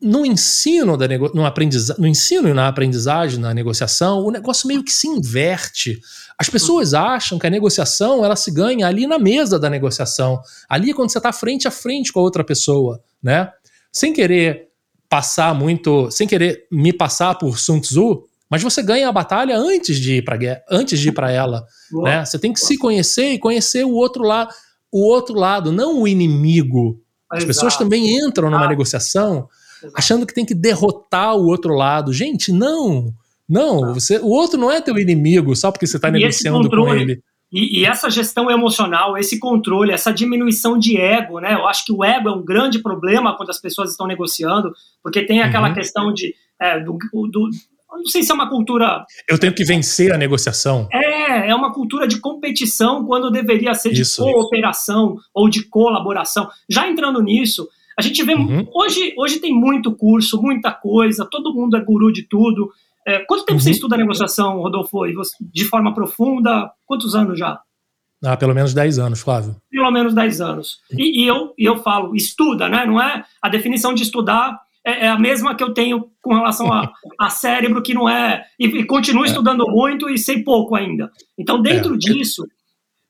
no 0.00 0.26
ensino, 0.26 0.96
da 0.96 1.08
nego... 1.08 1.30
no, 1.34 1.44
aprendiza... 1.44 1.96
no 1.98 2.06
ensino 2.06 2.48
e 2.48 2.54
na 2.54 2.68
aprendizagem, 2.68 3.40
na 3.40 3.54
negociação, 3.54 4.24
o 4.24 4.30
negócio 4.30 4.68
meio 4.68 4.84
que 4.84 4.92
se 4.92 5.08
inverte. 5.08 6.00
As 6.38 6.50
pessoas 6.50 6.92
acham 6.92 7.38
que 7.38 7.46
a 7.46 7.50
negociação 7.50 8.24
ela 8.24 8.36
se 8.36 8.50
ganha 8.50 8.86
ali 8.86 9.06
na 9.06 9.18
mesa 9.18 9.58
da 9.58 9.70
negociação, 9.70 10.40
ali 10.68 10.92
quando 10.92 11.10
você 11.10 11.18
está 11.18 11.32
frente 11.32 11.66
a 11.66 11.70
frente 11.70 12.12
com 12.12 12.20
a 12.20 12.22
outra 12.22 12.44
pessoa, 12.44 13.00
né? 13.22 13.50
Sem 13.90 14.12
querer 14.12 14.68
passar 15.08 15.54
muito, 15.54 16.10
sem 16.10 16.26
querer 16.26 16.66
me 16.70 16.92
passar 16.92 17.36
por 17.36 17.58
Sun 17.58 17.80
Tzu, 17.80 18.24
mas 18.50 18.62
você 18.62 18.82
ganha 18.82 19.08
a 19.08 19.12
batalha 19.12 19.56
antes 19.56 19.98
de 19.98 20.16
ir 20.16 20.24
para 20.24 20.38
antes 20.70 21.00
de 21.00 21.08
ir 21.08 21.12
para 21.12 21.30
ela, 21.30 21.64
Boa. 21.90 22.04
né? 22.04 22.24
Você 22.24 22.38
tem 22.38 22.52
que 22.52 22.60
se 22.60 22.76
conhecer 22.76 23.32
e 23.32 23.38
conhecer 23.38 23.84
o 23.84 23.92
outro 23.92 24.22
lado, 24.22 24.52
o 24.92 25.00
outro 25.00 25.34
lado, 25.34 25.72
não 25.72 26.02
o 26.02 26.08
inimigo. 26.08 27.00
As 27.30 27.38
Exato. 27.38 27.46
pessoas 27.46 27.76
também 27.76 28.18
entram 28.18 28.50
numa 28.50 28.66
ah. 28.66 28.68
negociação. 28.68 29.48
Achando 29.94 30.26
que 30.26 30.34
tem 30.34 30.44
que 30.44 30.54
derrotar 30.54 31.34
o 31.34 31.46
outro 31.46 31.74
lado. 31.74 32.12
Gente, 32.12 32.52
não. 32.52 33.12
Não, 33.48 33.94
você, 33.94 34.18
o 34.18 34.28
outro 34.28 34.58
não 34.58 34.72
é 34.72 34.80
teu 34.80 34.98
inimigo 34.98 35.54
só 35.54 35.70
porque 35.70 35.86
você 35.86 35.96
está 35.96 36.10
negociando 36.10 36.62
controle, 36.62 36.86
com 36.88 36.94
ele. 36.96 37.22
E, 37.52 37.80
e, 37.80 37.84
essa 37.86 38.10
gestão 38.10 38.50
emocional, 38.50 39.16
esse 39.16 39.38
controle, 39.38 39.92
essa 39.92 40.12
diminuição 40.12 40.76
de 40.76 40.96
ego, 40.96 41.38
né? 41.38 41.54
Eu 41.54 41.66
acho 41.68 41.84
que 41.84 41.92
o 41.92 42.04
ego 42.04 42.28
é 42.28 42.32
um 42.32 42.44
grande 42.44 42.80
problema 42.80 43.36
quando 43.36 43.50
as 43.50 43.60
pessoas 43.60 43.92
estão 43.92 44.06
negociando, 44.06 44.72
porque 45.00 45.24
tem 45.24 45.42
aquela 45.42 45.68
uhum. 45.68 45.74
questão 45.74 46.12
de 46.12 46.34
é, 46.60 46.80
do, 46.80 46.98
do, 47.30 47.50
não 47.92 48.06
sei 48.06 48.22
se 48.22 48.30
é 48.30 48.34
uma 48.34 48.48
cultura. 48.48 49.04
Eu 49.28 49.38
tenho 49.38 49.54
que 49.54 49.64
vencer 49.64 50.12
a 50.12 50.18
negociação. 50.18 50.88
É, 50.92 51.50
é 51.50 51.54
uma 51.54 51.72
cultura 51.72 52.06
de 52.06 52.20
competição 52.20 53.04
quando 53.04 53.30
deveria 53.30 53.74
ser 53.74 53.92
de 53.92 54.02
isso, 54.02 54.22
cooperação 54.22 55.16
ou 55.32 55.48
de 55.48 55.64
colaboração. 55.64 56.48
Já 56.68 56.88
entrando 56.88 57.22
nisso, 57.22 57.68
a 57.98 58.02
gente 58.02 58.22
vê. 58.22 58.34
Uhum. 58.34 58.68
Hoje, 58.74 59.14
hoje 59.16 59.38
tem 59.38 59.54
muito 59.54 59.94
curso, 59.94 60.40
muita 60.40 60.72
coisa, 60.72 61.26
todo 61.30 61.54
mundo 61.54 61.76
é 61.76 61.80
guru 61.80 62.12
de 62.12 62.22
tudo. 62.22 62.70
É, 63.06 63.20
quanto 63.20 63.44
tempo 63.44 63.58
uhum. 63.58 63.60
você 63.60 63.70
estuda 63.70 63.96
negociação, 63.96 64.58
Rodolfo? 64.58 65.00
De 65.40 65.64
forma 65.64 65.94
profunda? 65.94 66.70
Quantos 66.84 67.14
anos 67.14 67.38
já? 67.38 67.60
Ah, 68.24 68.36
pelo 68.36 68.54
menos 68.54 68.74
10 68.74 68.98
anos, 68.98 69.20
Flávio. 69.20 69.56
Pelo 69.70 69.90
menos 69.90 70.14
10 70.14 70.40
anos. 70.40 70.78
E, 70.90 71.22
e, 71.22 71.26
eu, 71.26 71.54
e 71.56 71.64
eu 71.64 71.76
falo, 71.78 72.14
estuda, 72.16 72.68
né? 72.68 72.84
Não 72.84 73.00
é 73.00 73.24
a 73.40 73.48
definição 73.48 73.94
de 73.94 74.02
estudar 74.02 74.58
é, 74.84 75.06
é, 75.06 75.08
a 75.08 75.18
mesma 75.18 75.54
que 75.54 75.62
eu 75.62 75.74
tenho 75.74 76.10
com 76.22 76.34
relação 76.34 76.72
a, 76.72 76.92
a 77.20 77.30
cérebro, 77.30 77.82
que 77.82 77.94
não 77.94 78.08
é. 78.08 78.44
E, 78.58 78.66
e 78.66 78.84
continuo 78.84 79.24
é. 79.24 79.28
estudando 79.28 79.64
muito 79.68 80.08
e 80.08 80.18
sei 80.18 80.42
pouco 80.42 80.74
ainda. 80.74 81.10
Então, 81.38 81.60
dentro 81.60 81.94
é. 81.94 81.98
disso, 81.98 82.46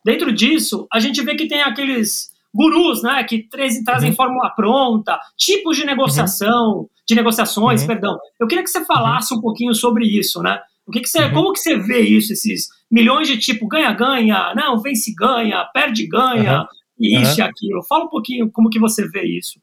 dentro 0.05 0.33
disso, 0.33 0.87
a 0.92 1.01
gente 1.01 1.22
vê 1.22 1.35
que 1.35 1.46
tem 1.46 1.62
aqueles 1.62 2.31
gurus, 2.56 3.02
né, 3.02 3.22
que 3.24 3.46
trazem, 3.84 4.10
uhum. 4.10 4.16
fórmula 4.16 4.50
pronta, 4.50 5.18
tipos 5.36 5.76
de 5.76 5.84
negociação, 5.84 6.78
uhum. 6.78 6.88
de 7.06 7.14
negociações, 7.14 7.82
uhum. 7.82 7.86
perdão. 7.86 8.18
Eu 8.40 8.46
queria 8.46 8.64
que 8.64 8.70
você 8.70 8.84
falasse 8.84 9.34
um 9.34 9.40
pouquinho 9.40 9.74
sobre 9.74 10.06
isso, 10.06 10.42
né? 10.42 10.58
O 10.86 10.90
que, 10.90 11.00
que 11.00 11.08
você, 11.08 11.24
uhum. 11.24 11.32
como 11.32 11.52
que 11.52 11.58
você 11.58 11.76
vê 11.76 12.00
isso, 12.00 12.32
esses 12.32 12.68
milhões 12.90 13.28
de 13.28 13.36
tipo 13.36 13.68
ganha-ganha, 13.68 14.54
não, 14.54 14.80
vence 14.80 15.12
ganha, 15.14 15.64
perde 15.74 16.06
ganha, 16.06 16.66
isso 16.98 17.40
e 17.40 17.42
aquilo. 17.42 17.82
Fala 17.84 18.04
um 18.04 18.08
pouquinho 18.08 18.50
como 18.50 18.70
que 18.70 18.78
você 18.78 19.06
vê 19.08 19.22
isso. 19.24 19.60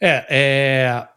É, 0.00 0.26
é... 0.28 1.08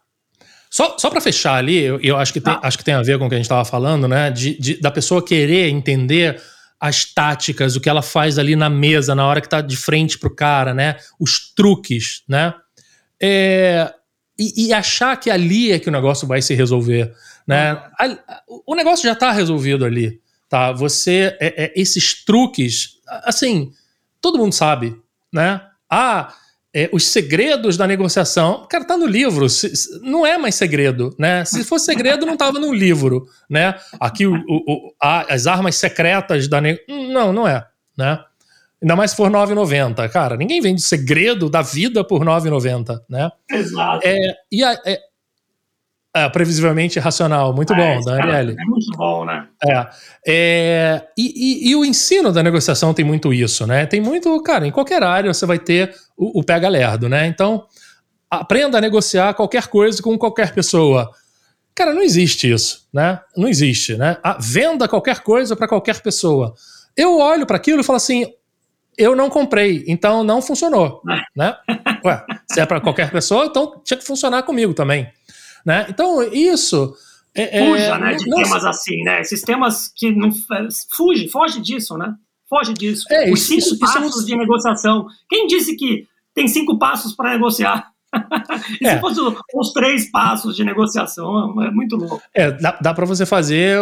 Só, 0.69 0.95
só 0.97 1.09
para 1.09 1.21
fechar 1.21 1.55
ali, 1.55 1.77
eu, 1.77 1.99
eu 2.01 2.17
acho, 2.17 2.33
que 2.33 2.41
tem, 2.41 2.53
ah. 2.53 2.59
acho 2.61 2.77
que 2.77 2.83
tem 2.83 2.93
a 2.93 3.01
ver 3.01 3.17
com 3.17 3.25
o 3.25 3.29
que 3.29 3.35
a 3.35 3.37
gente 3.37 3.45
estava 3.45 3.65
falando, 3.65 4.07
né? 4.07 4.29
De, 4.29 4.59
de, 4.59 4.79
da 4.79 4.91
pessoa 4.91 5.25
querer 5.25 5.69
entender 5.69 6.39
as 6.79 7.05
táticas, 7.05 7.75
o 7.75 7.81
que 7.81 7.89
ela 7.89 8.01
faz 8.01 8.37
ali 8.37 8.55
na 8.55 8.69
mesa, 8.69 9.15
na 9.15 9.25
hora 9.25 9.41
que 9.41 9.47
está 9.47 9.61
de 9.61 9.75
frente 9.75 10.17
pro 10.17 10.33
cara, 10.33 10.73
né? 10.73 10.97
Os 11.19 11.53
truques, 11.53 12.23
né? 12.27 12.53
É, 13.21 13.91
e, 14.37 14.67
e, 14.67 14.73
achar 14.73 15.19
que 15.19 15.31
ali 15.31 15.71
é 15.71 15.79
que 15.79 15.89
o 15.89 15.91
negócio 15.91 16.27
vai 16.27 16.41
se 16.41 16.53
resolver, 16.53 17.11
né? 17.47 17.73
Uhum. 17.73 18.61
o 18.67 18.75
negócio 18.75 19.03
já 19.03 19.13
está 19.13 19.31
resolvido 19.31 19.83
ali, 19.83 20.21
tá? 20.47 20.71
Você, 20.71 21.35
é, 21.39 21.65
é, 21.65 21.73
esses 21.75 22.23
truques, 22.23 22.99
assim, 23.23 23.71
todo 24.21 24.38
mundo 24.38 24.53
sabe, 24.53 24.95
né? 25.34 25.61
Ah, 25.89 26.32
é, 26.78 26.88
os 26.93 27.07
segredos 27.07 27.75
da 27.75 27.88
negociação. 27.88 28.67
Cara, 28.69 28.86
tá 28.86 28.95
no 28.95 29.07
livro, 29.07 29.47
não 30.03 30.23
é 30.23 30.38
mais 30.38 30.53
segredo, 30.53 31.15
né? 31.17 31.43
Se 31.43 31.63
fosse 31.63 31.86
segredo, 31.86 32.23
não 32.23 32.38
tava 32.38 32.59
no 32.59 32.71
livro, 32.71 33.25
né? 33.49 33.73
Aqui 33.99 34.28
o, 34.28 34.36
o, 34.47 34.93
a, 35.01 35.34
as 35.34 35.47
armas 35.47 35.75
secretas 35.75 36.47
da 36.47 36.61
negociação. 36.61 37.11
Não, 37.11 37.34
não 37.34 37.47
é, 37.47 37.65
né? 37.97 38.19
Ainda 38.80 38.95
mais 38.95 39.09
se 39.09 39.17
for 39.17 39.28
9,90. 39.28 40.07
Cara, 40.09 40.38
ninguém 40.38 40.61
vende 40.61 40.84
segredo 40.84 41.49
da 41.49 41.63
vida 41.63 42.03
por 42.03 42.23
9,90, 42.23 43.01
né? 43.09 43.32
Exato. 43.49 44.07
É, 44.07 44.36
e 44.51 44.63
a, 44.63 44.80
é, 44.86 44.99
é, 46.16 46.30
previsivelmente 46.30 46.99
racional. 46.99 47.53
Muito 47.53 47.74
é, 47.74 47.76
bom, 47.76 48.01
Daniele. 48.03 48.55
É 48.60 48.66
muito 48.66 48.97
bom, 48.97 49.26
né? 49.26 49.47
É. 49.64 49.88
é 50.28 51.08
e, 51.18 51.34
e, 51.68 51.70
e, 51.72 51.76
o 51.76 51.86
ensino 51.86 52.32
da 52.32 52.41
negociação 52.41 52.93
tem 52.93 53.05
muito 53.05 53.34
isso, 53.34 53.68
né? 53.68 53.86
Tem 53.86 54.01
muito, 54.01 54.41
cara, 54.41 54.66
em 54.68 54.72
qualquer 54.72 55.03
área 55.03 55.34
você 55.34 55.45
vai 55.45 55.60
ter 55.60 55.93
o, 56.18 56.39
o 56.39 56.43
pega 56.43 56.68
lerdo, 56.68 57.08
né? 57.08 57.28
Então, 57.28 57.66
aprenda 58.30 58.78
a 58.78 58.82
negociar 58.82 59.34
qualquer 59.34 59.68
coisa 59.68 60.01
com 60.01 60.18
qualquer 60.18 60.53
pessoa. 60.53 61.10
Cara, 61.76 61.93
não 61.93 62.01
existe 62.01 62.51
isso, 62.51 62.88
né? 62.91 63.20
Não 63.36 63.47
existe, 63.47 63.95
né? 63.95 64.18
A, 64.24 64.38
venda 64.39 64.88
qualquer 64.88 65.20
coisa 65.20 65.55
para 65.55 65.68
qualquer 65.68 66.01
pessoa. 66.01 66.53
Eu 66.95 67.20
olho 67.20 67.45
para 67.45 67.58
aquilo 67.58 67.82
e 67.82 67.84
falo 67.84 67.97
assim, 67.97 68.26
eu 68.97 69.16
não 69.16 69.30
comprei, 69.30 69.84
então 69.88 70.24
não 70.24 70.41
funcionou, 70.41 71.03
né? 71.36 71.55
Ué, 72.03 72.26
se 72.51 72.60
é 72.60 72.66
para 72.66 72.82
qualquer 72.82 73.12
pessoa, 73.12 73.45
então 73.45 73.80
tinha 73.84 73.97
que 73.97 74.05
funcionar 74.05 74.41
comigo 74.41 74.74
também. 74.74 75.08
Né? 75.66 75.86
Então, 75.89 76.22
isso. 76.24 76.95
É, 77.36 77.60
é 77.60 77.66
Fuja, 77.70 77.97
né, 77.99 78.16
de 78.16 78.28
não, 78.28 78.41
temas 78.41 78.66
assim, 78.66 79.03
né? 79.03 79.22
Esses 79.22 79.41
temas 79.41 79.91
que 79.95 80.12
não. 80.12 80.32
Fuge, 80.95 81.30
foge 81.30 81.62
disso, 81.62 81.97
né? 81.97 82.16
Foge 82.49 82.74
disso. 82.74 83.05
É, 83.12 83.32
Os 83.32 83.41
cinco 83.41 83.60
isso, 83.60 83.80
passos 83.80 84.16
isso 84.16 84.24
é 84.24 84.26
de 84.26 84.38
negociação. 84.38 85.05
Quem 85.30 85.45
disse 85.47 85.76
que 85.76 86.08
tem 86.34 86.47
cinco 86.47 86.80
passos 86.80 87.14
para 87.14 87.32
negociar? 87.32 87.91
e 88.82 88.88
é. 88.88 88.95
se 88.95 89.01
fosse 89.01 89.20
os 89.53 89.74
três 89.74 90.10
passos 90.10 90.55
de 90.55 90.64
negociação, 90.64 91.62
é 91.62 91.70
muito 91.70 91.95
louco. 91.95 92.22
É, 92.34 92.51
dá, 92.51 92.78
dá 92.82 92.93
para 92.93 93.05
você 93.05 93.26
fazer. 93.26 93.78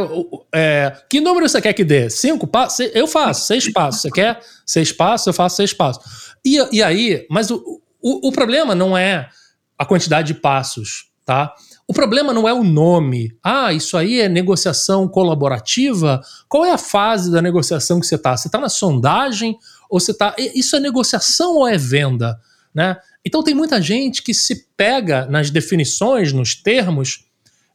É, 0.54 0.96
que 1.10 1.22
número 1.22 1.48
você 1.48 1.62
quer 1.62 1.74
que 1.74 1.84
dê? 1.84 2.10
Cinco 2.10 2.48
passos? 2.48 2.90
Eu 2.94 3.08
faço, 3.08 3.46
seis 3.46 3.72
passos. 3.72 4.02
Você 4.02 4.12
quer 4.12 4.42
seis 4.66 4.92
passos? 4.92 5.28
Eu 5.28 5.34
faço 5.34 5.58
seis 5.58 5.74
passos. 5.74 6.34
E, 6.44 6.58
e 6.76 6.82
aí, 6.82 7.26
mas 7.30 7.52
o, 7.52 7.82
o, 8.02 8.30
o 8.30 8.32
problema 8.32 8.74
não 8.74 8.98
é 8.98 9.30
a 9.78 9.86
quantidade 9.86 10.34
de 10.34 10.40
passos, 10.40 11.12
tá? 11.26 11.54
O 11.88 11.94
problema 11.94 12.32
não 12.32 12.48
é 12.48 12.54
o 12.54 12.64
nome. 12.64 13.36
Ah, 13.44 13.74
isso 13.74 13.98
aí 13.98 14.22
é 14.22 14.30
negociação 14.30 15.08
colaborativa? 15.08 16.22
Qual 16.48 16.64
é 16.64 16.72
a 16.72 16.78
fase 16.78 17.32
da 17.32 17.42
negociação 17.42 18.00
que 18.00 18.06
você 18.06 18.16
está? 18.16 18.38
Você 18.38 18.48
está 18.48 18.60
na 18.60 18.70
sondagem 18.70 19.58
ou 19.90 20.00
você 20.00 20.12
está. 20.12 20.36
Isso 20.38 20.76
é 20.76 20.80
negociação 20.80 21.56
ou 21.56 21.68
é 21.68 21.78
venda? 21.78 22.40
Né? 22.74 22.96
Então 23.26 23.44
tem 23.44 23.56
muita 23.56 23.82
gente 23.82 24.22
que 24.22 24.34
se 24.34 24.68
pega 24.78 25.26
nas 25.26 25.50
definições, 25.50 26.32
nos 26.32 26.54
termos. 26.54 27.26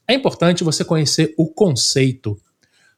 É 0.07 0.14
importante 0.14 0.62
você 0.62 0.84
conhecer 0.84 1.34
o 1.36 1.48
conceito. 1.48 2.40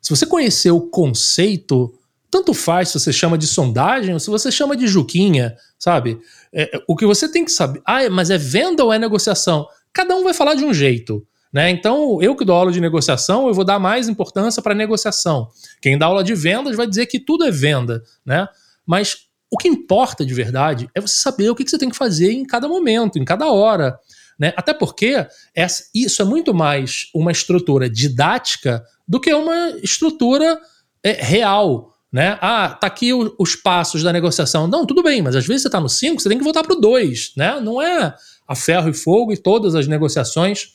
Se 0.01 0.11
você 0.11 0.27
conhecer 0.27 0.71
o 0.71 0.81
conceito, 0.81 1.95
tanto 2.31 2.53
faz 2.55 2.89
se 2.89 2.99
você 2.99 3.13
chama 3.13 3.39
de 3.39 3.47
sondagem 3.47 4.15
ou 4.15 4.21
se 4.21 4.31
você 4.31 4.51
chama 4.51 4.77
de 4.77 4.87
juquinha, 4.87 5.55
sabe? 5.79 6.19
É, 6.53 6.83
o 6.89 6.97
que 6.97 7.07
você 7.07 7.29
tem 7.29 7.45
que 7.45 7.53
saber. 7.53 7.81
Ah, 7.85 8.09
mas 8.11 8.31
é 8.31 8.39
venda 8.39 8.83
ou 8.83 8.93
é 8.93 8.99
negociação? 8.99 9.67
Cada 9.93 10.17
um 10.17 10.25
vai 10.25 10.35
falar 10.35 10.55
de 10.55 10.65
um 10.65 10.73
jeito. 10.73 11.27
Né? 11.53 11.71
Então, 11.71 12.21
eu 12.23 12.35
que 12.35 12.45
dou 12.45 12.57
aula 12.57 12.73
de 12.73 12.81
negociação, 12.81 13.47
eu 13.47 13.55
vou 13.55 13.65
dar 13.65 13.79
mais 13.79 14.09
importância 14.09 14.63
para 14.63 14.75
negociação. 14.75 15.49
Quem 15.83 15.99
dá 15.99 16.07
aula 16.07 16.25
de 16.25 16.35
vendas 16.35 16.77
vai 16.77 16.87
dizer 16.87 17.07
que 17.07 17.21
tudo 17.21 17.45
é 17.45 17.51
venda. 17.51 18.03
Né? 18.25 18.49
Mas 18.87 19.27
o 19.51 19.59
que 19.59 19.69
importa 19.69 20.25
de 20.25 20.33
verdade 20.33 20.89
é 20.95 21.01
você 21.01 21.19
saber 21.19 21.51
o 21.51 21.55
que 21.55 21.69
você 21.69 21.77
tem 21.77 21.91
que 21.91 21.97
fazer 21.97 22.33
em 22.33 22.45
cada 22.45 22.67
momento, 22.67 23.19
em 23.19 23.25
cada 23.25 23.51
hora. 23.51 23.99
Né? 24.39 24.55
Até 24.57 24.73
porque 24.73 25.27
essa, 25.55 25.85
isso 25.95 26.23
é 26.23 26.25
muito 26.25 26.55
mais 26.55 27.11
uma 27.15 27.31
estrutura 27.31 27.89
didática 27.89 28.83
do 29.07 29.21
que 29.21 29.33
uma 29.35 29.77
estrutura 29.83 30.59
é, 31.03 31.13
real. 31.13 31.93
Né? 32.11 32.39
Ah, 32.41 32.71
tá 32.71 32.87
aqui 32.87 33.13
o, 33.13 33.35
os 33.39 33.55
passos 33.55 34.03
da 34.03 34.11
negociação. 34.11 34.67
Não, 34.67 34.87
tudo 34.87 35.03
bem, 35.03 35.21
mas 35.21 35.37
às 35.37 35.47
vezes 35.47 35.63
você 35.63 35.69
está 35.69 35.81
no 35.81 35.89
5, 35.89 36.23
você 36.23 36.31
tem 36.31 36.39
que 36.39 36.45
voltar 36.45 36.63
para 36.63 36.73
o 36.73 36.81
2. 36.81 37.33
Né? 37.37 37.61
Não 37.61 37.81
é 37.81 38.15
a 38.47 38.55
ferro 38.55 38.89
e 38.89 38.95
fogo 38.95 39.33
e 39.33 39.37
todas 39.37 39.75
as 39.75 39.87
negociações 39.87 40.69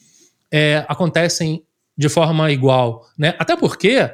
é, 0.51 0.86
acontecem 0.88 1.63
de 1.97 2.09
forma 2.09 2.51
igual. 2.51 3.05
Né? 3.18 3.36
Até 3.39 3.55
porque 3.55 4.09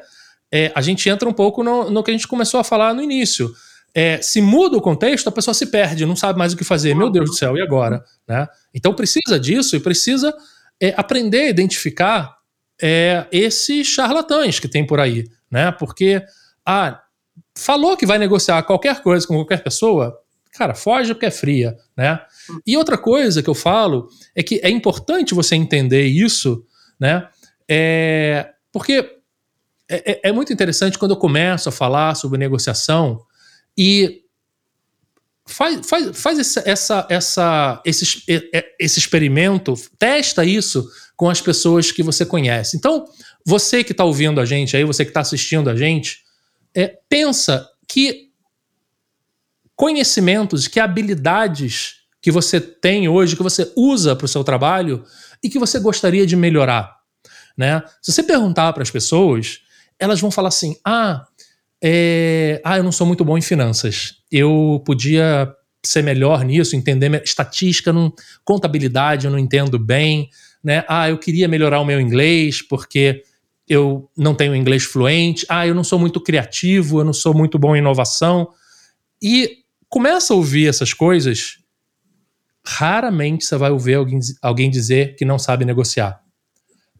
é, 0.51 0.71
a 0.73 0.81
gente 0.81 1.09
entra 1.09 1.27
um 1.27 1.33
pouco 1.33 1.63
no, 1.63 1.89
no, 1.89 2.03
que 2.03 2.11
a 2.11 2.13
gente 2.13 2.27
começou 2.27 2.59
a 2.59 2.63
falar 2.63 2.93
no 2.93 3.01
início. 3.01 3.51
É, 3.93 4.21
se 4.21 4.41
muda 4.41 4.77
o 4.77 4.81
contexto, 4.81 5.27
a 5.27 5.31
pessoa 5.31 5.53
se 5.53 5.67
perde, 5.67 6.05
não 6.05 6.15
sabe 6.15 6.39
mais 6.39 6.53
o 6.53 6.57
que 6.57 6.63
fazer. 6.63 6.95
Meu 6.95 7.09
Deus 7.09 7.29
do 7.29 7.35
céu, 7.35 7.57
e 7.57 7.61
agora? 7.61 8.03
Né? 8.27 8.47
Então 8.73 8.93
precisa 8.93 9.39
disso 9.39 9.75
e 9.75 9.79
precisa 9.79 10.33
é, 10.81 10.93
aprender 10.97 11.41
a 11.41 11.49
identificar 11.49 12.37
é, 12.81 13.27
esses 13.31 13.87
charlatães 13.87 14.59
que 14.59 14.67
tem 14.67 14.85
por 14.85 14.99
aí. 14.99 15.25
Né? 15.49 15.71
Porque 15.71 16.23
ah, 16.65 16.99
falou 17.57 17.95
que 17.95 18.05
vai 18.05 18.17
negociar 18.17 18.63
qualquer 18.63 19.01
coisa 19.01 19.27
com 19.27 19.35
qualquer 19.35 19.63
pessoa, 19.63 20.17
cara, 20.53 20.75
foge 20.75 21.13
porque 21.13 21.25
é 21.25 21.31
fria, 21.31 21.75
né? 21.97 22.19
E 22.65 22.77
outra 22.77 22.97
coisa 22.97 23.41
que 23.41 23.49
eu 23.49 23.55
falo 23.55 24.07
é 24.35 24.43
que 24.43 24.59
é 24.63 24.69
importante 24.69 25.33
você 25.33 25.55
entender 25.55 26.05
isso, 26.05 26.65
né? 26.99 27.27
É, 27.67 28.51
porque 28.71 29.17
é, 29.89 30.11
é, 30.11 30.29
é 30.29 30.31
muito 30.31 30.53
interessante 30.53 30.97
quando 30.97 31.11
eu 31.11 31.17
começo 31.17 31.69
a 31.69 31.71
falar 31.71 32.15
sobre 32.15 32.37
negociação 32.37 33.21
e 33.77 34.21
faz, 35.45 35.87
faz, 35.87 36.17
faz 36.19 36.39
essa, 36.39 36.63
essa, 36.65 37.07
essa, 37.09 37.81
esse, 37.85 38.23
esse 38.79 38.99
experimento, 38.99 39.73
testa 39.97 40.45
isso 40.45 40.87
com 41.15 41.29
as 41.29 41.41
pessoas 41.41 41.91
que 41.91 42.03
você 42.03 42.25
conhece. 42.25 42.77
Então, 42.77 43.05
você 43.45 43.83
que 43.83 43.91
está 43.91 44.03
ouvindo 44.03 44.39
a 44.39 44.45
gente 44.45 44.75
aí, 44.77 44.83
você 44.83 45.03
que 45.03 45.11
está 45.11 45.21
assistindo 45.21 45.69
a 45.69 45.75
gente, 45.75 46.19
é, 46.75 46.97
pensa 47.09 47.67
que 47.87 48.32
conhecimentos, 49.75 50.67
que 50.67 50.79
habilidades 50.79 52.03
que 52.21 52.31
você 52.31 52.59
tem 52.59 53.07
hoje, 53.07 53.35
que 53.35 53.43
você 53.43 53.71
usa 53.75 54.15
para 54.15 54.25
o 54.25 54.29
seu 54.29 54.43
trabalho 54.43 55.03
e 55.43 55.49
que 55.49 55.59
você 55.59 55.79
gostaria 55.79 56.25
de 56.25 56.35
melhorar. 56.35 56.95
Né? 57.57 57.83
Se 58.01 58.11
você 58.11 58.23
perguntar 58.23 58.71
para 58.73 58.81
as 58.83 58.89
pessoas, 58.89 59.59
elas 59.99 60.21
vão 60.21 60.31
falar 60.31 60.47
assim: 60.47 60.77
ah, 60.85 61.25
é, 61.83 62.61
ah, 62.63 62.77
eu 62.77 62.83
não 62.83 62.91
sou 62.91 63.05
muito 63.05 63.25
bom 63.25 63.37
em 63.37 63.41
finanças. 63.41 64.15
Eu 64.31 64.81
podia 64.85 65.53
ser 65.85 66.01
melhor 66.01 66.45
nisso, 66.45 66.77
entender 66.77 67.21
estatística, 67.23 67.91
não, 67.91 68.13
contabilidade, 68.45 69.25
eu 69.25 69.31
não 69.31 69.37
entendo 69.37 69.77
bem. 69.77 70.29
Né? 70.63 70.85
Ah, 70.87 71.09
eu 71.09 71.17
queria 71.17 71.47
melhorar 71.47 71.81
o 71.81 71.85
meu 71.85 71.99
inglês 71.99 72.61
porque 72.61 73.21
eu 73.67 74.09
não 74.17 74.33
tenho 74.33 74.55
inglês 74.55 74.83
fluente. 74.83 75.45
Ah, 75.49 75.67
eu 75.67 75.75
não 75.75 75.83
sou 75.83 75.99
muito 75.99 76.21
criativo, 76.21 77.01
eu 77.01 77.03
não 77.03 77.13
sou 77.13 77.33
muito 77.33 77.59
bom 77.59 77.75
em 77.75 77.79
inovação. 77.79 78.47
E 79.21 79.62
começa 79.93 80.33
a 80.33 80.35
ouvir 80.35 80.67
essas 80.67 80.91
coisas, 80.91 81.59
raramente 82.65 83.45
você 83.45 83.55
vai 83.57 83.69
ouvir 83.69 83.93
alguém, 83.93 84.19
alguém 84.41 84.67
dizer 84.67 85.15
que 85.15 85.23
não 85.23 85.37
sabe 85.37 85.65
negociar. 85.65 86.19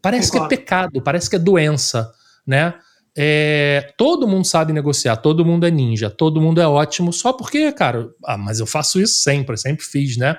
Parece 0.00 0.30
Concordo. 0.30 0.48
que 0.48 0.54
é 0.54 0.58
pecado, 0.58 1.02
parece 1.02 1.28
que 1.28 1.34
é 1.34 1.38
doença, 1.40 2.08
né? 2.46 2.74
É, 3.16 3.92
todo 3.98 4.28
mundo 4.28 4.44
sabe 4.44 4.72
negociar, 4.72 5.16
todo 5.16 5.44
mundo 5.44 5.66
é 5.66 5.72
ninja, 5.72 6.08
todo 6.08 6.40
mundo 6.40 6.60
é 6.60 6.68
ótimo, 6.68 7.12
só 7.12 7.32
porque, 7.32 7.72
cara, 7.72 8.10
ah, 8.24 8.38
mas 8.38 8.60
eu 8.60 8.66
faço 8.66 9.00
isso 9.00 9.14
sempre, 9.14 9.56
sempre 9.56 9.84
fiz, 9.84 10.16
né? 10.16 10.38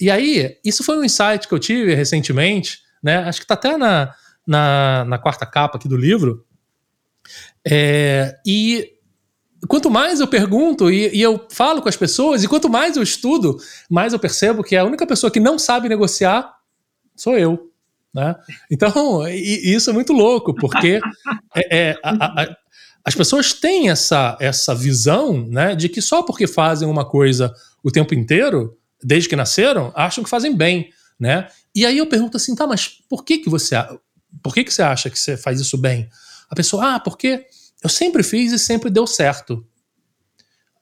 E 0.00 0.10
aí, 0.10 0.58
isso 0.64 0.82
foi 0.82 0.98
um 0.98 1.04
insight 1.04 1.46
que 1.46 1.54
eu 1.54 1.60
tive 1.60 1.94
recentemente, 1.94 2.80
né? 3.00 3.18
Acho 3.18 3.40
que 3.40 3.46
tá 3.46 3.54
até 3.54 3.76
na, 3.76 4.12
na, 4.44 5.04
na 5.04 5.18
quarta 5.18 5.46
capa 5.46 5.78
aqui 5.78 5.88
do 5.88 5.96
livro. 5.96 6.44
É, 7.64 8.36
e 8.44 8.93
quanto 9.68 9.90
mais 9.90 10.20
eu 10.20 10.26
pergunto 10.26 10.90
e, 10.90 11.14
e, 11.14 11.22
eu 11.22 11.46
falo 11.50 11.82
com 11.82 11.88
as 11.88 11.96
pessoas, 11.96 12.42
e 12.42 12.48
quanto 12.48 12.68
mais 12.68 12.96
eu 12.96 13.02
estudo, 13.02 13.56
mais 13.90 14.12
eu 14.12 14.18
percebo 14.18 14.62
que 14.62 14.76
a 14.76 14.84
única 14.84 15.06
pessoa 15.06 15.30
que 15.30 15.40
não 15.40 15.58
sabe 15.58 15.88
negociar 15.88 16.54
sou 17.16 17.38
eu. 17.38 17.70
Né? 18.12 18.34
Então, 18.70 19.26
e, 19.28 19.74
isso 19.74 19.90
é 19.90 19.92
muito 19.92 20.12
louco, 20.12 20.54
porque 20.54 21.00
é, 21.54 21.90
é, 21.90 22.00
a, 22.02 22.42
a, 22.42 22.56
as 23.04 23.14
pessoas 23.14 23.52
têm 23.52 23.90
essa, 23.90 24.36
essa 24.40 24.74
visão 24.74 25.46
né, 25.46 25.74
de 25.74 25.88
que 25.88 26.00
só 26.00 26.22
porque 26.22 26.46
fazem 26.46 26.88
uma 26.88 27.04
coisa 27.04 27.52
o 27.82 27.90
tempo 27.90 28.14
inteiro, 28.14 28.78
desde 29.02 29.28
que 29.28 29.36
nasceram, 29.36 29.92
acham 29.94 30.24
que 30.24 30.30
fazem 30.30 30.56
bem. 30.56 30.90
Né? 31.18 31.48
E 31.74 31.84
aí 31.84 31.98
eu 31.98 32.06
pergunto 32.06 32.36
assim, 32.36 32.54
tá, 32.54 32.66
mas 32.66 32.88
por 33.08 33.24
que, 33.24 33.38
que 33.38 33.50
você 33.50 33.76
por 34.42 34.52
que, 34.52 34.64
que 34.64 34.74
você 34.74 34.82
acha 34.82 35.08
que 35.08 35.18
você 35.18 35.36
faz 35.36 35.60
isso 35.60 35.78
bem? 35.78 36.08
A 36.50 36.54
pessoa, 36.54 36.94
ah, 36.94 37.00
porque 37.00 37.46
eu 37.84 37.90
sempre 37.90 38.22
fiz 38.22 38.50
e 38.50 38.58
sempre 38.58 38.88
deu 38.88 39.06
certo. 39.06 39.64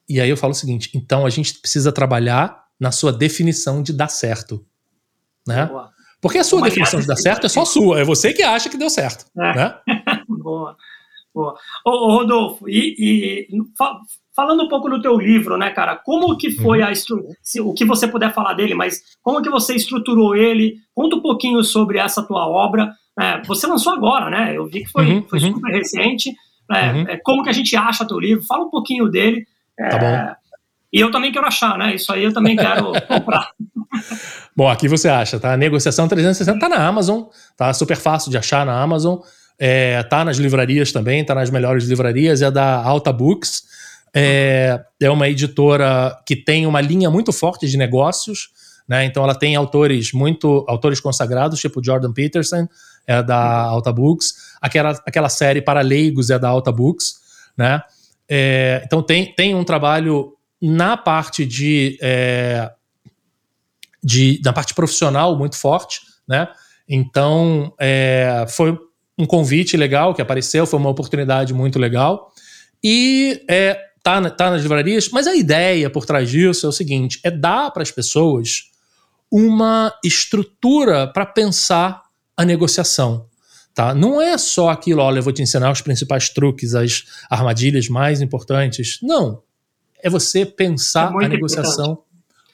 E 0.07 0.21
aí 0.21 0.29
eu 0.29 0.37
falo 0.37 0.51
o 0.51 0.55
seguinte: 0.55 0.89
então 0.95 1.25
a 1.25 1.29
gente 1.29 1.59
precisa 1.59 1.91
trabalhar 1.91 2.63
na 2.79 2.91
sua 2.91 3.11
definição 3.11 3.83
de 3.83 3.91
dar 3.91 4.07
certo. 4.07 4.65
Né? 5.45 5.65
Boa. 5.65 5.91
Porque 6.21 6.37
a 6.37 6.43
sua 6.43 6.59
Uma 6.59 6.69
definição 6.69 7.01
de 7.01 7.05
dar 7.05 7.17
certo 7.17 7.45
é 7.45 7.49
só 7.49 7.65
sua, 7.65 7.99
é 7.99 8.03
você 8.05 8.31
que 8.31 8.41
acha 8.41 8.69
que 8.69 8.77
deu 8.77 8.89
certo. 8.89 9.25
É. 9.37 9.55
Né? 9.55 9.75
Boa. 10.27 10.77
Boa. 11.35 11.55
Ô, 11.85 12.15
Rodolfo, 12.15 12.69
e, 12.69 12.95
e, 12.97 13.47
falando 14.35 14.63
um 14.63 14.69
pouco 14.69 14.87
do 14.87 15.01
teu 15.01 15.17
livro, 15.17 15.57
né, 15.57 15.71
cara? 15.71 15.97
Como 15.97 16.37
que 16.37 16.51
foi 16.51 16.81
uhum. 16.81 16.87
a 16.87 16.95
se, 17.41 17.59
o 17.59 17.73
que 17.73 17.83
você 17.83 18.07
puder 18.07 18.33
falar 18.33 18.53
dele, 18.53 18.75
mas 18.75 19.01
como 19.21 19.41
que 19.41 19.49
você 19.49 19.75
estruturou 19.75 20.35
ele? 20.35 20.77
Conta 20.93 21.15
um 21.15 21.21
pouquinho 21.21 21.61
sobre 21.63 21.97
essa 21.97 22.23
tua 22.23 22.47
obra. 22.47 22.93
É, 23.19 23.41
você 23.41 23.67
lançou 23.67 23.93
agora, 23.93 24.29
né? 24.29 24.55
Eu 24.55 24.67
vi 24.67 24.83
que 24.83 24.91
foi, 24.91 25.05
uhum, 25.05 25.27
foi 25.27 25.39
uhum. 25.39 25.55
super 25.55 25.71
recente. 25.71 26.33
É, 26.71 26.91
uhum. 26.91 27.05
é, 27.09 27.19
como 27.23 27.43
que 27.43 27.49
a 27.49 27.53
gente 27.53 27.75
acha 27.75 28.07
teu 28.07 28.19
livro? 28.19 28.45
Fala 28.45 28.65
um 28.65 28.69
pouquinho 28.69 29.09
dele. 29.09 29.45
É, 29.79 29.89
tá 29.89 29.97
bom. 29.97 30.35
E 30.91 30.99
eu 30.99 31.09
também 31.09 31.31
quero 31.31 31.47
achar, 31.47 31.77
né? 31.77 31.95
Isso 31.95 32.11
aí 32.13 32.23
eu 32.23 32.31
também 32.31 32.55
quero 32.55 32.91
comprar. 33.07 33.49
Bom, 34.55 34.69
aqui 34.69 34.87
você 34.87 35.09
acha, 35.09 35.39
tá? 35.39 35.57
Negociação 35.57 36.07
360 36.07 36.59
tá 36.59 36.69
na 36.69 36.87
Amazon, 36.87 37.23
tá? 37.57 37.73
Super 37.73 37.97
fácil 37.97 38.29
de 38.29 38.37
achar 38.37 38.65
na 38.65 38.79
Amazon. 38.79 39.17
É, 39.57 40.03
tá 40.03 40.23
nas 40.23 40.37
livrarias 40.37 40.91
também, 40.91 41.23
tá 41.23 41.33
nas 41.33 41.49
melhores 41.49 41.85
livrarias, 41.85 42.41
é 42.41 42.51
da 42.51 42.75
Alta 42.75 43.11
Books. 43.11 43.63
É, 44.15 44.79
é 45.01 45.09
uma 45.09 45.27
editora 45.27 46.15
que 46.25 46.35
tem 46.35 46.67
uma 46.67 46.79
linha 46.79 47.09
muito 47.09 47.33
forte 47.33 47.67
de 47.67 47.77
negócios, 47.77 48.49
né? 48.87 49.05
Então 49.05 49.23
ela 49.23 49.33
tem 49.33 49.55
autores 49.55 50.11
muito 50.13 50.63
autores 50.67 50.99
consagrados, 50.99 51.59
tipo 51.59 51.83
Jordan 51.83 52.13
Peterson, 52.13 52.67
é 53.05 53.21
da 53.21 53.39
Alta 53.63 53.91
Books, 53.91 54.33
aquela, 54.61 54.91
aquela 55.05 55.29
série 55.29 55.61
para 55.61 55.81
leigos 55.81 56.29
é 56.29 56.39
da 56.39 56.49
Alta 56.49 56.71
Books, 56.71 57.15
né? 57.57 57.81
É, 58.29 58.81
então 58.85 59.03
tem, 59.03 59.33
tem 59.33 59.53
um 59.53 59.63
trabalho 59.63 60.33
na 60.61 60.95
parte 60.95 61.45
de, 61.45 61.97
é, 62.01 62.71
de 64.01 64.41
na 64.43 64.53
parte 64.53 64.73
profissional 64.73 65.37
muito 65.37 65.57
forte, 65.57 66.01
né? 66.27 66.47
Então 66.87 67.73
é, 67.79 68.45
foi 68.49 68.77
um 69.17 69.25
convite 69.25 69.77
legal 69.77 70.13
que 70.13 70.21
apareceu, 70.21 70.65
foi 70.65 70.79
uma 70.79 70.89
oportunidade 70.89 71.53
muito 71.53 71.77
legal 71.77 72.31
e 72.83 73.43
é, 73.49 73.79
tá, 74.01 74.29
tá 74.29 74.51
nas 74.51 74.61
livrarias. 74.61 75.09
Mas 75.09 75.27
a 75.27 75.35
ideia 75.35 75.89
por 75.89 76.05
trás 76.05 76.29
disso 76.29 76.65
é 76.65 76.69
o 76.69 76.73
seguinte: 76.73 77.19
é 77.23 77.31
dar 77.31 77.71
para 77.71 77.83
as 77.83 77.91
pessoas 77.91 78.71
uma 79.31 79.91
estrutura 80.03 81.07
para 81.07 81.25
pensar 81.25 82.02
a 82.37 82.45
negociação. 82.45 83.27
Tá? 83.73 83.95
Não 83.95 84.21
é 84.21 84.37
só 84.37 84.69
aquilo, 84.69 85.01
olha, 85.01 85.17
eu 85.17 85.23
vou 85.23 85.33
te 85.33 85.41
ensinar 85.41 85.71
os 85.71 85.81
principais 85.81 86.29
truques, 86.29 86.75
as 86.75 87.03
armadilhas 87.29 87.89
mais 87.89 88.21
importantes. 88.21 88.99
Não. 89.01 89.41
É 90.01 90.09
você 90.09 90.45
pensar 90.45 91.11
é 91.21 91.25
a 91.25 91.29
negociação 91.29 91.85
importante. 91.85 92.07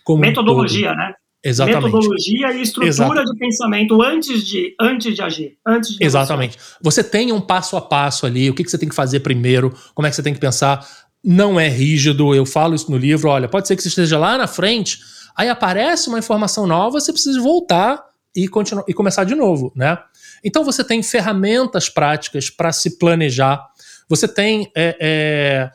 como 0.03 0.21
Metodologia, 0.21 0.91
um 0.91 0.95
né? 0.95 1.13
Exatamente. 1.43 1.85
Metodologia 1.85 2.53
e 2.53 2.61
estrutura 2.61 3.23
de 3.23 3.37
pensamento 3.37 4.01
antes 4.01 4.45
de, 4.45 4.75
antes 4.79 5.15
de 5.15 5.21
agir. 5.21 5.57
Antes 5.65 5.91
de 5.91 6.03
Exatamente. 6.03 6.57
Você 6.81 7.03
tem 7.03 7.31
um 7.31 7.41
passo 7.41 7.75
a 7.75 7.81
passo 7.81 8.25
ali, 8.25 8.49
o 8.49 8.53
que, 8.53 8.63
que 8.63 8.71
você 8.71 8.77
tem 8.77 8.89
que 8.89 8.95
fazer 8.95 9.21
primeiro, 9.21 9.73
como 9.93 10.05
é 10.05 10.09
que 10.09 10.15
você 10.15 10.23
tem 10.23 10.33
que 10.33 10.39
pensar. 10.39 10.85
Não 11.23 11.59
é 11.59 11.67
rígido, 11.67 12.33
eu 12.33 12.45
falo 12.45 12.75
isso 12.75 12.89
no 12.91 12.97
livro. 12.97 13.29
Olha, 13.29 13.47
pode 13.47 13.67
ser 13.67 13.75
que 13.75 13.81
você 13.81 13.89
esteja 13.89 14.17
lá 14.17 14.37
na 14.37 14.47
frente, 14.47 14.99
aí 15.35 15.49
aparece 15.49 16.07
uma 16.07 16.19
informação 16.19 16.65
nova, 16.65 16.99
você 16.99 17.11
precisa 17.11 17.41
voltar 17.41 18.08
e, 18.35 18.47
continuar, 18.47 18.85
e 18.87 18.93
começar 18.93 19.23
de 19.23 19.35
novo, 19.35 19.71
né? 19.75 19.97
Então 20.43 20.63
você 20.63 20.83
tem 20.83 21.01
ferramentas 21.01 21.89
práticas 21.89 22.49
para 22.49 22.71
se 22.71 22.97
planejar, 22.97 23.65
você 24.07 24.27
tem 24.27 24.71
é, 24.75 24.97
é, 24.99 25.71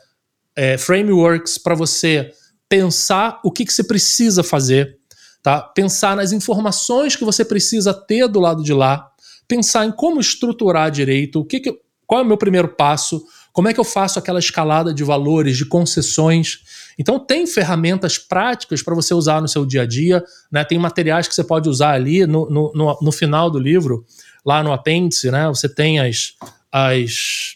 é, 0.55 0.77
frameworks 0.77 1.57
para 1.57 1.75
você 1.75 2.31
pensar 2.67 3.39
o 3.43 3.51
que, 3.51 3.65
que 3.65 3.73
você 3.73 3.83
precisa 3.83 4.43
fazer, 4.43 4.97
tá? 5.43 5.61
Pensar 5.61 6.15
nas 6.15 6.31
informações 6.31 7.15
que 7.15 7.25
você 7.25 7.45
precisa 7.45 7.93
ter 7.93 8.27
do 8.27 8.39
lado 8.39 8.63
de 8.63 8.73
lá, 8.73 9.09
pensar 9.47 9.85
em 9.85 9.91
como 9.91 10.19
estruturar 10.19 10.89
direito, 10.89 11.39
o 11.39 11.45
que, 11.45 11.59
que 11.59 11.79
qual 12.07 12.21
é 12.21 12.23
o 12.23 12.27
meu 12.27 12.37
primeiro 12.37 12.69
passo, 12.69 13.25
como 13.55 13.69
é 13.69 13.73
que 13.73 13.79
eu 13.79 13.85
faço 13.85 14.19
aquela 14.19 14.37
escalada 14.37 14.93
de 14.93 15.01
valores, 15.01 15.55
de 15.55 15.63
concessões. 15.63 16.59
Então 16.99 17.17
tem 17.17 17.47
ferramentas 17.47 18.17
práticas 18.17 18.83
para 18.83 18.93
você 18.93 19.13
usar 19.13 19.41
no 19.41 19.47
seu 19.47 19.65
dia 19.65 19.83
a 19.83 19.85
dia, 19.85 20.21
né? 20.51 20.65
Tem 20.65 20.77
materiais 20.77 21.25
que 21.25 21.33
você 21.33 21.43
pode 21.43 21.69
usar 21.69 21.91
ali 21.91 22.27
no, 22.27 22.49
no, 22.49 22.73
no, 22.75 22.99
no 23.01 23.11
final 23.13 23.49
do 23.49 23.57
livro 23.57 24.05
lá 24.45 24.61
no 24.61 24.73
apêndice, 24.73 25.31
né? 25.31 25.47
Você 25.47 25.69
tem 25.69 26.01
as, 26.01 26.33
as, 26.69 27.55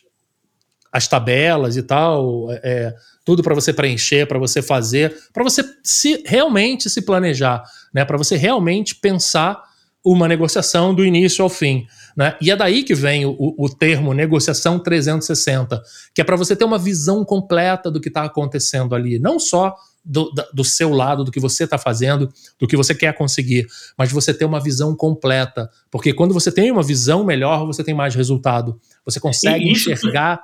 as 0.89 1.06
tabelas 1.06 1.76
e 1.76 1.84
tal, 1.84 2.50
é, 2.50 2.62
é 2.64 2.95
tudo 3.26 3.43
para 3.43 3.54
você 3.54 3.74
preencher, 3.74 4.26
para 4.26 4.39
você 4.39 4.62
fazer, 4.62 5.14
para 5.34 5.43
você 5.43 5.66
se 5.84 6.24
realmente 6.26 6.89
se 6.89 7.02
planejar, 7.02 7.62
né? 7.93 8.06
Para 8.06 8.18
você 8.18 8.38
realmente 8.38 8.95
pensar 8.95 9.62
uma 10.02 10.30
negociação 10.30 10.95
do 10.95 11.04
início 11.04 11.43
ao 11.43 11.50
fim. 11.50 11.86
Né? 12.16 12.36
E 12.41 12.51
é 12.51 12.55
daí 12.55 12.84
que 12.84 12.95
vem 12.95 13.26
o, 13.26 13.36
o 13.57 13.70
termo 13.70 14.14
negociação 14.14 14.80
360, 14.80 15.82
que 16.14 16.22
é 16.22 16.24
para 16.24 16.36
você 16.36 16.55
ter 16.55 16.66
uma 16.66 16.78
visão 16.78 17.24
completa 17.24 17.89
do 17.91 18.01
que 18.01 18.10
está 18.10 18.24
acontecendo 18.24 18.95
ali, 18.95 19.20
não 19.20 19.39
só 19.39 19.76
do, 20.03 20.32
do 20.53 20.64
seu 20.64 20.89
lado, 20.89 21.24
do 21.24 21.32
que 21.32 21.39
você 21.39 21.66
está 21.66 21.78
fazendo, 21.78 22.30
do 22.60 22.68
que 22.68 22.76
você 22.76 22.95
quer 22.95 23.14
conseguir, 23.14 23.68
mas 23.97 24.12
você 24.12 24.34
ter 24.34 24.45
uma 24.45 24.60
visão 24.60 24.95
completa. 24.95 25.70
Porque 25.91 26.14
quando 26.14 26.34
você 26.34 26.51
tem 26.51 26.72
uma 26.72 26.84
visão 26.84 27.24
melhor, 27.24 27.66
você 27.66 27.84
tem 27.84 27.93
mais 27.93 28.16
resultado. 28.16 28.80
Você 29.05 29.20
consegue 29.20 29.72
isso 29.72 29.91
enxergar. 29.91 30.38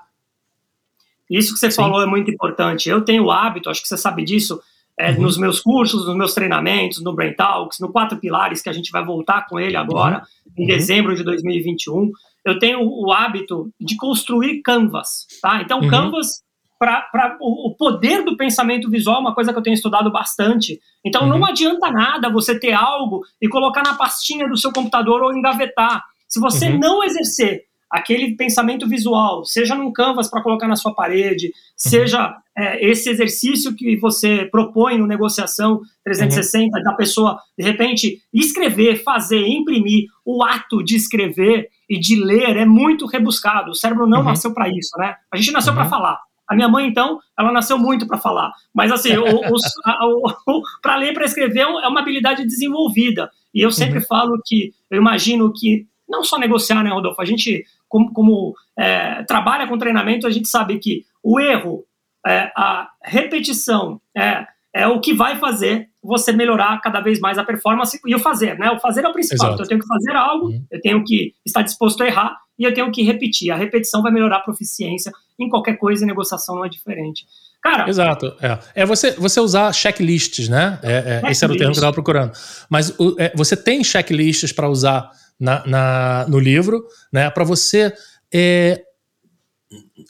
Que, 1.28 1.38
isso 1.38 1.54
que 1.54 1.60
você 1.60 1.72
Sim. 1.72 1.78
falou 1.78 2.02
é 2.02 2.06
muito 2.06 2.30
importante. 2.30 2.90
Eu 2.90 3.02
tenho 3.02 3.26
o 3.26 3.32
hábito, 3.32 3.70
acho 3.70 3.82
que 3.82 3.88
você 3.88 3.98
sabe 3.98 4.24
disso, 4.24 4.62
é, 4.98 5.12
uhum. 5.12 5.22
nos 5.22 5.38
meus 5.38 5.60
cursos, 5.60 6.06
nos 6.06 6.16
meus 6.16 6.34
treinamentos, 6.34 7.04
no 7.04 7.14
Brain 7.14 7.34
Talks, 7.34 7.80
no 7.80 7.92
Quatro 7.92 8.18
Pilares, 8.18 8.62
que 8.62 8.70
a 8.70 8.74
gente 8.74 8.92
vai 8.92 9.04
voltar 9.04 9.48
com 9.48 9.60
ele 9.60 9.76
agora, 9.76 10.26
uhum. 10.46 10.64
em 10.64 10.68
dezembro 10.68 11.16
de 11.16 11.24
2021. 11.24 12.12
Eu 12.46 12.60
tenho 12.60 12.80
o 12.82 13.12
hábito 13.12 13.70
de 13.80 13.98
construir 13.98 14.62
canvas, 14.62 15.26
tá? 15.42 15.62
Então, 15.62 15.80
uhum. 15.80 15.90
canvas 15.90 16.46
para 16.78 17.38
o 17.40 17.74
poder 17.78 18.24
do 18.24 18.36
pensamento 18.36 18.90
visual, 18.90 19.22
uma 19.22 19.34
coisa 19.34 19.52
que 19.52 19.58
eu 19.58 19.64
tenho 19.64 19.74
estudado 19.74 20.12
bastante. 20.12 20.80
Então 21.04 21.24
uhum. 21.24 21.30
não 21.40 21.46
adianta 21.46 21.90
nada 21.90 22.30
você 22.30 22.60
ter 22.60 22.74
algo 22.74 23.22
e 23.42 23.48
colocar 23.48 23.82
na 23.82 23.96
pastinha 23.96 24.48
do 24.48 24.58
seu 24.58 24.72
computador 24.72 25.24
ou 25.24 25.34
engavetar. 25.34 26.04
Se 26.28 26.40
você 26.40 26.70
uhum. 26.70 26.80
não 26.80 27.04
exercer 27.04 27.64
aquele 27.90 28.36
pensamento 28.36 28.88
visual, 28.88 29.46
seja 29.46 29.76
num 29.76 29.92
canvas 29.92 30.30
para 30.30 30.42
colocar 30.42 30.68
na 30.68 30.76
sua 30.76 30.94
parede, 30.94 31.48
uhum. 31.48 31.52
seja 31.76 32.36
é, 32.58 32.86
esse 32.90 33.10
exercício 33.10 33.76
que 33.76 33.96
você 33.98 34.46
propõe 34.46 34.98
no 34.98 35.08
negociação 35.08 35.82
360 36.04 36.78
uhum. 36.78 36.84
da 36.84 36.94
pessoa, 36.94 37.40
de 37.58 37.64
repente, 37.64 38.22
escrever, 38.34 39.04
fazer, 39.04 39.46
imprimir, 39.48 40.06
o 40.26 40.44
ato 40.44 40.84
de 40.84 40.96
escrever 40.96 41.70
e 41.90 42.00
de 42.00 42.16
ler 42.16 42.58
é 42.58 42.66
muito 42.66 43.06
rebuscado. 43.06 43.72
O 43.72 43.76
cérebro 43.76 44.08
não 44.08 44.20
uhum. 44.20 44.26
nasceu 44.26 44.54
para 44.54 44.68
isso, 44.70 44.98
né? 44.98 45.16
A 45.32 45.38
gente 45.38 45.52
nasceu 45.52 45.74
para 45.74 45.84
uhum. 45.84 45.90
falar. 45.90 46.20
A 46.48 46.56
minha 46.56 46.70
mãe, 46.70 46.88
então, 46.88 47.20
ela 47.38 47.52
nasceu 47.52 47.78
muito 47.78 48.06
para 48.08 48.18
falar. 48.18 48.52
Mas, 48.74 48.92
assim, 48.92 49.10
para 50.82 50.96
ler 50.96 51.12
e 51.12 51.14
para 51.14 51.26
escrever 51.26 51.62
é 51.62 51.88
uma 51.88 52.00
habilidade 52.00 52.46
desenvolvida. 52.46 53.30
E 53.54 53.62
eu 53.62 53.72
sempre 53.72 54.00
uhum. 54.00 54.06
falo 54.06 54.42
que, 54.46 54.72
eu 54.92 55.00
imagino 55.00 55.52
que, 55.54 55.88
não 56.08 56.24
só 56.24 56.38
negociar, 56.38 56.84
né, 56.84 56.92
Rodolfo? 56.92 57.22
A 57.22 57.26
gente, 57.26 57.66
como, 57.88 58.12
como 58.14 58.54
é, 58.78 59.24
trabalha 59.24 59.68
com 59.68 59.78
treinamento, 59.78 60.28
a 60.28 60.32
gente 60.32 60.48
sabe 60.48 60.80
que 60.80 61.04
o 61.24 61.40
erro, 61.40 61.86
é, 62.26 62.52
a 62.56 62.90
repetição, 63.04 64.00
é, 64.16 64.46
é 64.74 64.88
o 64.88 65.00
que 65.00 65.14
vai 65.14 65.38
fazer 65.38 65.90
você 66.04 66.32
melhorar 66.32 66.80
cada 66.82 67.00
vez 67.00 67.20
mais 67.20 67.38
a 67.38 67.44
performance 67.44 68.00
e 68.06 68.14
o 68.14 68.20
fazer, 68.20 68.60
né? 68.60 68.70
O 68.72 68.80
fazer 68.80 69.06
é 69.06 69.08
o 69.08 69.14
principal. 69.14 69.54
Então, 69.54 69.64
eu 69.64 69.70
tenho 69.70 69.80
que 69.80 69.88
fazer 69.88 70.16
algo, 70.16 70.48
uhum. 70.48 70.66
eu 70.70 70.82
tenho 70.82 71.04
que 71.04 71.34
estar 71.46 71.62
disposto 71.62 72.04
a 72.04 72.08
errar 72.08 72.38
e 72.60 72.64
eu 72.64 72.74
tenho 72.74 72.92
que 72.92 73.02
repetir. 73.02 73.52
A 73.52 73.56
repetição 73.56 74.02
vai 74.02 74.12
melhorar 74.12 74.38
a 74.38 74.42
proficiência 74.42 75.12
em 75.40 75.50
qualquer 75.50 75.78
coisa 75.78 76.04
e 76.04 76.08
negociação 76.08 76.56
não 76.56 76.66
é 76.66 76.70
diferente. 76.70 77.26
Cara, 77.62 77.90
Exato. 77.90 78.36
É, 78.42 78.84
é 78.84 78.86
você, 78.86 79.12
você 79.12 79.40
usar 79.40 79.74
checklists, 79.74 80.48
né? 80.48 80.78
É, 80.84 81.22
é, 81.24 81.32
esse 81.32 81.44
era 81.44 81.52
o 81.52 81.58
termo 81.58 81.72
que 81.72 81.78
eu 81.78 81.82
estava 81.82 81.94
procurando. 81.94 82.32
Mas 82.70 82.94
o, 83.00 83.16
é, 83.18 83.34
você 83.36 83.58
tem 83.58 83.84
checklists 83.84 84.52
para 84.52 84.70
usar 84.70 85.10
na, 85.40 85.66
na, 85.66 86.26
no 86.28 86.40
livro, 86.40 86.86
né? 87.12 87.30
Para 87.30 87.44
você 87.44 87.94
é, 88.34 88.82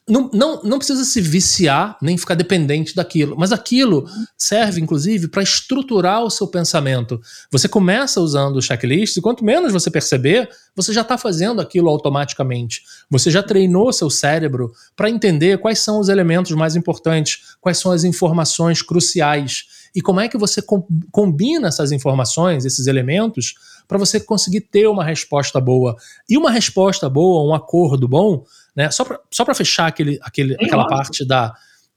não, 0.08 0.30
não, 0.32 0.62
não 0.64 0.78
precisa 0.78 1.04
se 1.04 1.20
viciar 1.22 1.98
nem 2.02 2.18
ficar 2.18 2.36
dependente 2.36 2.96
daquilo, 2.96 3.36
mas 3.38 3.52
aquilo 3.52 4.06
serve, 4.38 4.82
inclusive, 4.82 5.28
para 5.28 5.42
estruturar 5.42 6.24
o 6.24 6.30
seu 6.30 6.48
pensamento. 6.48 7.20
Você 7.52 7.68
começa 7.68 8.22
usando 8.22 8.58
o 8.58 8.62
checklist 8.62 9.18
e 9.18 9.22
quanto 9.22 9.44
menos 9.44 9.72
você 9.72 9.90
perceber, 9.90 10.50
você 10.76 10.94
já 10.94 11.02
está 11.02 11.18
fazendo 11.18 11.62
aquilo 11.62 11.90
automaticamente. 11.90 12.84
Você 13.10 13.32
já 13.32 13.42
treinou 13.42 13.92
seu 13.92 14.10
cérebro 14.10 14.72
para 14.96 15.10
entender 15.10 15.58
quais 15.60 15.80
são 15.80 16.00
os 16.00 16.10
elementos 16.10 16.52
mais 16.52 16.76
importantes, 16.76 17.56
quais 17.60 17.78
são 17.78 17.92
as 17.92 18.04
informações 18.04 18.82
cruciais 18.82 19.66
e 19.96 20.02
como 20.02 20.20
é 20.20 20.28
que 20.28 20.38
você 20.38 20.62
combina 21.10 21.70
essas 21.70 21.92
informações, 21.94 22.66
esses 22.66 22.86
elementos, 22.86 23.56
para 23.88 23.98
você 23.98 24.20
conseguir 24.20 24.62
ter 24.62 24.88
uma 24.88 25.04
resposta 25.04 25.60
boa. 25.62 25.96
E 26.30 26.38
uma 26.38 26.52
resposta 26.52 27.10
boa, 27.10 27.50
um 27.50 27.56
acordo 27.56 28.08
bom, 28.08 28.44
né? 28.76 28.90
Só 28.92 29.06
para 29.46 29.56
fechar 29.56 29.88
aquele, 29.88 30.20
aquele, 30.22 30.56
aquela 30.56 30.86
parte 30.86 31.26
da, 31.26 31.56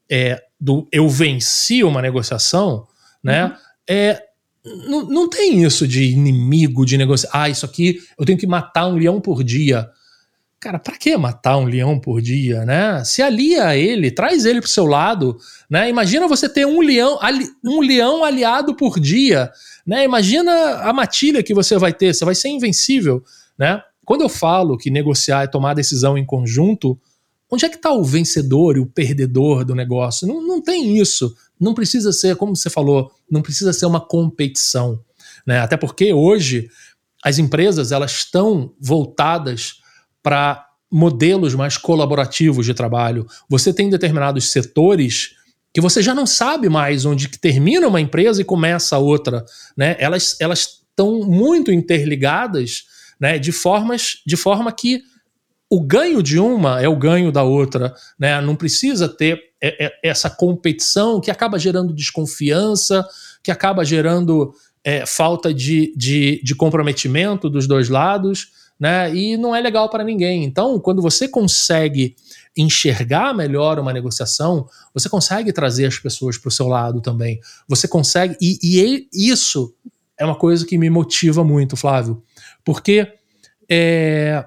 é, 0.08 0.42
do 0.60 0.86
eu 0.92 1.08
venci 1.08 1.82
uma 1.82 2.00
negociação, 2.00 2.86
né? 3.22 3.46
Uhum. 3.46 3.52
É, 3.90 4.22
não, 4.86 5.06
não 5.06 5.28
tem 5.28 5.64
isso 5.64 5.88
de 5.88 6.04
inimigo, 6.04 6.86
de 6.86 6.96
negociação. 6.96 7.40
Ah, 7.40 7.48
isso 7.48 7.66
aqui 7.66 8.00
eu 8.18 8.24
tenho 8.24 8.38
que 8.38 8.46
matar 8.46 8.86
um 8.86 8.96
leão 8.96 9.20
por 9.20 9.42
dia. 9.42 9.88
Cara, 10.60 10.76
para 10.78 10.96
que 10.96 11.16
matar 11.16 11.56
um 11.56 11.66
leão 11.66 12.00
por 12.00 12.20
dia, 12.20 12.64
né? 12.64 13.04
Se 13.04 13.22
alia 13.22 13.68
a 13.68 13.76
ele, 13.76 14.10
traz 14.10 14.44
ele 14.44 14.60
pro 14.60 14.68
seu 14.68 14.86
lado, 14.86 15.38
né? 15.70 15.88
Imagina 15.88 16.26
você 16.26 16.48
ter 16.48 16.66
um 16.66 16.80
leão, 16.80 17.16
um 17.64 17.80
leão 17.80 18.24
aliado 18.24 18.74
por 18.74 18.98
dia, 18.98 19.52
né? 19.86 20.04
Imagina 20.04 20.52
a 20.82 20.92
matilha 20.92 21.44
que 21.44 21.54
você 21.54 21.78
vai 21.78 21.92
ter, 21.92 22.12
você 22.12 22.24
vai 22.24 22.34
ser 22.34 22.48
invencível, 22.48 23.22
né? 23.56 23.80
Quando 24.04 24.22
eu 24.22 24.28
falo 24.28 24.76
que 24.76 24.90
negociar 24.90 25.44
é 25.44 25.46
tomar 25.46 25.74
decisão 25.74 26.18
em 26.18 26.26
conjunto, 26.26 26.98
onde 27.48 27.64
é 27.64 27.68
que 27.68 27.76
está 27.76 27.92
o 27.92 28.02
vencedor 28.02 28.76
e 28.76 28.80
o 28.80 28.86
perdedor 28.86 29.64
do 29.64 29.76
negócio? 29.76 30.26
Não, 30.26 30.44
não 30.44 30.60
tem 30.60 30.98
isso. 30.98 31.36
Não 31.60 31.72
precisa 31.72 32.12
ser, 32.12 32.34
como 32.34 32.56
você 32.56 32.68
falou, 32.68 33.12
não 33.30 33.42
precisa 33.42 33.72
ser 33.72 33.86
uma 33.86 34.00
competição. 34.00 34.98
Né? 35.46 35.60
Até 35.60 35.76
porque 35.76 36.12
hoje 36.12 36.68
as 37.22 37.38
empresas 37.38 37.92
elas 37.92 38.12
estão 38.12 38.72
voltadas 38.80 39.74
para 40.28 40.66
modelos 40.92 41.54
mais 41.54 41.78
colaborativos 41.78 42.66
de 42.66 42.74
trabalho. 42.74 43.26
Você 43.48 43.72
tem 43.72 43.88
determinados 43.88 44.50
setores 44.50 45.30
que 45.72 45.80
você 45.80 46.02
já 46.02 46.14
não 46.14 46.26
sabe 46.26 46.68
mais 46.68 47.06
onde 47.06 47.30
que 47.30 47.38
termina 47.38 47.88
uma 47.88 47.98
empresa 47.98 48.42
e 48.42 48.44
começa 48.44 48.98
outra. 48.98 49.42
Né? 49.74 49.96
Elas 49.98 50.36
estão 50.38 51.20
muito 51.20 51.72
interligadas 51.72 52.84
né, 53.18 53.38
de 53.38 53.52
formas 53.52 54.18
de 54.26 54.36
forma 54.36 54.70
que 54.70 55.00
o 55.70 55.80
ganho 55.80 56.22
de 56.22 56.38
uma 56.38 56.78
é 56.78 56.88
o 56.90 56.96
ganho 56.96 57.32
da 57.32 57.42
outra, 57.42 57.94
né? 58.18 58.38
Não 58.42 58.54
precisa 58.54 59.08
ter 59.08 59.40
essa 60.02 60.28
competição 60.28 61.22
que 61.22 61.30
acaba 61.30 61.58
gerando 61.58 61.94
desconfiança, 61.94 63.06
que 63.42 63.50
acaba 63.50 63.82
gerando 63.82 64.52
é, 64.84 65.06
falta 65.06 65.52
de, 65.54 65.92
de, 65.96 66.40
de 66.42 66.54
comprometimento 66.54 67.48
dos 67.48 67.66
dois 67.66 67.88
lados, 67.88 68.48
né? 68.78 69.14
E 69.14 69.36
não 69.36 69.54
é 69.54 69.60
legal 69.60 69.88
para 69.88 70.04
ninguém. 70.04 70.44
Então, 70.44 70.78
quando 70.78 71.02
você 71.02 71.26
consegue 71.26 72.14
enxergar 72.56 73.34
melhor 73.34 73.78
uma 73.78 73.92
negociação, 73.92 74.68
você 74.94 75.08
consegue 75.08 75.52
trazer 75.52 75.86
as 75.86 75.98
pessoas 75.98 76.38
para 76.38 76.48
o 76.48 76.52
seu 76.52 76.68
lado 76.68 77.00
também. 77.00 77.40
Você 77.66 77.88
consegue. 77.88 78.36
E, 78.40 78.58
e 78.62 79.30
isso 79.30 79.74
é 80.16 80.24
uma 80.24 80.36
coisa 80.36 80.64
que 80.64 80.78
me 80.78 80.90
motiva 80.90 81.42
muito, 81.42 81.76
Flávio, 81.76 82.22
porque 82.64 83.12
é, 83.68 84.44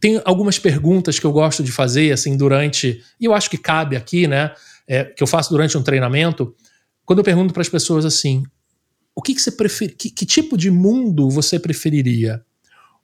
tem 0.00 0.20
algumas 0.24 0.58
perguntas 0.58 1.18
que 1.18 1.26
eu 1.26 1.32
gosto 1.32 1.62
de 1.62 1.72
fazer, 1.72 2.12
assim, 2.12 2.36
durante. 2.36 3.02
E 3.20 3.24
eu 3.24 3.34
acho 3.34 3.50
que 3.50 3.58
cabe 3.58 3.96
aqui, 3.96 4.26
né? 4.26 4.52
É, 4.86 5.04
que 5.04 5.22
eu 5.22 5.26
faço 5.26 5.50
durante 5.50 5.76
um 5.76 5.82
treinamento. 5.82 6.54
Quando 7.04 7.18
eu 7.18 7.24
pergunto 7.24 7.52
para 7.52 7.62
as 7.62 7.68
pessoas 7.68 8.04
assim: 8.04 8.44
o 9.14 9.20
que, 9.20 9.34
que 9.34 9.40
você 9.42 9.52
prefere. 9.52 9.94
Que, 9.94 10.10
que 10.10 10.24
tipo 10.24 10.56
de 10.56 10.70
mundo 10.70 11.28
você 11.28 11.58
preferiria? 11.58 12.42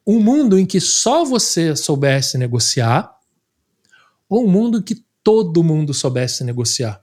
Um 0.06 0.20
mundo 0.20 0.58
em 0.58 0.66
que 0.66 0.80
só 0.80 1.24
você 1.24 1.74
soubesse 1.74 2.36
negociar, 2.36 3.14
ou 4.28 4.44
um 4.44 4.50
mundo 4.50 4.78
em 4.78 4.82
que 4.82 5.04
todo 5.22 5.64
mundo 5.64 5.94
soubesse 5.94 6.44
negociar? 6.44 7.02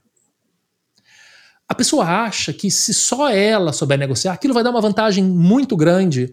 A 1.68 1.74
pessoa 1.74 2.04
acha 2.04 2.52
que 2.52 2.70
se 2.70 2.92
só 2.92 3.30
ela 3.30 3.72
souber 3.72 3.98
negociar, 3.98 4.34
aquilo 4.34 4.52
vai 4.52 4.62
dar 4.62 4.70
uma 4.70 4.80
vantagem 4.80 5.24
muito 5.24 5.76
grande. 5.76 6.32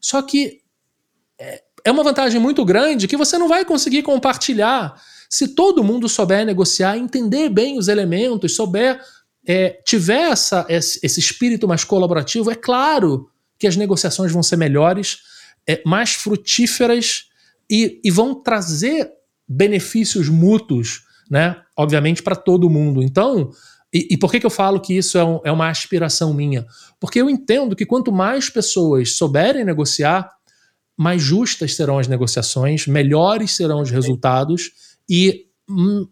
Só 0.00 0.22
que 0.22 0.62
é, 1.38 1.62
é 1.84 1.90
uma 1.90 2.02
vantagem 2.02 2.40
muito 2.40 2.64
grande 2.64 3.06
que 3.06 3.16
você 3.16 3.36
não 3.36 3.46
vai 3.46 3.64
conseguir 3.64 4.02
compartilhar. 4.02 5.00
Se 5.28 5.48
todo 5.48 5.84
mundo 5.84 6.08
souber 6.08 6.46
negociar, 6.46 6.96
entender 6.96 7.50
bem 7.50 7.78
os 7.78 7.88
elementos, 7.88 8.56
souber, 8.56 9.00
é, 9.46 9.80
tiver 9.84 10.30
essa, 10.30 10.66
esse 10.68 11.20
espírito 11.20 11.68
mais 11.68 11.84
colaborativo, 11.84 12.50
é 12.50 12.54
claro 12.54 13.30
que 13.58 13.66
as 13.66 13.76
negociações 13.76 14.32
vão 14.32 14.42
ser 14.42 14.56
melhores, 14.56 15.18
é, 15.66 15.82
mais 15.84 16.14
frutíferas 16.14 17.26
e, 17.68 18.00
e 18.02 18.10
vão 18.10 18.34
trazer 18.34 19.10
benefícios 19.48 20.28
mútuos, 20.28 21.02
né? 21.30 21.56
Obviamente, 21.76 22.22
para 22.22 22.36
todo 22.36 22.70
mundo. 22.70 23.02
Então, 23.02 23.50
e, 23.92 24.08
e, 24.12 24.16
por 24.16 24.30
que, 24.30 24.38
que 24.40 24.46
eu 24.46 24.50
falo 24.50 24.80
que 24.80 24.96
isso 24.96 25.18
é, 25.18 25.24
um, 25.24 25.40
é 25.44 25.50
uma 25.50 25.68
aspiração 25.68 26.32
minha? 26.32 26.66
Porque 27.00 27.20
eu 27.20 27.28
entendo 27.28 27.74
que 27.74 27.86
quanto 27.86 28.12
mais 28.12 28.48
pessoas 28.48 29.16
souberem 29.16 29.64
negociar, 29.64 30.30
mais 30.96 31.22
justas 31.22 31.74
serão 31.74 31.98
as 31.98 32.06
negociações, 32.06 32.86
melhores 32.86 33.52
serão 33.56 33.80
os 33.80 33.90
resultados 33.90 34.70
e 35.08 35.46
hum, 35.68 36.06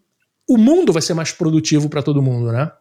o 0.47 0.57
mundo 0.57 0.91
vai 0.91 1.01
ser 1.01 1.13
mais 1.13 1.31
produtivo 1.31 1.87
para 1.89 2.01
todo 2.01 2.21
mundo, 2.21 2.51
né? 2.51 2.71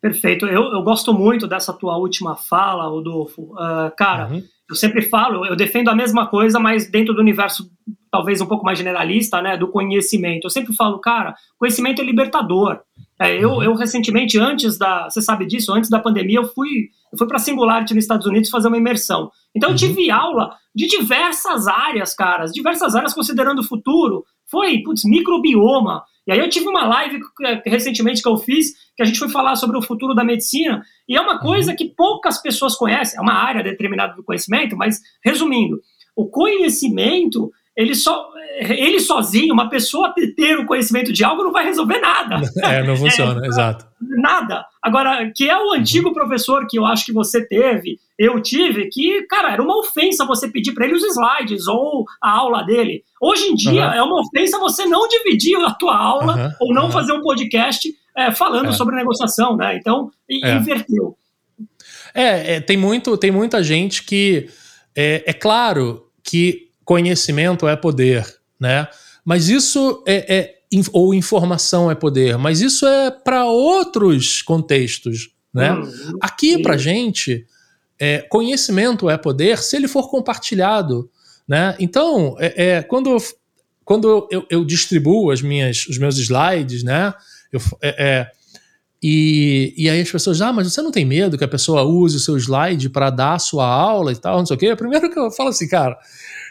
Perfeito. 0.00 0.46
Eu, 0.46 0.72
eu 0.72 0.82
gosto 0.82 1.12
muito 1.12 1.46
dessa 1.46 1.72
tua 1.72 1.96
última 1.96 2.36
fala, 2.36 2.86
Rodolfo. 2.86 3.52
Uh, 3.52 3.94
cara, 3.96 4.28
uhum. 4.28 4.42
Eu 4.68 4.74
sempre 4.76 5.02
falo, 5.02 5.44
eu 5.44 5.56
defendo 5.56 5.88
a 5.88 5.94
mesma 5.94 6.26
coisa, 6.26 6.58
mas 6.58 6.90
dentro 6.90 7.14
do 7.14 7.20
universo 7.20 7.70
talvez 8.10 8.40
um 8.40 8.46
pouco 8.46 8.64
mais 8.64 8.78
generalista, 8.78 9.42
né, 9.42 9.56
do 9.56 9.66
conhecimento. 9.66 10.44
Eu 10.44 10.50
sempre 10.50 10.72
falo, 10.72 11.00
cara, 11.00 11.34
conhecimento 11.58 12.00
é 12.00 12.04
libertador. 12.04 12.80
É, 13.20 13.36
eu, 13.36 13.50
uhum. 13.50 13.62
eu 13.64 13.74
recentemente, 13.74 14.38
antes 14.38 14.78
da, 14.78 15.10
você 15.10 15.20
sabe 15.20 15.46
disso, 15.46 15.72
antes 15.72 15.90
da 15.90 15.98
pandemia, 15.98 16.38
eu 16.38 16.44
fui, 16.44 16.90
eu 17.12 17.18
fui 17.18 17.26
para 17.26 17.38
Singularity 17.38 17.92
nos 17.92 18.04
Estados 18.04 18.26
Unidos 18.26 18.50
fazer 18.50 18.68
uma 18.68 18.76
imersão. 18.76 19.30
Então 19.54 19.70
eu 19.70 19.72
uhum. 19.72 19.78
tive 19.78 20.12
aula 20.12 20.56
de 20.72 20.86
diversas 20.86 21.66
áreas, 21.66 22.14
caras, 22.14 22.52
diversas 22.52 22.94
áreas 22.94 23.12
considerando 23.12 23.60
o 23.60 23.64
futuro. 23.64 24.24
Foi, 24.48 24.78
putz, 24.82 25.04
microbioma. 25.04 26.04
E 26.26 26.32
aí 26.32 26.38
eu 26.38 26.48
tive 26.48 26.68
uma 26.68 26.86
live 26.86 27.20
recentemente 27.66 28.22
que 28.22 28.28
eu 28.28 28.36
fiz, 28.36 28.74
que 28.96 29.02
a 29.02 29.06
gente 29.06 29.18
foi 29.18 29.28
falar 29.28 29.56
sobre 29.56 29.76
o 29.76 29.82
futuro 29.82 30.14
da 30.14 30.24
medicina, 30.24 30.82
e 31.08 31.16
é 31.16 31.20
uma 31.20 31.38
coisa 31.38 31.70
uhum. 31.70 31.76
que 31.76 31.86
poucas 31.86 32.40
pessoas 32.40 32.76
conhecem, 32.76 33.18
é 33.18 33.22
uma 33.22 33.34
área 33.34 33.62
determinada 33.62 34.14
do 34.14 34.24
conhecimento, 34.24 34.76
mas 34.76 35.00
resumindo, 35.24 35.80
o 36.16 36.26
conhecimento 36.26 37.50
ele 37.76 37.94
só 37.94 38.32
ele 38.56 39.00
sozinho, 39.00 39.52
uma 39.52 39.68
pessoa 39.68 40.14
ter 40.36 40.58
o 40.58 40.66
conhecimento 40.66 41.12
de 41.12 41.24
algo 41.24 41.42
não 41.42 41.52
vai 41.52 41.64
resolver 41.64 41.98
nada. 41.98 42.40
É, 42.62 42.82
não 42.82 42.96
funciona, 42.96 43.42
é, 43.44 43.48
exato. 43.48 43.84
Nada. 44.00 44.64
Agora, 44.82 45.30
que 45.34 45.48
é 45.48 45.56
o 45.56 45.72
antigo 45.72 46.08
uhum. 46.08 46.14
professor 46.14 46.66
que 46.68 46.78
eu 46.78 46.86
acho 46.86 47.04
que 47.04 47.12
você 47.12 47.44
teve, 47.44 47.98
eu 48.18 48.40
tive, 48.40 48.88
que, 48.88 49.22
cara, 49.22 49.52
era 49.52 49.62
uma 49.62 49.76
ofensa 49.78 50.24
você 50.24 50.48
pedir 50.48 50.72
para 50.72 50.86
ele 50.86 50.94
os 50.94 51.02
slides 51.02 51.66
ou 51.66 52.04
a 52.22 52.30
aula 52.30 52.62
dele. 52.62 53.02
Hoje 53.20 53.46
em 53.46 53.54
dia, 53.54 53.88
uhum. 53.88 53.92
é 53.92 54.02
uma 54.02 54.20
ofensa 54.20 54.58
você 54.58 54.86
não 54.86 55.08
dividir 55.08 55.56
a 55.56 55.72
tua 55.72 55.96
aula 55.96 56.36
uhum. 56.36 56.50
ou 56.60 56.74
não 56.74 56.90
fazer 56.90 57.12
um 57.12 57.22
podcast 57.22 57.92
é, 58.16 58.30
falando 58.32 58.68
é. 58.68 58.72
sobre 58.72 58.96
negociação, 58.96 59.56
né? 59.56 59.76
Então, 59.76 60.10
é. 60.30 60.54
inverteu. 60.54 61.16
É, 62.14 62.54
é, 62.54 62.60
tem, 62.60 62.76
muito, 62.76 63.16
tem 63.16 63.30
muita 63.30 63.62
gente 63.62 64.04
que. 64.04 64.48
É, 64.96 65.24
é 65.26 65.32
claro 65.32 66.08
que 66.22 66.70
conhecimento 66.84 67.66
é 67.66 67.74
poder, 67.74 68.24
né? 68.58 68.86
Mas 69.24 69.48
isso 69.48 70.02
é, 70.06 70.36
é 70.36 70.54
ou 70.92 71.14
informação 71.14 71.90
é 71.90 71.94
poder, 71.94 72.36
mas 72.36 72.60
isso 72.60 72.86
é 72.86 73.10
para 73.10 73.44
outros 73.44 74.42
contextos, 74.42 75.30
né? 75.52 75.72
Uhum. 75.72 76.18
Aqui 76.20 76.60
para 76.60 76.76
gente, 76.76 77.46
conhecimento 78.28 79.08
é 79.08 79.16
poder 79.16 79.58
se 79.58 79.76
ele 79.76 79.86
for 79.86 80.10
compartilhado, 80.10 81.08
né? 81.46 81.76
Então, 81.78 82.36
é, 82.38 82.76
é 82.76 82.82
quando 82.82 83.16
quando 83.84 84.26
eu, 84.30 84.46
eu, 84.48 84.64
distribuo 84.64 85.30
as 85.30 85.42
minhas, 85.42 85.86
os 85.86 85.98
meus 85.98 86.18
slides, 86.18 86.82
né? 86.82 87.12
Eu, 87.56 87.60
é, 87.82 88.04
é, 88.04 88.30
e, 89.02 89.74
e 89.76 89.90
aí 89.90 90.00
as 90.00 90.10
pessoas, 90.10 90.40
ah, 90.40 90.52
mas 90.52 90.72
você 90.72 90.80
não 90.80 90.90
tem 90.90 91.04
medo 91.04 91.36
que 91.36 91.44
a 91.44 91.48
pessoa 91.48 91.82
use 91.82 92.16
o 92.16 92.20
seu 92.20 92.36
slide 92.38 92.88
para 92.88 93.10
dar 93.10 93.34
a 93.34 93.38
sua 93.38 93.66
aula 93.66 94.12
e 94.12 94.16
tal, 94.16 94.38
não 94.38 94.46
sei 94.46 94.56
o 94.56 94.58
quê? 94.58 94.74
Primeiro 94.74 95.10
que 95.10 95.18
eu 95.18 95.30
falo 95.30 95.50
assim, 95.50 95.68
cara, 95.68 95.98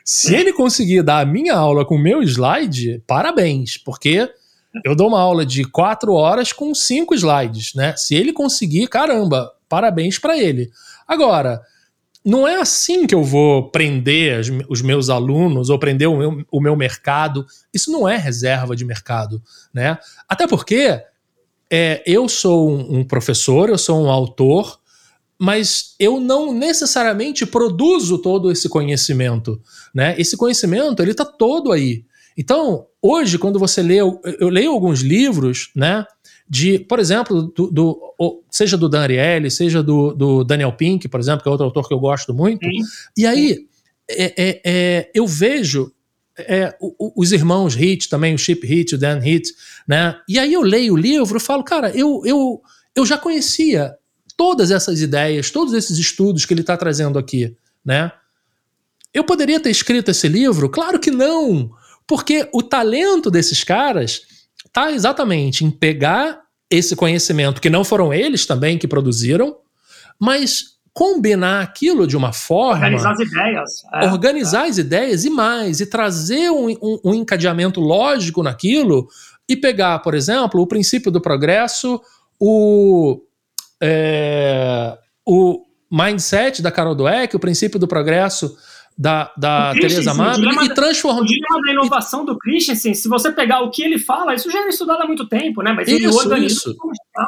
se 0.06 0.36
ele 0.36 0.54
conseguir 0.54 1.02
dar 1.02 1.22
a 1.22 1.26
minha 1.26 1.56
aula 1.56 1.84
com 1.84 1.96
o 1.96 2.00
meu 2.00 2.22
slide, 2.22 3.02
parabéns, 3.08 3.78
porque 3.78 4.30
eu 4.84 4.96
dou 4.96 5.08
uma 5.08 5.20
aula 5.20 5.46
de 5.46 5.64
quatro 5.64 6.14
horas 6.14 6.54
com 6.54 6.76
cinco 6.76 7.16
slides, 7.16 7.74
né? 7.74 7.96
Se 7.96 8.14
ele 8.14 8.32
conseguir, 8.32 8.88
caramba, 8.88 9.52
parabéns 9.68 10.20
para 10.20 10.38
ele. 10.38 10.70
Agora, 11.08 11.62
não 12.26 12.48
é 12.48 12.56
assim 12.56 13.06
que 13.06 13.14
eu 13.14 13.24
vou 13.24 13.70
prender 13.70 14.40
as, 14.40 14.48
os 14.70 14.82
meus 14.82 15.10
alunos 15.10 15.70
ou 15.70 15.78
prender 15.78 16.08
o 16.08 16.18
meu, 16.18 16.46
o 16.52 16.62
meu 16.62 16.76
mercado. 16.76 17.46
Isso 17.74 17.92
não 17.92 18.08
é 18.08 18.16
reserva 18.18 18.76
de 18.76 18.86
mercado, 18.86 19.42
né? 19.74 19.98
Até 20.28 20.48
porque 20.48 21.02
é, 21.70 22.02
eu 22.06 22.30
sou 22.30 22.70
um, 22.70 23.00
um 23.00 23.04
professor, 23.04 23.70
eu 23.70 23.78
sou 23.78 24.02
um 24.02 24.10
autor, 24.10 24.80
mas 25.38 25.96
eu 26.00 26.20
não 26.20 26.54
necessariamente 26.54 27.46
produzo 27.46 28.18
todo 28.18 28.52
esse 28.52 28.70
conhecimento, 28.70 29.62
né? 29.94 30.16
Esse 30.18 30.38
conhecimento, 30.38 31.02
ele 31.02 31.12
está 31.12 31.26
todo 31.26 31.72
aí. 31.72 32.06
Então, 32.38 32.88
hoje, 33.02 33.38
quando 33.38 33.60
você 33.60 33.82
lê, 33.82 33.96
eu, 33.96 34.22
eu 34.40 34.50
leio 34.50 34.72
alguns 34.72 35.02
livros, 35.02 35.72
né? 35.76 36.06
De, 36.54 36.78
por 36.78 37.00
exemplo, 37.00 37.52
do, 37.52 37.72
do 37.72 38.14
seja 38.48 38.78
do 38.78 38.88
Dan 38.88 39.02
Ariely, 39.02 39.50
seja 39.50 39.82
do, 39.82 40.14
do, 40.14 40.44
Daniel 40.44 40.72
Pink, 40.72 41.08
por 41.08 41.20
exemplo, 41.20 41.42
que 41.42 41.50
é 41.50 41.52
outro 41.52 41.66
autor 41.66 41.88
que 41.88 41.94
eu 41.96 42.00
gosto 42.00 42.32
muito. 42.32 42.64
Sim. 42.64 42.80
E 43.18 43.26
aí, 43.26 43.66
é, 44.08 44.24
é, 44.38 44.62
é, 44.64 45.12
eu 45.16 45.26
vejo 45.26 45.92
é, 46.38 46.78
os 47.16 47.32
irmãos 47.32 47.74
Hit 47.74 48.08
também, 48.08 48.36
o 48.36 48.38
Chip 48.38 48.68
Hit, 48.68 48.94
o 48.94 49.00
Dan 49.00 49.18
Hit, 49.18 49.52
né? 49.88 50.16
E 50.30 50.38
aí 50.38 50.54
eu 50.54 50.62
leio 50.62 50.94
o 50.94 50.98
livro 50.98 51.38
e 51.38 51.42
falo, 51.42 51.64
cara, 51.64 51.90
eu, 51.90 52.22
eu, 52.24 52.62
eu 52.96 53.04
já 53.04 53.18
conhecia 53.18 53.96
todas 54.38 54.70
essas 54.70 55.02
ideias, 55.02 55.50
todos 55.50 55.74
esses 55.74 55.98
estudos 55.98 56.46
que 56.46 56.54
ele 56.54 56.62
está 56.62 56.78
trazendo 56.78 57.18
aqui, 57.18 57.58
né? 57.84 58.12
Eu 59.12 59.24
poderia 59.24 59.60
ter 59.60 59.72
escrito 59.72 60.12
esse 60.12 60.28
livro? 60.28 60.70
Claro 60.70 61.00
que 61.00 61.10
não, 61.10 61.72
porque 62.06 62.48
o 62.54 62.62
talento 62.62 63.32
desses 63.32 63.64
caras 63.64 64.22
está 64.68 64.92
exatamente 64.92 65.66
em 65.66 65.72
pegar 65.72 66.43
esse 66.74 66.96
conhecimento 66.96 67.62
que 67.62 67.70
não 67.70 67.84
foram 67.84 68.14
eles 68.14 68.46
também 68.46 68.78
que 68.78 68.88
produziram, 68.88 69.58
mas 70.20 70.74
combinar 70.94 71.62
aquilo 71.62 72.08
de 72.08 72.18
uma 72.18 72.34
forma. 72.34 72.86
Organizar 72.86 73.12
as 73.12 73.20
ideias. 73.20 73.72
É, 73.94 74.12
organizar 74.12 74.66
é. 74.66 74.70
as 74.70 74.78
ideias 74.78 75.26
e 75.26 75.30
mais, 75.30 75.80
e 75.80 75.86
trazer 75.86 76.50
um, 76.50 76.70
um, 76.70 77.00
um 77.06 77.14
encadeamento 77.14 77.80
lógico 77.80 78.42
naquilo 78.42 79.08
e 79.48 79.56
pegar, 79.56 80.00
por 80.00 80.16
exemplo, 80.16 80.62
o 80.62 80.68
princípio 80.68 81.12
do 81.12 81.22
progresso, 81.22 82.02
o 82.40 83.22
é, 83.82 84.98
o 85.26 85.64
mindset 85.92 86.62
da 86.62 86.72
Carol 86.72 86.96
Dweck, 86.96 87.36
o 87.36 87.40
princípio 87.40 87.78
do 87.78 87.88
progresso 87.88 88.56
da, 88.98 89.32
da 89.36 89.74
Teresa 89.74 90.14
Mabre 90.14 90.66
e 90.66 90.74
transformar. 90.74 91.22
O 91.22 91.26
dilema 91.26 91.62
da 91.66 91.72
inovação 91.72 92.24
do 92.24 92.38
Christensen, 92.38 92.94
se 92.94 93.08
você 93.08 93.32
pegar 93.32 93.62
o 93.62 93.72
que 93.72 93.82
ele 93.82 93.98
fala, 93.98 94.36
isso 94.36 94.52
já 94.52 94.60
é 94.60 94.70
estudado 94.70 95.02
há 95.02 95.08
muito 95.08 95.28
tempo, 95.28 95.62
né? 95.62 95.74
Mas 95.74 95.88
isso, 95.88 96.36
isso, 96.36 96.76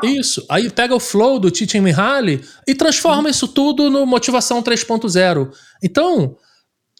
isso. 0.03 0.45
Aí 0.49 0.69
pega 0.69 0.95
o 0.95 0.99
flow 0.99 1.39
do 1.39 1.49
Titi 1.49 1.79
Mihaly 1.79 2.41
e 2.67 2.75
transforma 2.75 3.27
hum. 3.27 3.31
isso 3.31 3.47
tudo 3.47 3.89
no 3.89 4.05
Motivação 4.05 4.61
3.0. 4.61 5.51
Então, 5.83 6.35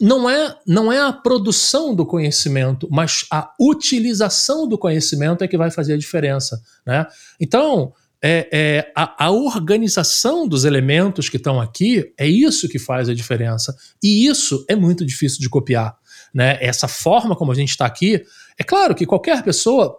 não 0.00 0.28
é, 0.28 0.54
não 0.66 0.92
é 0.92 1.00
a 1.00 1.12
produção 1.12 1.94
do 1.94 2.04
conhecimento, 2.04 2.88
mas 2.90 3.24
a 3.30 3.52
utilização 3.58 4.68
do 4.68 4.76
conhecimento 4.76 5.42
é 5.42 5.48
que 5.48 5.56
vai 5.56 5.70
fazer 5.70 5.94
a 5.94 5.98
diferença, 5.98 6.60
né? 6.84 7.06
Então, 7.40 7.92
é, 8.26 8.48
é 8.50 8.92
a, 8.94 9.26
a, 9.26 9.30
organização 9.30 10.48
dos 10.48 10.64
elementos 10.64 11.28
que 11.28 11.36
estão 11.36 11.60
aqui 11.60 12.12
é 12.18 12.26
isso 12.26 12.68
que 12.68 12.78
faz 12.78 13.08
a 13.08 13.14
diferença. 13.14 13.76
E 14.02 14.26
isso 14.26 14.64
é 14.68 14.74
muito 14.74 15.06
difícil 15.06 15.38
de 15.38 15.48
copiar. 15.48 15.96
Né? 16.34 16.58
Essa 16.60 16.88
forma 16.88 17.36
como 17.36 17.52
a 17.52 17.54
gente 17.54 17.70
está 17.70 17.86
aqui, 17.86 18.20
é 18.58 18.64
claro 18.64 18.96
que 18.96 19.06
qualquer 19.06 19.44
pessoa. 19.44 19.96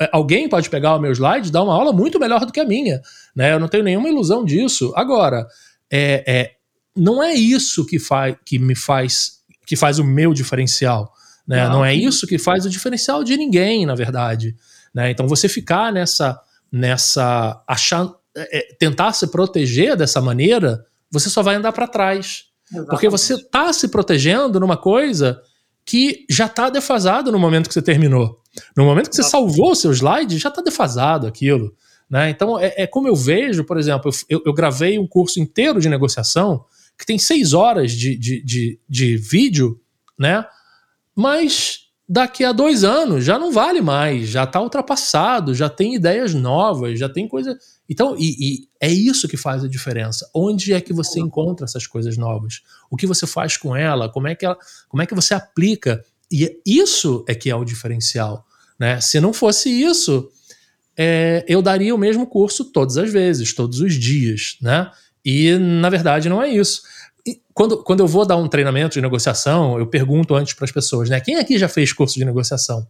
É, 0.00 0.10
alguém 0.12 0.48
pode 0.48 0.68
pegar 0.68 0.96
o 0.96 1.00
meu 1.00 1.12
slide 1.12 1.48
e 1.48 1.52
dar 1.52 1.62
uma 1.62 1.72
aula 1.72 1.92
muito 1.92 2.18
melhor 2.18 2.44
do 2.44 2.52
que 2.52 2.58
a 2.58 2.64
minha. 2.64 3.00
Né? 3.34 3.52
Eu 3.52 3.60
não 3.60 3.68
tenho 3.68 3.84
nenhuma 3.84 4.08
ilusão 4.08 4.44
disso. 4.44 4.92
Agora, 4.96 5.46
é, 5.88 6.24
é 6.26 6.52
não 6.96 7.22
é 7.22 7.32
isso 7.32 7.86
que, 7.86 7.98
faz, 7.98 8.34
que 8.44 8.58
me 8.58 8.74
faz 8.74 9.36
que 9.64 9.76
faz 9.76 9.98
o 9.98 10.04
meu 10.04 10.32
diferencial. 10.34 11.12
Né? 11.46 11.64
Não, 11.64 11.74
não 11.74 11.84
é 11.84 11.94
isso 11.94 12.26
que 12.26 12.38
faz 12.38 12.64
o 12.66 12.70
diferencial 12.70 13.22
de 13.22 13.36
ninguém, 13.36 13.86
na 13.86 13.94
verdade. 13.94 14.56
Né? 14.94 15.10
Então 15.10 15.28
você 15.28 15.48
ficar 15.48 15.92
nessa, 15.92 16.40
nessa 16.70 17.62
achar, 17.66 18.12
é, 18.36 18.58
é 18.58 18.74
tentar 18.74 19.12
se 19.12 19.26
proteger 19.28 19.96
dessa 19.96 20.20
maneira, 20.20 20.84
você 21.10 21.30
só 21.30 21.42
vai 21.42 21.54
andar 21.54 21.72
para 21.72 21.86
trás. 21.86 22.46
Exatamente. 22.68 22.90
Porque 22.90 23.08
você 23.08 23.34
está 23.34 23.72
se 23.72 23.88
protegendo 23.88 24.58
numa 24.58 24.76
coisa 24.76 25.40
que 25.84 26.26
já 26.28 26.46
está 26.46 26.68
defasado 26.68 27.30
no 27.30 27.38
momento 27.38 27.68
que 27.68 27.74
você 27.74 27.82
terminou. 27.82 28.40
No 28.76 28.84
momento 28.84 29.08
que 29.08 29.16
você 29.16 29.22
salvou 29.22 29.70
o 29.72 29.76
seu 29.76 29.92
slide, 29.92 30.38
já 30.38 30.48
está 30.48 30.60
defasado 30.60 31.26
aquilo. 31.26 31.74
Né? 32.10 32.30
Então, 32.30 32.58
é, 32.58 32.74
é, 32.76 32.86
como 32.86 33.06
eu 33.06 33.14
vejo, 33.14 33.64
por 33.64 33.78
exemplo, 33.78 34.10
eu, 34.28 34.42
eu, 34.44 34.52
gravei 34.52 34.98
um 34.98 35.06
curso 35.06 35.40
inteiro 35.40 35.80
de 35.80 35.88
negociação 35.88 36.64
que 36.98 37.04
tem 37.04 37.18
seis 37.18 37.52
horas 37.52 37.92
de, 37.92 38.16
de, 38.16 38.42
de, 38.42 38.80
de 38.88 39.16
vídeo, 39.16 39.80
né? 40.18 40.44
mas 41.14 41.85
daqui 42.08 42.44
a 42.44 42.52
dois 42.52 42.84
anos 42.84 43.24
já 43.24 43.38
não 43.38 43.50
vale 43.50 43.80
mais, 43.80 44.28
já 44.28 44.44
está 44.44 44.60
ultrapassado, 44.60 45.54
já 45.54 45.68
tem 45.68 45.94
ideias 45.94 46.32
novas, 46.34 46.98
já 46.98 47.08
tem 47.08 47.26
coisa. 47.26 47.58
Então, 47.88 48.16
e, 48.18 48.36
e, 48.38 48.68
é 48.80 48.90
isso 48.90 49.28
que 49.28 49.36
faz 49.36 49.64
a 49.64 49.68
diferença. 49.68 50.28
Onde 50.34 50.72
é 50.72 50.80
que 50.80 50.92
você 50.92 51.20
encontra 51.20 51.64
essas 51.64 51.86
coisas 51.86 52.16
novas? 52.16 52.62
O 52.90 52.96
que 52.96 53.06
você 53.06 53.26
faz 53.26 53.56
com 53.56 53.74
ela? 53.74 54.08
Como 54.08 54.28
é 54.28 54.34
que, 54.34 54.46
ela, 54.46 54.56
como 54.88 55.02
é 55.02 55.06
que 55.06 55.14
você 55.14 55.34
aplica? 55.34 56.04
E 56.30 56.60
isso 56.64 57.24
é 57.28 57.34
que 57.34 57.50
é 57.50 57.56
o 57.56 57.64
diferencial. 57.64 58.44
Né? 58.78 59.00
Se 59.00 59.20
não 59.20 59.32
fosse 59.32 59.68
isso, 59.68 60.28
é, 60.96 61.44
eu 61.48 61.60
daria 61.60 61.94
o 61.94 61.98
mesmo 61.98 62.26
curso 62.26 62.64
todas 62.64 62.96
as 62.96 63.10
vezes, 63.10 63.52
todos 63.52 63.80
os 63.80 63.94
dias. 63.94 64.56
Né? 64.60 64.90
E, 65.24 65.56
na 65.58 65.90
verdade, 65.90 66.28
não 66.28 66.42
é 66.42 66.48
isso 66.48 66.82
quando, 67.52 67.82
quando 67.82 68.00
eu 68.00 68.06
vou 68.06 68.24
dar 68.24 68.36
um 68.36 68.48
treinamento 68.48 68.94
de 68.94 69.00
negociação, 69.00 69.78
eu 69.78 69.86
pergunto 69.86 70.34
antes 70.34 70.54
para 70.54 70.64
as 70.64 70.72
pessoas, 70.72 71.08
né? 71.08 71.20
Quem 71.20 71.36
aqui 71.36 71.58
já 71.58 71.68
fez 71.68 71.92
curso 71.92 72.14
de 72.14 72.24
negociação? 72.24 72.86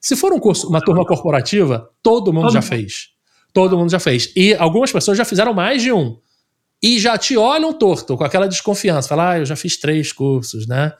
Se 0.00 0.16
for 0.16 0.32
um 0.32 0.38
curso, 0.38 0.68
uma 0.68 0.80
turma 0.80 1.04
corporativa, 1.04 1.90
todo 2.02 2.32
mundo 2.32 2.44
todo 2.44 2.52
já 2.52 2.60
mundo. 2.60 2.68
fez. 2.68 3.08
Todo 3.52 3.78
mundo 3.78 3.90
já 3.90 3.98
fez. 3.98 4.32
E 4.36 4.54
algumas 4.54 4.92
pessoas 4.92 5.16
já 5.16 5.24
fizeram 5.24 5.54
mais 5.54 5.82
de 5.82 5.92
um. 5.92 6.18
E 6.82 6.98
já 6.98 7.16
te 7.16 7.36
olham 7.36 7.72
torto, 7.72 8.16
com 8.16 8.24
aquela 8.24 8.46
desconfiança. 8.46 9.08
Falar, 9.08 9.30
ah, 9.30 9.38
eu 9.38 9.46
já 9.46 9.56
fiz 9.56 9.78
três 9.78 10.12
cursos, 10.12 10.66
né? 10.66 10.92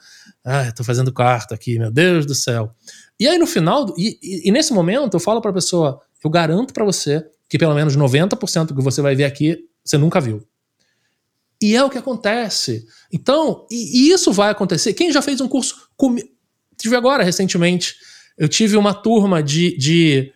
Ah, 0.43 0.69
estou 0.69 0.85
fazendo 0.85 1.13
quarto 1.13 1.53
aqui, 1.53 1.77
meu 1.77 1.91
Deus 1.91 2.25
do 2.25 2.33
céu. 2.33 2.71
E 3.19 3.27
aí 3.27 3.37
no 3.37 3.45
final, 3.45 3.93
e, 3.97 4.17
e, 4.21 4.49
e 4.49 4.51
nesse 4.51 4.73
momento 4.73 5.15
eu 5.15 5.19
falo 5.19 5.41
para 5.41 5.51
a 5.51 5.53
pessoa, 5.53 6.01
eu 6.23 6.29
garanto 6.29 6.73
para 6.73 6.83
você 6.83 7.25
que 7.49 7.57
pelo 7.57 7.75
menos 7.75 7.95
90% 7.95 8.67
do 8.67 8.75
que 8.75 8.81
você 8.81 9.01
vai 9.01 9.15
ver 9.15 9.25
aqui, 9.25 9.59
você 9.83 9.97
nunca 9.97 10.19
viu. 10.19 10.43
E 11.61 11.75
é 11.75 11.83
o 11.83 11.89
que 11.89 11.97
acontece. 11.97 12.85
Então, 13.11 13.65
e, 13.71 14.09
e 14.09 14.11
isso 14.11 14.31
vai 14.31 14.49
acontecer. 14.49 14.93
Quem 14.93 15.11
já 15.11 15.21
fez 15.21 15.41
um 15.41 15.47
curso 15.47 15.89
comigo? 15.95 16.27
Tive 16.77 16.95
agora, 16.95 17.23
recentemente, 17.23 17.95
eu 18.37 18.47
tive 18.47 18.77
uma 18.77 18.93
turma 18.93 19.41
de, 19.41 19.75
de 19.77 20.31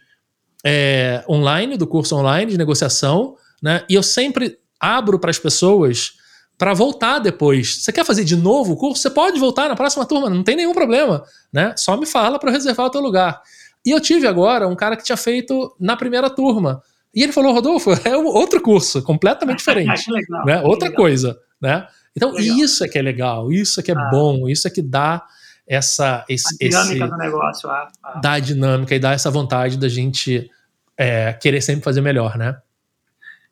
é, 0.66 1.24
online, 1.30 1.78
do 1.78 1.86
curso 1.86 2.16
online 2.16 2.52
de 2.52 2.58
negociação, 2.58 3.36
né? 3.62 3.86
E 3.88 3.94
eu 3.94 4.02
sempre 4.02 4.58
abro 4.80 5.20
para 5.20 5.30
as 5.30 5.38
pessoas 5.38 6.14
para 6.58 6.74
voltar 6.74 7.20
depois. 7.20 7.84
Você 7.84 7.92
quer 7.92 8.06
fazer 8.06 8.24
de 8.24 8.36
novo 8.36 8.74
o 8.74 8.78
curso? 8.78 9.02
Você 9.02 9.10
pode 9.10 9.40
voltar 9.40 9.70
na 9.70 9.76
próxima 9.76 10.06
turma, 10.06 10.30
não 10.30 10.44
tem 10.44 10.56
nenhum 10.56 10.74
problema, 10.74 11.24
né? 11.54 11.74
Só 11.78 11.96
me 11.98 12.06
fala 12.06 12.40
para 12.40 12.52
reservar 12.52 12.88
o 12.88 12.90
teu 12.90 13.02
lugar. 13.02 13.42
E 13.86 13.92
eu 13.92 14.00
tive 14.00 14.28
agora 14.28 14.68
um 14.68 14.76
cara 14.76 14.96
que 14.96 15.04
tinha 15.04 15.18
feito 15.18 15.76
na 15.80 15.98
primeira 15.98 16.30
turma. 16.30 16.82
E 17.14 17.24
ele 17.24 17.32
falou, 17.32 17.54
Rodolfo, 17.54 17.92
é 18.08 18.16
outro 18.16 18.62
curso, 18.62 19.04
completamente 19.04 19.60
diferente. 19.60 20.06
Ah, 20.08 20.14
legal, 20.14 20.46
né? 20.46 20.62
Outra 20.62 20.90
legal. 20.90 21.04
coisa, 21.04 21.40
né? 21.62 21.88
Então, 22.16 22.32
legal. 22.32 22.58
isso 22.58 22.84
é 22.84 22.88
que 22.88 22.98
é 22.98 23.02
legal, 23.02 23.52
isso 23.52 23.80
é 23.80 23.84
que 23.84 23.92
é 23.92 23.96
ah. 23.96 24.10
bom, 24.12 24.48
isso 24.48 24.68
é 24.68 24.72
que 24.72 24.82
dá 24.82 25.24
essa... 25.68 26.26
Esse, 26.28 26.56
a 26.56 26.68
dinâmica 26.68 27.06
esse, 27.06 27.12
do 27.12 27.18
negócio. 27.18 27.70
Ah, 27.70 27.88
ah. 28.04 28.20
Dá 28.20 28.34
a 28.34 28.40
dinâmica 28.40 28.96
e 28.96 29.00
dá 29.00 29.12
essa 29.12 29.30
vontade 29.32 29.78
da 29.78 29.88
gente 29.88 30.50
é, 30.98 31.34
querer 31.34 31.62
sempre 31.62 31.84
fazer 31.84 32.02
melhor, 32.02 32.38
né? 32.38 32.58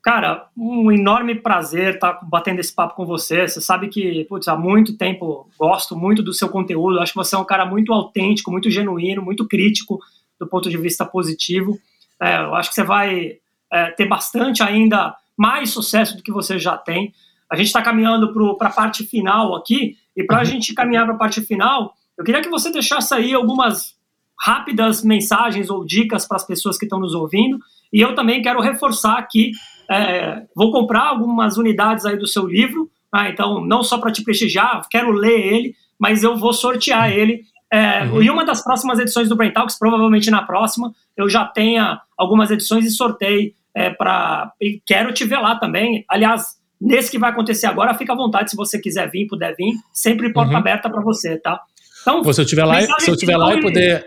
Cara, 0.02 0.48
um 0.58 0.92
enorme 0.92 1.36
prazer 1.36 1.96
estar 1.96 2.14
tá 2.14 2.26
batendo 2.26 2.60
esse 2.60 2.74
papo 2.74 2.96
com 2.96 3.06
você. 3.06 3.48
Você 3.48 3.60
sabe 3.60 3.90
que, 3.90 4.24
putz, 4.26 4.48
há 4.48 4.56
muito 4.56 4.98
tempo 4.98 5.50
gosto 5.58 5.96
muito 5.96 6.24
do 6.24 6.34
seu 6.34 6.48
conteúdo. 6.48 7.00
Acho 7.00 7.12
que 7.12 7.18
você 7.18 7.36
é 7.36 7.38
um 7.38 7.46
cara 7.46 7.66
muito 7.66 7.92
autêntico, 7.92 8.50
muito 8.50 8.70
genuíno, 8.70 9.22
muito 9.22 9.46
crítico 9.46 10.00
do 10.40 10.48
ponto 10.48 10.70
de 10.70 10.78
vista 10.78 11.06
positivo. 11.06 11.78
É, 12.22 12.38
eu 12.38 12.56
acho 12.56 12.70
que 12.70 12.76
você 12.76 12.84
vai 12.84 13.40
é, 13.72 13.92
ter 13.92 14.08
bastante 14.08 14.64
ainda 14.64 15.16
mais 15.38 15.70
sucesso 15.70 16.18
do 16.18 16.24
que 16.24 16.32
você 16.32 16.60
já 16.60 16.78
tem. 16.78 17.14
A 17.52 17.56
gente 17.56 17.68
está 17.68 17.82
caminhando 17.82 18.34
para 18.58 18.68
a 18.68 18.72
parte 18.72 19.06
final 19.06 19.56
aqui, 19.56 19.96
e 20.16 20.24
para 20.24 20.38
a 20.38 20.40
uhum. 20.40 20.46
gente 20.46 20.74
caminhar 20.74 21.06
para 21.06 21.16
a 21.16 21.18
parte 21.18 21.42
final, 21.42 21.94
eu 22.18 22.26
queria 22.26 22.42
que 22.42 22.50
você 22.50 22.72
deixasse 22.72 23.14
aí 23.14 23.34
algumas 23.34 23.98
rápidas 24.38 25.04
mensagens 25.04 25.70
ou 25.70 25.86
dicas 25.86 26.28
para 26.28 26.38
as 26.38 26.46
pessoas 26.46 26.78
que 26.78 26.86
estão 26.86 27.00
nos 27.00 27.14
ouvindo. 27.14 27.58
E 27.92 28.02
eu 28.02 28.14
também 28.16 28.42
quero 28.42 28.60
reforçar 28.60 29.18
aqui, 29.18 29.52
é, 29.90 30.44
vou 30.56 30.72
comprar 30.72 31.08
algumas 31.08 31.58
unidades 31.58 32.06
aí 32.06 32.18
do 32.18 32.28
seu 32.28 32.46
livro, 32.46 32.90
ah, 33.12 33.30
então 33.30 33.66
não 33.66 33.82
só 33.82 33.98
para 33.98 34.12
te 34.12 34.24
prestigiar, 34.24 34.86
quero 34.90 35.12
ler 35.12 35.40
ele, 35.40 35.76
mas 35.98 36.24
eu 36.24 36.38
vou 36.38 36.54
sortear 36.54 37.12
ele. 37.12 37.42
É, 37.72 38.04
uhum. 38.04 38.22
E 38.22 38.30
uma 38.30 38.46
das 38.46 38.64
próximas 38.64 39.00
edições 39.00 39.30
do 39.30 39.36
Brain 39.36 39.52
Talks, 39.52 39.78
provavelmente 39.78 40.30
na 40.30 40.42
próxima, 40.44 40.94
eu 41.16 41.30
já 41.30 41.46
tenha 41.46 42.02
algumas 42.18 42.52
edições 42.52 42.86
e 42.86 42.92
sorteio 42.92 43.52
é, 43.80 43.90
para. 43.90 44.52
Quero 44.86 45.14
te 45.14 45.24
ver 45.24 45.40
lá 45.40 45.58
também. 45.58 46.04
Aliás, 46.10 46.58
nesse 46.80 47.10
que 47.10 47.18
vai 47.18 47.32
acontecer 47.32 47.66
agora, 47.66 47.94
fica 47.94 48.12
à 48.12 48.16
vontade 48.16 48.52
se 48.52 48.58
você 48.58 48.78
quiser 48.78 49.10
vir, 49.10 49.26
puder 49.26 49.56
vir. 49.56 49.74
Sempre 49.94 50.34
porta 50.34 50.52
uhum. 50.52 50.58
aberta 50.58 50.90
para 50.90 51.02
você, 51.02 51.38
tá? 51.38 51.62
Então, 52.02 52.22
Pô, 52.22 52.34
se 52.34 52.42
eu 52.42 52.46
tiver 52.46 52.66
lá, 52.66 52.82
se 53.00 53.10
eu 53.10 53.16
tiver 53.16 53.38
lá 53.38 53.56
e 53.56 53.62
puder, 53.62 54.06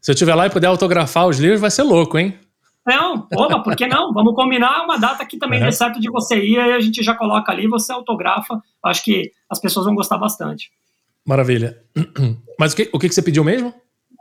se 0.00 0.10
eu 0.10 0.14
tiver 0.14 0.34
lá 0.34 0.46
e 0.46 0.50
puder 0.50 0.68
autografar 0.68 1.26
os 1.26 1.38
livros, 1.38 1.60
vai 1.60 1.70
ser 1.70 1.82
louco, 1.82 2.18
hein? 2.18 2.38
Não, 2.86 3.28
opa, 3.34 3.62
por 3.62 3.76
que 3.76 3.86
não? 3.86 4.10
Vamos 4.14 4.34
combinar 4.34 4.84
uma 4.84 4.96
data 4.96 5.24
que 5.26 5.36
também 5.36 5.60
é. 5.60 5.66
dê 5.66 5.72
certo 5.72 6.00
de 6.00 6.10
você 6.10 6.42
ir, 6.42 6.58
aí 6.58 6.72
a 6.72 6.80
gente 6.80 7.02
já 7.02 7.14
coloca 7.14 7.52
ali, 7.52 7.68
você 7.68 7.92
autografa. 7.92 8.58
Acho 8.82 9.04
que 9.04 9.30
as 9.50 9.60
pessoas 9.60 9.84
vão 9.84 9.94
gostar 9.94 10.16
bastante. 10.16 10.70
Maravilha. 11.26 11.78
Mas 12.58 12.72
o 12.72 12.76
que, 12.76 12.88
o 12.90 12.98
que 12.98 13.10
você 13.10 13.20
pediu 13.20 13.44
mesmo? 13.44 13.74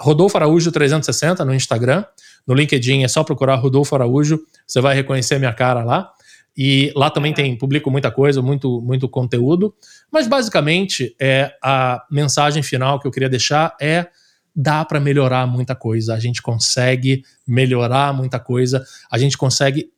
Rodolfo 0.00 0.36
Araújo 0.36 0.72
360 0.72 1.44
no 1.44 1.54
Instagram. 1.54 2.04
No 2.46 2.54
LinkedIn 2.54 3.02
é 3.04 3.08
só 3.08 3.24
procurar 3.24 3.56
Rodolfo 3.56 3.94
Araújo, 3.94 4.40
você 4.66 4.80
vai 4.80 4.94
reconhecer 4.94 5.38
minha 5.38 5.52
cara 5.52 5.82
lá. 5.84 6.10
E 6.56 6.92
lá 6.96 7.10
também 7.10 7.34
tem, 7.34 7.56
publico 7.56 7.90
muita 7.90 8.10
coisa, 8.10 8.40
muito, 8.40 8.80
muito 8.80 9.08
conteúdo. 9.08 9.74
Mas 10.10 10.26
basicamente, 10.26 11.14
é, 11.20 11.52
a 11.62 12.02
mensagem 12.10 12.62
final 12.62 12.98
que 12.98 13.06
eu 13.06 13.10
queria 13.10 13.28
deixar 13.28 13.76
é 13.80 14.06
dá 14.54 14.82
para 14.86 14.98
melhorar 14.98 15.46
muita 15.46 15.74
coisa, 15.74 16.14
a 16.14 16.18
gente 16.18 16.40
consegue 16.40 17.22
melhorar 17.46 18.14
muita 18.14 18.40
coisa, 18.40 18.82
a 19.10 19.18
gente 19.18 19.36
consegue 19.36 19.90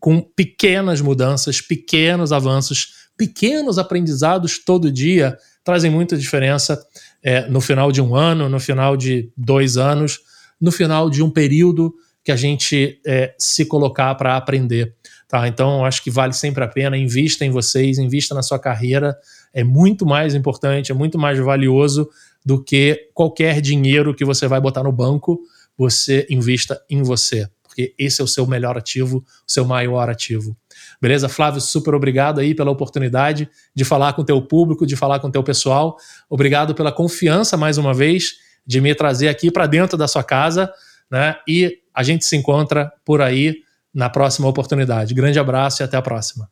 com 0.00 0.20
pequenas 0.20 1.00
mudanças, 1.00 1.60
pequenos 1.60 2.32
avanços, 2.32 3.08
pequenos 3.16 3.78
aprendizados 3.78 4.58
todo 4.58 4.90
dia 4.90 5.38
trazem 5.62 5.90
muita 5.90 6.16
diferença 6.16 6.82
é, 7.22 7.46
no 7.48 7.60
final 7.60 7.92
de 7.92 8.00
um 8.00 8.16
ano, 8.16 8.48
no 8.48 8.58
final 8.58 8.96
de 8.96 9.30
dois 9.36 9.76
anos, 9.76 10.18
no 10.60 10.72
final 10.72 11.08
de 11.08 11.22
um 11.22 11.30
período 11.30 11.94
que 12.24 12.32
a 12.32 12.36
gente 12.36 13.00
é, 13.06 13.34
se 13.38 13.64
colocar 13.64 14.14
para 14.14 14.36
aprender. 14.36 14.94
Tá? 15.28 15.46
Então, 15.46 15.84
acho 15.84 16.02
que 16.02 16.10
vale 16.10 16.32
sempre 16.32 16.62
a 16.64 16.68
pena. 16.68 16.96
Invista 16.96 17.44
em 17.44 17.50
vocês, 17.50 17.98
invista 17.98 18.34
na 18.34 18.42
sua 18.42 18.58
carreira. 18.58 19.16
É 19.52 19.62
muito 19.62 20.04
mais 20.04 20.34
importante, 20.34 20.90
é 20.90 20.94
muito 20.94 21.18
mais 21.18 21.38
valioso 21.38 22.08
do 22.44 22.62
que 22.62 23.08
qualquer 23.14 23.60
dinheiro 23.60 24.14
que 24.14 24.24
você 24.24 24.46
vai 24.48 24.60
botar 24.60 24.82
no 24.82 24.92
banco. 24.92 25.40
Você 25.76 26.26
invista 26.28 26.80
em 26.90 27.02
você, 27.02 27.48
porque 27.62 27.94
esse 27.98 28.20
é 28.20 28.24
o 28.24 28.26
seu 28.26 28.46
melhor 28.46 28.76
ativo, 28.76 29.18
o 29.18 29.50
seu 29.50 29.64
maior 29.64 30.10
ativo. 30.10 30.56
Beleza, 31.00 31.28
Flávio? 31.28 31.60
Super 31.60 31.94
obrigado 31.94 32.40
aí 32.40 32.54
pela 32.54 32.70
oportunidade 32.70 33.48
de 33.74 33.84
falar 33.84 34.12
com 34.12 34.22
o 34.22 34.24
teu 34.24 34.42
público, 34.42 34.86
de 34.86 34.96
falar 34.96 35.20
com 35.20 35.28
o 35.28 35.32
teu 35.32 35.42
pessoal. 35.42 35.96
Obrigado 36.28 36.74
pela 36.74 36.92
confiança 36.92 37.56
mais 37.56 37.78
uma 37.78 37.94
vez 37.94 38.34
de 38.66 38.80
me 38.80 38.94
trazer 38.94 39.28
aqui 39.28 39.50
para 39.50 39.66
dentro 39.66 39.96
da 39.96 40.06
sua 40.06 40.22
casa, 40.22 40.70
né? 41.10 41.36
E 41.46 41.78
a 41.94 42.02
gente 42.02 42.24
se 42.24 42.36
encontra 42.36 42.92
por 43.04 43.20
aí 43.20 43.56
na 43.94 44.08
próxima 44.08 44.48
oportunidade. 44.48 45.14
Grande 45.14 45.38
abraço 45.38 45.82
e 45.82 45.84
até 45.84 45.96
a 45.96 46.02
próxima. 46.02 46.48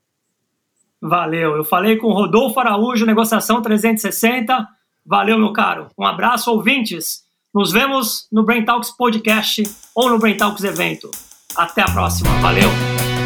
Valeu. 1.01 1.57
Eu 1.57 1.65
falei 1.65 1.97
com 1.97 2.13
Rodolfo 2.13 2.59
Araújo, 2.59 3.07
negociação 3.07 3.63
360. 3.63 4.67
Valeu, 5.07 5.39
meu 5.39 5.53
caro. 5.53 5.89
Um 5.97 6.05
abraço, 6.05 6.51
ouvintes. 6.51 7.23
Nos 7.55 7.73
vemos 7.73 8.27
no 8.31 8.45
Brain 8.45 8.65
Talks 8.65 8.91
Podcast 8.91 9.63
ou 9.95 10.11
no 10.11 10.19
Brain 10.19 10.37
Talks 10.37 10.65
Evento. 10.65 11.11
Até 11.57 11.83
a 11.83 11.91
próxima. 11.91 12.31
Valeu. 12.41 13.18